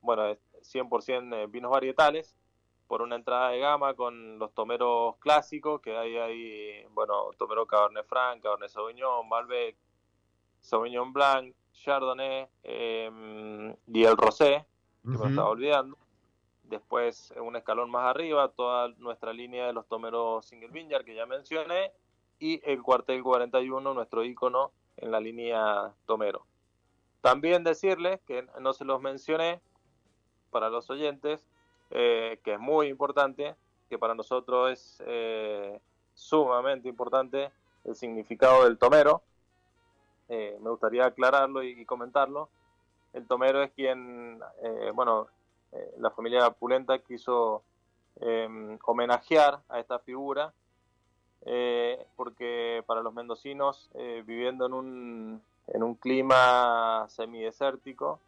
bueno, 0.00 0.36
100% 0.62 1.34
eh, 1.34 1.46
vinos 1.48 1.70
varietales, 1.70 2.36
por 2.88 3.02
una 3.02 3.16
entrada 3.16 3.50
de 3.50 3.60
gama 3.60 3.94
con 3.94 4.38
los 4.38 4.52
tomeros 4.54 5.16
clásicos, 5.18 5.80
que 5.82 5.96
hay 5.96 6.16
ahí, 6.16 6.86
bueno, 6.90 7.30
tomero 7.36 7.66
Cabernet 7.66 8.06
Franc, 8.06 8.42
Cabernet 8.42 8.70
Sauvignon, 8.70 9.28
Malbec, 9.28 9.76
Sauvignon 10.58 11.12
Blanc, 11.12 11.54
Chardonnay 11.72 12.48
em, 12.62 13.76
y 13.86 14.04
el 14.04 14.16
Rosé, 14.16 14.64
que 15.02 15.18
me 15.18 15.28
estaba 15.28 15.50
olvidando. 15.50 15.98
Después, 16.64 17.32
un 17.40 17.56
escalón 17.56 17.90
más 17.90 18.06
arriba, 18.06 18.48
toda 18.48 18.88
nuestra 18.96 19.32
línea 19.32 19.66
de 19.66 19.72
los 19.74 19.86
tomeros 19.86 20.46
Single 20.46 20.68
Vineyard 20.68 21.04
que 21.04 21.14
ya 21.14 21.26
mencioné, 21.26 21.92
y 22.38 22.60
el 22.64 22.82
cuartel 22.82 23.22
41, 23.22 23.94
nuestro 23.94 24.24
icono 24.24 24.72
en 24.96 25.10
la 25.10 25.20
línea 25.20 25.92
tomero. 26.06 26.46
También 27.20 27.64
decirles 27.64 28.20
que 28.26 28.46
no 28.60 28.72
se 28.72 28.84
los 28.84 29.00
mencioné 29.00 29.60
para 30.50 30.70
los 30.70 30.88
oyentes, 30.88 31.46
eh, 31.90 32.38
que 32.44 32.54
es 32.54 32.60
muy 32.60 32.88
importante, 32.88 33.54
que 33.88 33.98
para 33.98 34.14
nosotros 34.14 34.70
es 34.70 35.02
eh, 35.06 35.80
sumamente 36.14 36.88
importante 36.88 37.50
el 37.84 37.94
significado 37.96 38.64
del 38.64 38.78
tomero. 38.78 39.22
Eh, 40.28 40.58
me 40.60 40.70
gustaría 40.70 41.06
aclararlo 41.06 41.62
y, 41.62 41.84
comentarlo. 41.86 42.50
El 43.14 43.26
tomero 43.26 43.62
es 43.62 43.70
quien, 43.70 44.38
bueno, 44.94 45.28
la 45.96 46.10
familia 46.10 46.50
Pulenta 46.50 46.98
quiso 46.98 47.62
em, 48.20 48.78
homenajear 48.84 49.60
a 49.70 49.80
esta 49.80 49.98
figura, 49.98 50.52
porque 52.16 52.84
para 52.86 53.00
los 53.00 53.14
mendocinos, 53.14 53.88
viviendo 54.26 54.66
en 54.66 54.72
un, 54.74 55.42
en 55.68 55.82
un 55.82 55.94
clima 55.94 57.06
semidesértico, 57.08 58.20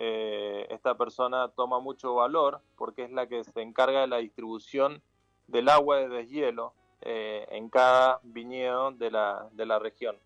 eh, 0.00 0.64
esta 0.70 0.96
persona 0.96 1.48
toma 1.48 1.80
mucho 1.80 2.14
valor 2.14 2.60
porque 2.76 3.02
es 3.02 3.10
la 3.10 3.26
que 3.26 3.42
se 3.42 3.62
encarga 3.62 4.02
de 4.02 4.06
la 4.06 4.18
distribución 4.18 5.02
del 5.48 5.68
agua 5.68 5.96
de 5.96 6.08
deshielo 6.08 6.72
eh, 7.00 7.44
en 7.50 7.68
cada 7.68 8.20
viñedo 8.22 8.92
de 8.92 9.10
la, 9.10 9.48
de 9.50 9.66
la 9.66 9.80
región. 9.80 10.16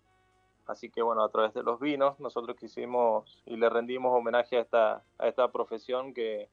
Así 0.67 0.91
que 0.91 1.01
bueno, 1.01 1.23
a 1.23 1.29
través 1.29 1.55
de 1.55 1.63
los 1.63 1.79
vinos 1.79 2.19
nosotros 2.19 2.55
quisimos 2.55 3.41
y 3.47 3.57
le 3.57 3.67
rendimos 3.67 4.15
homenaje 4.15 4.57
a 4.57 4.61
esta, 4.61 5.03
a 5.17 5.27
esta 5.27 5.51
profesión 5.51 6.13
que, 6.13 6.49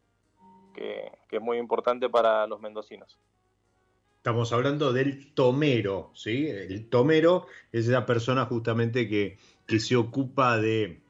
que, 0.72 1.12
es 1.30 1.42
muy 1.42 1.58
importante 1.58 2.08
para 2.08 2.46
los 2.46 2.58
mendocinos. 2.62 3.18
Estamos 4.16 4.50
hablando 4.54 4.94
del 4.94 5.34
tomero, 5.34 6.10
¿sí? 6.14 6.48
El 6.48 6.88
tomero 6.88 7.46
es 7.70 7.86
esa 7.86 8.06
persona 8.06 8.46
justamente 8.46 9.06
que, 9.08 9.36
que 9.66 9.78
se 9.78 9.96
ocupa 9.96 10.56
de 10.56 11.02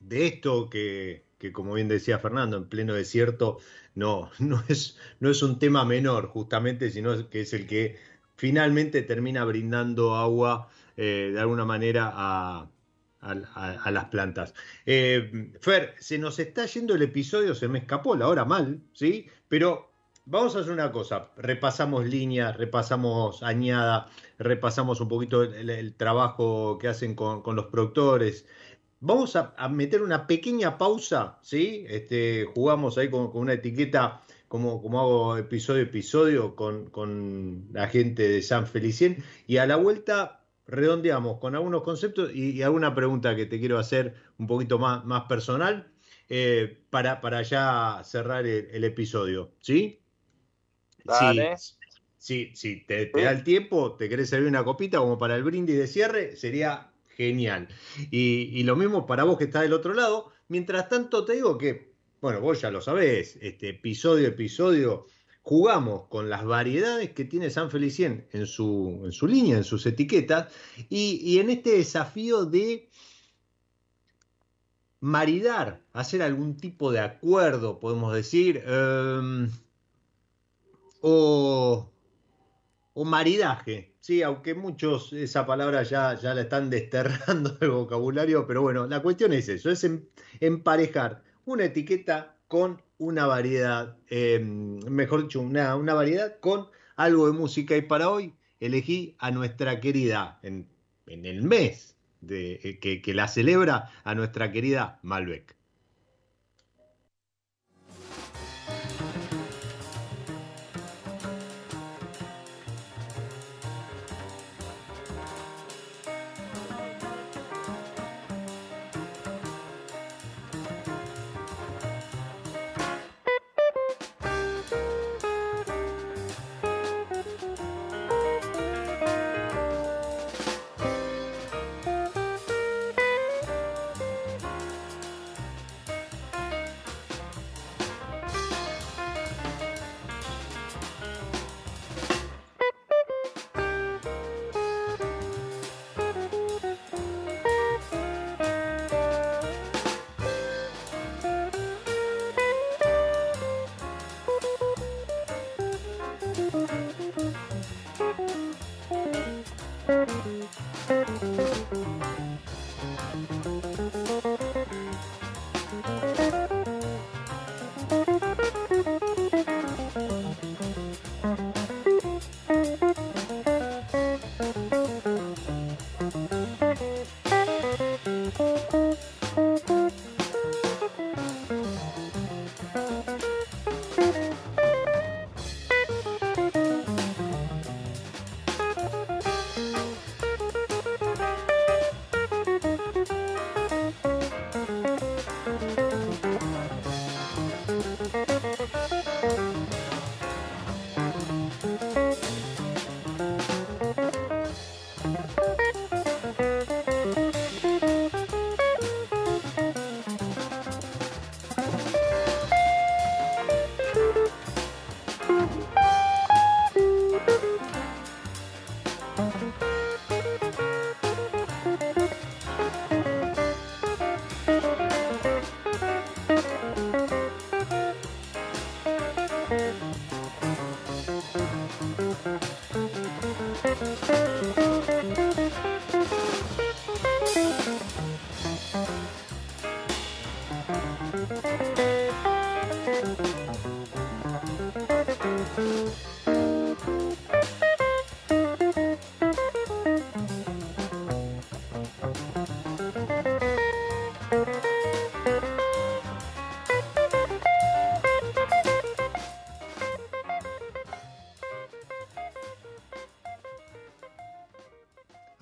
de 0.00 0.26
esto 0.26 0.68
que, 0.68 1.24
como 1.52 1.74
bien 1.74 1.88
decía 1.88 2.18
Fernando, 2.18 2.56
en 2.56 2.68
pleno 2.68 2.94
desierto 2.94 3.58
no, 3.94 4.30
no, 4.38 4.62
es, 4.68 4.98
no 5.20 5.30
es 5.30 5.42
un 5.42 5.58
tema 5.58 5.84
menor 5.84 6.28
justamente, 6.28 6.90
sino 6.90 7.28
que 7.30 7.42
es 7.42 7.52
el 7.52 7.66
que 7.66 7.98
finalmente 8.36 9.02
termina 9.02 9.44
brindando 9.44 10.16
agua 10.16 10.68
eh, 10.96 11.30
de 11.32 11.40
alguna 11.40 11.64
manera 11.64 12.10
a, 12.12 12.70
las 13.22 14.04
plantas. 14.06 14.54
Eh, 14.86 15.52
Fer, 15.60 15.94
se 15.98 16.18
nos 16.18 16.38
está 16.38 16.64
yendo 16.64 16.94
el 16.94 17.02
episodio, 17.02 17.54
se 17.54 17.68
me 17.68 17.80
escapó 17.80 18.16
la 18.16 18.28
hora 18.28 18.46
mal, 18.46 18.80
¿sí? 18.94 19.28
Pero 19.46 19.92
vamos 20.24 20.56
a 20.56 20.60
hacer 20.60 20.72
una 20.72 20.90
cosa, 20.90 21.30
repasamos 21.36 22.06
líneas, 22.06 22.56
repasamos 22.56 23.42
añada, 23.42 24.08
repasamos 24.38 25.00
un 25.02 25.08
poquito 25.08 25.42
el, 25.42 25.94
trabajo 25.94 26.78
que 26.78 26.88
hacen 26.88 27.14
con, 27.14 27.42
con 27.42 27.56
los 27.56 27.66
productores, 27.66 28.46
Vamos 29.02 29.34
a, 29.34 29.68
meter 29.70 30.02
una 30.02 30.26
pequeña 30.26 30.76
pausa, 30.76 31.38
¿sí? 31.40 31.86
Este, 31.88 32.44
jugamos 32.54 32.98
ahí 32.98 33.08
con, 33.08 33.30
una 33.32 33.54
etiqueta, 33.54 34.20
como, 34.46 34.82
como, 34.82 35.00
hago 35.00 35.38
episodio 35.38 35.80
a 35.80 35.84
episodio 35.84 36.54
con, 36.54 37.68
la 37.72 37.88
gente 37.88 38.28
de 38.28 38.42
San 38.42 38.66
Felicien, 38.66 39.24
y 39.46 39.56
a 39.56 39.66
la 39.66 39.76
vuelta 39.76 40.44
redondeamos 40.66 41.38
con 41.38 41.54
algunos 41.54 41.82
conceptos 41.82 42.30
y, 42.34 42.60
alguna 42.62 42.94
pregunta 42.94 43.34
que 43.34 43.46
te 43.46 43.58
quiero 43.58 43.78
hacer 43.78 44.14
un 44.38 44.46
poquito 44.46 44.78
más, 44.78 45.02
más 45.06 45.22
personal 45.24 45.90
eh, 46.28 46.84
para, 46.90 47.22
para 47.22 47.40
ya 47.40 48.02
cerrar 48.04 48.46
el, 48.46 48.84
episodio. 48.84 49.52
¿Sí? 49.60 50.02
Dale. 51.04 51.56
Sí, 52.18 52.52
sí, 52.54 52.84
te, 52.86 53.06
te, 53.06 53.22
da 53.22 53.30
el 53.30 53.44
tiempo, 53.44 53.96
te 53.96 54.10
querés 54.10 54.28
servir 54.28 54.46
una 54.46 54.62
copita 54.62 54.98
como 54.98 55.16
para 55.16 55.36
el 55.36 55.42
brindis 55.42 55.78
de 55.78 55.86
cierre, 55.86 56.36
sería 56.36 56.90
genial. 57.16 57.68
Y, 58.10 58.62
lo 58.64 58.76
mismo 58.76 59.06
para 59.06 59.24
vos 59.24 59.38
que 59.38 59.44
estás 59.44 59.62
del 59.62 59.72
otro 59.72 59.94
lado. 59.94 60.32
Mientras 60.48 60.88
tanto, 60.88 61.24
te 61.24 61.34
digo 61.34 61.58
que, 61.58 61.92
bueno, 62.20 62.40
vos 62.40 62.60
ya 62.60 62.70
lo 62.70 62.80
sabés, 62.80 63.38
este 63.40 63.70
episodio, 63.70 64.28
episodio, 64.28 65.06
jugamos 65.42 66.06
con 66.08 66.28
las 66.28 66.44
variedades 66.44 67.10
que 67.10 67.24
tiene 67.24 67.50
San 67.50 67.70
Felicien 67.70 68.26
en 68.32 68.46
su, 68.46 69.02
en 69.04 69.12
su 69.12 69.26
línea, 69.26 69.56
en 69.56 69.64
sus 69.64 69.86
etiquetas, 69.86 70.52
y, 70.88 71.38
en 71.38 71.50
este 71.50 71.76
desafío 71.76 72.44
de 72.44 72.88
maridar, 75.00 75.82
hacer 75.92 76.22
algún 76.22 76.56
tipo 76.56 76.92
de 76.92 77.00
acuerdo, 77.00 77.80
podemos 77.80 78.14
decir, 78.14 78.62
em, 78.66 79.50
o, 81.00 81.89
o 82.94 83.04
maridaje, 83.04 83.90
Sí, 84.00 84.22
aunque 84.22 84.54
muchos 84.54 85.12
esa 85.12 85.44
palabra 85.44 85.82
ya, 85.82 86.14
ya 86.14 86.32
la 86.34 86.40
están 86.40 86.70
desterrando 86.70 87.50
del 87.50 87.70
vocabulario, 87.70 88.46
pero 88.46 88.62
bueno, 88.62 88.86
la 88.86 89.02
cuestión 89.02 89.34
es 89.34 89.48
eso, 89.50 89.70
es 89.70 89.84
em, 89.84 90.06
emparejar 90.40 91.22
una 91.44 91.66
etiqueta 91.66 92.34
con 92.48 92.80
una 92.96 93.26
variedad, 93.26 93.98
em, 94.08 94.80
mejor 94.90 95.22
dicho, 95.22 95.40
una, 95.42 95.76
una, 95.76 95.92
variedad 95.94 96.40
con 96.40 96.68
algo 96.96 97.26
de 97.26 97.32
música. 97.32 97.76
Y 97.76 97.82
para 97.82 98.08
hoy 98.08 98.34
elegí 98.58 99.16
a 99.18 99.30
nuestra 99.30 99.80
querida, 99.80 100.40
en, 100.42 100.66
el 101.06 101.42
mes 101.42 101.96
de, 102.20 102.54
eh, 102.62 102.78
que, 102.80 103.02
que 103.02 103.14
la 103.14 103.28
celebra, 103.28 103.90
a 104.04 104.14
nuestra 104.14 104.50
querida 104.50 104.98
Malbec. 105.02 105.56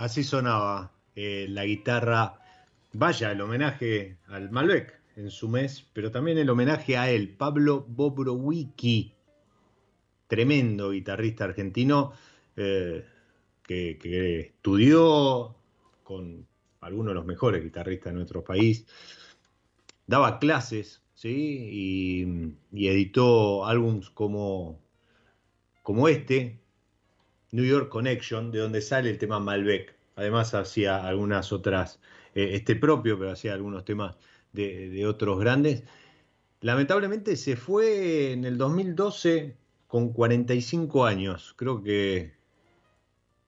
Así 0.09 0.25
sonaba 0.25 0.91
eh, 1.15 1.45
la 1.51 1.67
guitarra. 1.67 2.41
Vaya, 2.95 3.31
el 3.31 3.43
homenaje 3.43 4.17
al 4.29 4.51
Malbec 4.51 4.99
en 5.17 5.31
su 5.31 5.51
mes, 5.51 5.87
pero 5.93 6.11
también 6.11 6.39
el 6.39 6.49
homenaje 6.49 6.97
a 6.97 7.11
él, 7.11 7.37
Pablo 7.37 7.85
Bobrowicki, 7.87 9.13
tremendo 10.27 10.93
guitarrista 10.93 11.45
argentino 11.45 12.15
eh, 12.57 13.05
que, 13.63 14.41
estudió 14.41 15.55
con 16.05 16.47
algunos 16.81 17.11
de 17.11 17.15
los 17.15 17.27
mejores 17.27 17.63
guitarristas 17.63 18.11
de 18.11 18.17
nuestro 18.17 18.43
país, 18.43 18.87
daba 20.07 20.39
clases, 20.39 21.03
¿sí? 21.13 22.57
Y, 22.73 22.89
editó 22.89 23.67
álbums 23.67 24.09
como, 24.09 24.81
como 25.83 26.09
este, 26.09 26.63
New 27.53 27.67
York 27.67 27.91
Connection, 27.91 28.51
de 28.51 28.61
donde 28.61 28.81
sale 28.81 29.11
el 29.11 29.19
tema 29.19 29.39
Malbec. 29.39 29.98
Además 30.19 30.53
hacía 30.53 31.07
algunas 31.07 31.53
otras, 31.53 32.01
eh, 32.35 32.51
este 32.55 32.75
propio, 32.75 33.17
pero 33.19 33.31
hacía 33.31 33.55
algunos 33.55 33.85
temas 33.85 34.17
de, 34.53 35.07
otros 35.07 35.39
grandes. 35.39 35.85
Lamentablemente 36.61 37.37
se 37.37 37.55
fue 37.55 38.33
en 38.33 38.45
el 38.45 38.59
2012 38.59 39.57
con 39.87 40.13
45 40.13 41.07
años. 41.07 41.55
Creo 41.57 41.85
que, 41.85 42.35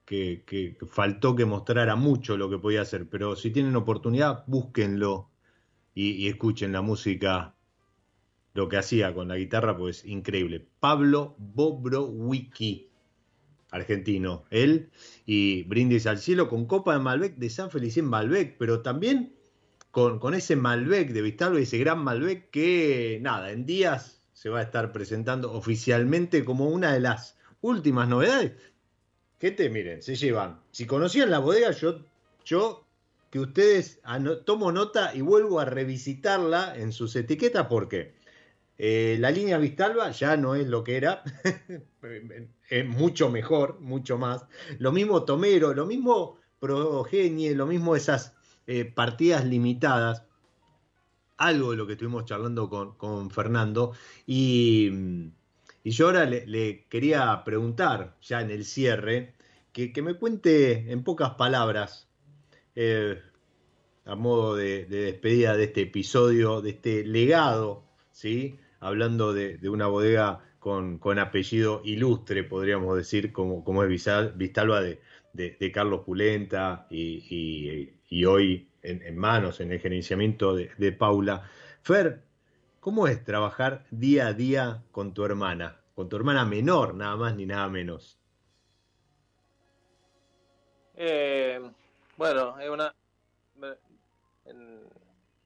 que, 0.05 0.77
faltó 0.89 1.35
que 1.35 1.43
mostrara 1.45 1.97
mucho 1.97 2.37
lo 2.37 2.49
que 2.49 2.57
podía 2.57 2.83
hacer, 2.83 3.09
pero 3.09 3.35
si 3.35 3.51
tienen 3.51 3.75
oportunidad, 3.75 4.45
búsquenlo 4.47 5.29
y, 5.93 6.11
y 6.11 6.29
escuchen 6.29 6.71
la 6.71 6.81
música, 6.81 7.53
lo 8.53 8.69
que 8.69 8.77
hacía 8.77 9.13
con 9.13 9.27
la 9.27 9.35
guitarra, 9.35 9.75
pues 9.77 10.05
increíble. 10.05 10.65
Pablo 10.79 11.35
Bobrowicki 11.37 12.90
argentino, 13.71 14.45
él 14.51 14.91
y 15.25 15.63
Brindis 15.63 16.05
al 16.05 16.19
Cielo 16.19 16.47
con 16.47 16.65
Copa 16.65 16.93
de 16.93 16.99
Malbec 16.99 17.37
de 17.37 17.49
San 17.49 17.71
Felicien 17.71 18.05
Malbec, 18.05 18.57
pero 18.57 18.81
también 18.81 19.33
con, 19.89 20.19
con 20.19 20.33
ese 20.33 20.55
Malbec 20.55 21.11
de 21.11 21.21
Vistalba, 21.21 21.59
ese 21.59 21.79
gran 21.79 22.03
Malbec 22.03 22.51
que, 22.51 23.19
nada, 23.21 23.51
en 23.51 23.65
días 23.65 24.21
se 24.33 24.49
va 24.49 24.59
a 24.59 24.63
estar 24.63 24.91
presentando 24.91 25.51
oficialmente 25.51 26.45
como 26.45 26.69
una 26.69 26.93
de 26.93 26.99
las 26.99 27.37
últimas 27.61 28.07
novedades 28.07 28.53
gente, 29.41 29.71
miren, 29.71 30.03
se 30.03 30.15
llevan. 30.15 30.61
Si 30.69 30.85
conocían 30.85 31.31
la 31.31 31.39
bodega, 31.39 31.71
yo, 31.71 32.05
yo 32.45 32.85
que 33.31 33.39
ustedes 33.39 33.99
tomo 34.45 34.71
nota 34.71 35.15
y 35.15 35.21
vuelvo 35.21 35.59
a 35.59 35.65
revisitarla 35.65 36.75
en 36.77 36.91
sus 36.91 37.15
etiquetas 37.15 37.65
porque 37.65 38.13
eh, 38.77 39.17
la 39.19 39.31
línea 39.31 39.57
Vistalba 39.57 40.11
ya 40.11 40.37
no 40.37 40.55
es 40.55 40.67
lo 40.67 40.83
que 40.83 40.97
era, 40.97 41.23
es 42.69 42.85
mucho 42.87 43.29
mejor, 43.29 43.79
mucho 43.79 44.17
más. 44.17 44.45
Lo 44.79 44.91
mismo 44.91 45.23
Tomero, 45.23 45.73
lo 45.73 45.85
mismo 45.85 46.39
Progenie, 46.59 47.55
lo 47.55 47.65
mismo 47.65 47.95
esas 47.95 48.35
eh, 48.67 48.85
partidas 48.85 49.45
limitadas. 49.45 50.23
Algo 51.37 51.71
de 51.71 51.77
lo 51.77 51.87
que 51.87 51.93
estuvimos 51.93 52.25
charlando 52.25 52.69
con, 52.97 53.31
Fernando. 53.31 53.93
Y, 54.27 54.91
yo 55.83 56.05
ahora 56.05 56.25
le, 56.25 56.85
quería 56.87 57.43
preguntar, 57.43 58.15
ya 58.21 58.41
en 58.41 58.51
el 58.51 58.63
cierre, 58.63 59.33
que, 59.73 59.91
me 60.03 60.13
cuente 60.13 60.91
en 60.91 61.03
pocas 61.03 61.31
palabras 61.31 62.07
eh, 62.75 63.19
a 64.05 64.15
modo 64.15 64.55
de, 64.55 64.85
despedida 64.85 65.57
de 65.57 65.63
este 65.65 65.81
episodio, 65.81 66.61
de 66.61 66.71
este 66.71 67.03
legado, 67.03 67.90
¿sí? 68.21 68.59
hablando 68.79 69.33
de, 69.33 69.57
una 69.67 69.87
bodega 69.87 70.41
con, 70.59 70.99
apellido 71.17 71.81
ilustre, 71.83 72.43
podríamos 72.43 72.95
decir, 72.95 73.31
como, 73.31 73.83
es 73.83 73.89
Vistalba 74.37 74.81
de, 74.81 75.71
Carlos 75.73 76.01
Pulenta 76.05 76.85
y, 76.91 78.25
hoy 78.25 78.69
en, 78.83 79.17
manos, 79.17 79.59
en 79.59 79.71
el 79.71 79.79
gerenciamiento 79.79 80.55
de, 80.55 80.91
Paula. 80.91 81.49
Fer, 81.81 82.21
¿cómo 82.79 83.07
es 83.07 83.23
trabajar 83.23 83.85
día 83.89 84.27
a 84.27 84.33
día 84.33 84.83
con 84.91 85.15
tu 85.15 85.25
hermana? 85.25 85.77
Con 85.95 86.07
tu 86.07 86.15
hermana 86.15 86.45
menor, 86.45 86.93
nada 86.93 87.15
más 87.15 87.35
ni 87.35 87.47
nada 87.47 87.67
menos. 87.69 88.19
Eh, 90.95 91.59
bueno, 92.17 92.59
es 92.59 92.69
una. 92.69 92.93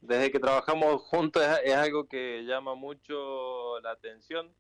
Desde 0.06 0.32
que 0.32 0.40
trabajamos 0.40 1.02
juntos 1.04 1.44
es, 1.64 1.74
algo 1.74 2.08
que 2.08 2.44
llama 2.46 2.76
mucho 2.76 3.80
la 3.82 3.92
atención. 3.92 4.54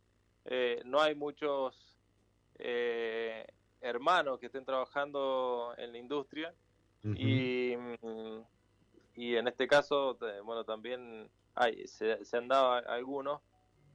Eh, 0.45 0.81
no 0.85 1.01
hay 1.01 1.15
muchos 1.15 1.97
eh, 2.59 3.45
hermanos 3.81 4.39
que 4.39 4.47
estén 4.47 4.65
trabajando 4.65 5.73
en 5.77 5.91
la 5.91 5.97
industria 5.97 6.53
y, 7.03 7.73
y 9.15 9.35
en 9.35 9.47
este 9.47 9.67
caso, 9.67 10.17
bueno, 10.43 10.63
también 10.63 11.29
hay, 11.53 11.87
se, 11.87 12.17
han 12.33 12.47
dado 12.47 12.73
algunos, 12.89 13.41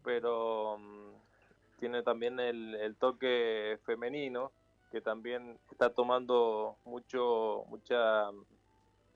pero 0.05 0.79
mm, 0.79 1.79
tiene 1.81 2.03
también 2.03 2.39
el, 2.39 2.77
el 2.77 2.95
toque 2.97 3.79
femenino 3.85 4.53
que 4.91 5.01
también 5.01 5.59
está 5.71 5.91
tomando 5.91 6.77
mucho 6.85 7.65
mucha 7.69 8.31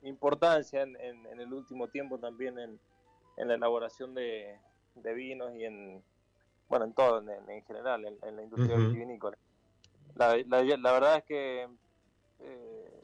importancia 0.05 0.83
en, 0.83 0.97
en, 0.97 1.41
el 1.41 1.53
último 1.53 1.89
tiempo 1.89 2.19
también 2.19 2.59
en, 2.59 2.79
en 3.37 3.49
la 3.49 3.55
elaboración 3.55 4.15
de, 4.15 4.59
vinos 5.15 5.55
y 5.57 5.65
en 5.65 6.03
bueno 6.69 6.85
en 6.85 6.93
todo 6.93 7.19
en, 7.19 7.65
general 7.65 8.05
en, 8.23 8.37
la 8.37 8.43
industria 8.43 8.77
vitivinícola 8.77 9.37
la, 10.15 10.37
la, 10.37 10.93
verdad 10.93 11.17
es 11.17 11.25
que 11.25 11.69
eh, 12.41 13.01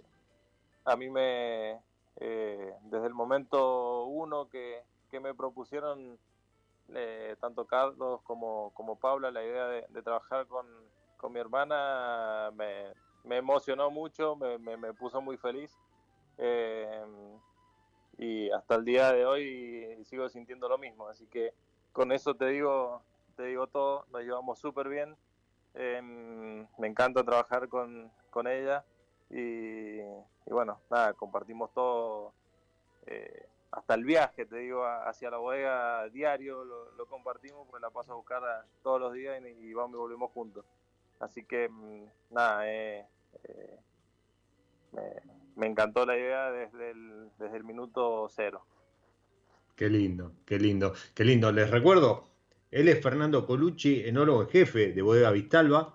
a 0.85 0.97
mí 0.97 1.11
me 1.11 1.81
eh, 2.17 2.75
desde 2.83 3.07
el 3.07 3.15
momento 3.15 4.05
uno 4.05 4.49
que, 4.49 4.83
que 5.11 5.21
me 5.21 5.35
propusieron 5.35 6.19
eh, 6.95 7.37
tanto 7.41 7.67
Carlos 7.67 8.21
como, 8.23 8.71
como 8.75 8.97
Paula 8.97 9.31
la 9.31 9.45
idea 9.45 9.67
de 9.67 10.03
trabajar 10.03 10.47
con, 10.47 10.67
con 11.17 11.33
mi 11.33 11.39
hermana 11.39 12.51
me, 12.55 12.95
me 13.25 13.37
emocionó 13.37 13.91
mucho, 13.91 14.37
me, 14.37 14.59
me, 14.59 14.95
puso 14.95 15.21
muy 15.21 15.37
feliz. 15.37 15.77
Eh, 16.41 17.05
y 18.19 18.51
hasta 18.51 18.75
el 18.75 18.85
día 18.85 19.13
de 19.13 19.25
hoy 19.25 20.05
sigo 20.05 20.29
sintiendo 20.29 20.69
lo 20.69 20.79
mismo. 20.79 21.07
Así 21.09 21.27
que 21.27 21.55
con 21.93 22.13
eso 22.13 22.35
te 22.35 22.47
digo, 22.47 23.03
te 23.37 23.45
digo 23.45 23.67
todo, 23.67 24.07
nos 24.11 24.23
llevamos 24.23 24.59
súper 24.59 24.89
bien. 24.89 25.17
Em, 25.75 26.67
me 26.79 26.89
encanta 26.89 27.23
trabajar 27.23 27.69
con, 27.69 28.11
con 28.31 28.49
ella 28.49 28.85
y, 29.31 30.01
bueno, 30.47 30.81
nada, 30.91 31.15
compartimos 31.15 31.73
todo. 31.73 32.33
Eh, 33.07 33.47
hasta 33.71 33.95
el 33.95 34.05
viaje, 34.05 34.47
te 34.47 34.57
digo, 34.57 34.85
hacia 34.85 35.31
la 35.31 35.37
bodega 35.37 36.09
diario 36.09 36.65
lo, 36.65 37.07
compartimos, 37.07 37.69
pues 37.71 37.81
la 37.81 37.91
paso 37.91 38.13
a 38.13 38.17
buscar 38.17 38.43
todos 38.83 39.01
los 39.01 39.13
días 39.13 39.41
y, 39.43 39.69
y 39.69 39.75
vamos 39.75 39.95
y 39.95 39.99
volvemos 39.99 40.31
juntos. 40.33 40.65
Así 41.21 41.45
que, 41.45 41.69
mm, 41.69 42.05
nada, 42.31 42.69
eh, 42.69 43.07
eh, 43.45 43.79
me, 45.61 45.67
encantó 45.67 46.07
la 46.07 46.17
idea 46.17 46.51
desde 46.51 46.91
el, 47.57 47.65
minuto 47.65 48.29
cero. 48.35 48.65
Qué 49.77 49.89
lindo, 49.89 50.33
qué 50.45 50.59
lindo, 50.59 50.95
qué 51.15 51.25
lindo. 51.25 51.53
Les 51.53 51.71
recuerdo, 51.71 52.25
él 52.71 52.89
es 52.89 53.03
Fernando 53.03 53.47
Colucci, 53.47 54.03
enólogo 54.05 54.47
jefe 54.47 54.93
de 54.93 55.03
Bodega 55.03 55.31
Vistalba 55.31 55.95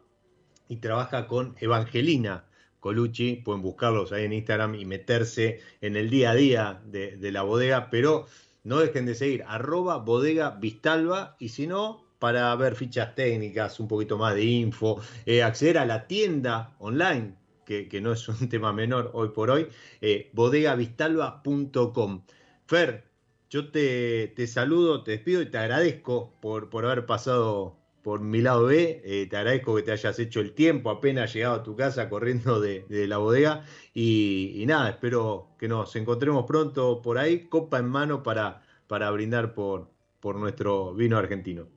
y 0.68 0.78
trabaja 0.78 1.28
con 1.28 1.56
Evangelina 1.60 2.46
Colucci. 2.80 3.38
Pueden 3.38 3.62
buscarlos 3.62 4.12
ahí 4.12 4.26
en 4.26 4.34
Instagram 4.34 4.76
y 4.76 4.86
meterse 4.86 5.62
en 5.82 5.96
el 5.96 6.10
día 6.10 6.32
a 6.32 6.36
día 6.36 6.82
de, 6.86 7.18
de 7.18 7.32
la 7.32 7.44
bodega, 7.44 7.90
pero 7.90 8.26
no 8.64 8.80
dejen 8.80 9.06
de 9.06 9.16
seguir 9.16 9.44
arroba 9.48 9.98
bodega 9.98 10.52
Vistalba 10.52 11.36
y 11.40 11.50
si 11.50 11.68
no, 11.68 12.06
para 12.20 12.56
ver 12.56 12.76
fichas 12.76 13.14
técnicas, 13.14 13.80
un 13.80 13.88
poquito 13.88 14.18
más 14.18 14.34
de 14.36 14.44
info, 14.44 15.00
eh, 15.26 15.44
acceder 15.44 15.78
a 15.78 15.86
la 15.86 16.08
tienda 16.08 16.76
online, 16.80 17.36
que, 17.66 18.00
no 18.02 18.14
es 18.14 18.28
un 18.30 18.50
tema 18.50 18.72
menor 18.74 19.12
hoy 19.14 19.30
por 19.30 19.50
hoy, 19.50 19.68
eh, 20.02 20.30
bodegavistalba.com. 20.34 22.24
Fer, 22.66 23.04
yo 23.50 23.72
te, 23.72 24.48
saludo, 24.48 25.04
te 25.04 25.12
despido 25.12 25.42
y 25.42 25.50
te 25.50 25.58
agradezco 25.58 26.34
por, 26.42 26.70
por 26.70 26.86
haber 26.86 27.06
pasado 27.06 27.78
por 28.06 28.20
mi 28.20 28.40
lado 28.42 28.66
B. 28.66 29.02
Eh, 29.04 29.28
te 29.28 29.38
agradezco 29.38 29.76
que 29.76 29.82
te 29.82 29.92
hayas 29.92 30.20
hecho 30.20 30.40
el 30.40 30.54
tiempo, 30.54 30.92
apenas 30.92 31.34
llegado 31.34 31.56
a 31.56 31.64
tu 31.64 31.76
casa 31.76 32.10
corriendo 32.10 32.60
de, 32.60 32.86
la 33.08 33.18
bodega. 33.18 33.66
Y, 33.94 34.64
nada, 34.68 34.90
espero 34.90 35.50
que 35.58 35.68
nos 35.68 35.96
encontremos 35.96 36.46
pronto 36.46 37.02
por 37.02 37.18
ahí, 37.18 37.48
copa 37.48 37.80
en 37.80 37.90
mano 37.90 38.22
para, 38.22 38.62
para 38.88 39.10
brindar 39.10 39.54
por, 39.54 39.90
por 40.20 40.36
nuestro 40.36 40.94
vino 40.94 41.18
argentino. 41.18 41.68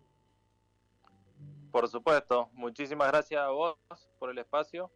Por 1.70 1.88
supuesto, 1.88 2.50
muchísimas 2.52 3.08
gracias 3.08 3.40
a 3.40 3.48
vos 3.48 3.76
por 4.18 4.30
el 4.30 4.38
espacio. 4.38 4.90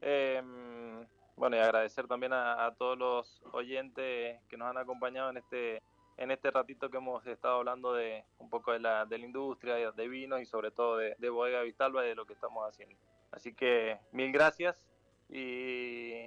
Em, 0.00 1.06
bueno, 1.36 1.56
y 1.56 1.60
agradecer 1.60 2.06
también 2.06 2.32
a, 2.32 2.74
todos 2.78 2.98
los 2.98 3.42
oyentes 3.52 4.40
que 4.48 4.56
nos 4.56 4.68
han 4.68 4.78
acompañado 4.78 5.30
en 5.30 5.38
este 5.38 5.82
en 6.16 6.32
este 6.32 6.50
ratito 6.50 6.90
que 6.90 6.96
hemos 6.96 7.24
estado 7.28 7.58
hablando 7.58 7.92
de 7.92 8.24
un 8.38 8.50
poco 8.50 8.72
de 8.72 8.80
la, 8.80 9.06
de 9.06 9.18
la 9.18 9.24
industria, 9.24 9.92
de 9.92 10.08
vinos 10.08 10.40
y 10.40 10.46
sobre 10.46 10.72
todo 10.72 10.96
de, 10.96 11.14
de 11.16 11.30
Bodega 11.30 11.62
Vistalba 11.62 12.04
y 12.04 12.08
de 12.08 12.16
lo 12.16 12.26
que 12.26 12.32
estamos 12.32 12.68
haciendo. 12.68 12.96
Así 13.30 13.54
que 13.54 14.00
mil 14.10 14.32
gracias 14.32 14.88
y, 15.28 16.24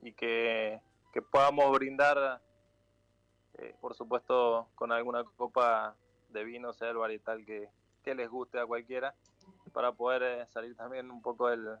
y 0.00 0.12
que, 0.12 0.80
que 1.12 1.22
podamos 1.22 1.72
brindar, 1.72 2.40
eh, 3.54 3.74
por 3.80 3.94
supuesto, 3.94 4.68
con 4.76 4.92
alguna 4.92 5.24
copa 5.24 5.96
de 6.28 6.44
vino, 6.44 6.72
sea 6.72 6.90
el 6.90 7.20
tal 7.20 7.44
que, 7.44 7.68
que 8.04 8.14
les 8.14 8.30
guste 8.30 8.60
a 8.60 8.66
cualquiera 8.66 9.12
para 9.72 9.90
poder 9.90 10.22
eh, 10.22 10.46
salir 10.46 10.76
también 10.76 11.10
un 11.10 11.20
poco 11.20 11.48
del, 11.48 11.78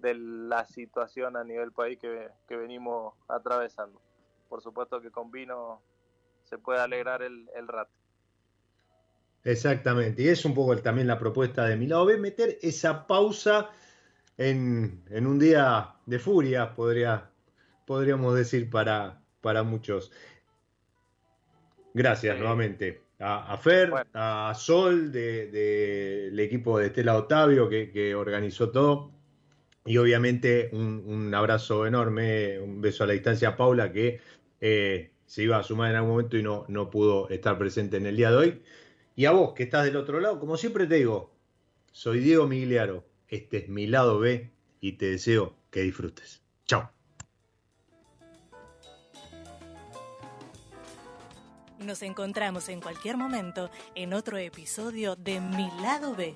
de 0.00 0.14
la 0.14 0.64
situación 0.66 1.36
a 1.36 1.44
nivel 1.44 1.72
país 1.72 1.98
que, 1.98 2.56
venimos 2.56 3.14
atravesando. 3.28 4.00
Por 4.48 4.62
supuesto 4.62 5.00
que 5.00 5.10
con 5.10 5.30
vino 5.30 5.82
se 6.44 6.58
puede 6.58 6.80
alegrar 6.80 7.22
el, 7.22 7.68
rato. 7.68 7.92
Exactamente, 9.44 10.22
y 10.22 10.28
es 10.28 10.44
un 10.44 10.54
poco 10.54 10.76
también 10.78 11.06
la 11.06 11.18
propuesta 11.18 11.64
de 11.66 11.76
mi 11.76 11.86
lado 11.86 12.06
B, 12.06 12.18
meter 12.18 12.58
esa 12.62 13.06
pausa 13.06 13.70
en, 14.36 15.04
un 15.10 15.38
día 15.38 15.94
de 16.06 16.18
furia, 16.18 16.74
podría, 16.74 17.30
podríamos 17.86 18.34
decir 18.34 18.70
para, 18.70 19.20
para 19.40 19.62
muchos. 19.62 20.10
Gracias 21.94 22.38
nuevamente 22.38 23.08
a, 23.20 23.56
Fer, 23.56 23.92
a 24.14 24.52
Sol 24.54 25.10
del 25.10 25.50
de, 25.50 26.44
equipo 26.44 26.78
de 26.78 26.86
Estela 26.86 27.16
Otavio 27.16 27.68
que, 27.68 28.14
organizó 28.14 28.70
todo. 28.70 29.12
Y 29.88 29.96
obviamente 29.96 30.68
un, 30.72 31.34
abrazo 31.34 31.86
enorme, 31.86 32.58
un 32.58 32.82
beso 32.82 33.04
a 33.04 33.06
la 33.06 33.14
distancia 33.14 33.48
a 33.48 33.56
Paula 33.56 33.90
que 33.90 34.20
eh, 34.60 35.10
se 35.24 35.44
iba 35.44 35.56
a 35.56 35.62
sumar 35.62 35.90
en 35.90 35.96
algún 35.96 36.10
momento 36.10 36.36
y 36.36 36.42
no, 36.42 36.66
no 36.68 36.90
pudo 36.90 37.30
estar 37.30 37.56
presente 37.56 37.96
en 37.96 38.04
el 38.04 38.14
día 38.14 38.30
de 38.30 38.36
hoy. 38.36 38.62
Y 39.16 39.24
a 39.24 39.30
vos 39.30 39.54
que 39.54 39.62
estás 39.62 39.86
del 39.86 39.96
otro 39.96 40.20
lado, 40.20 40.38
como 40.38 40.58
siempre 40.58 40.86
te 40.86 40.96
digo, 40.96 41.32
soy 41.90 42.20
Diego 42.20 42.46
Migliaro, 42.46 43.02
este 43.28 43.56
es 43.56 43.68
mi 43.70 43.86
lado 43.86 44.18
B 44.18 44.50
y 44.82 44.92
te 44.92 45.06
deseo 45.06 45.54
que 45.70 45.80
disfrutes. 45.80 46.42
Chao. 46.66 46.90
Nos 51.78 52.02
encontramos 52.02 52.68
en 52.68 52.82
cualquier 52.82 53.16
momento 53.16 53.70
en 53.94 54.12
otro 54.12 54.36
episodio 54.36 55.16
de 55.16 55.40
Mi 55.40 55.70
lado 55.80 56.14
B. 56.14 56.34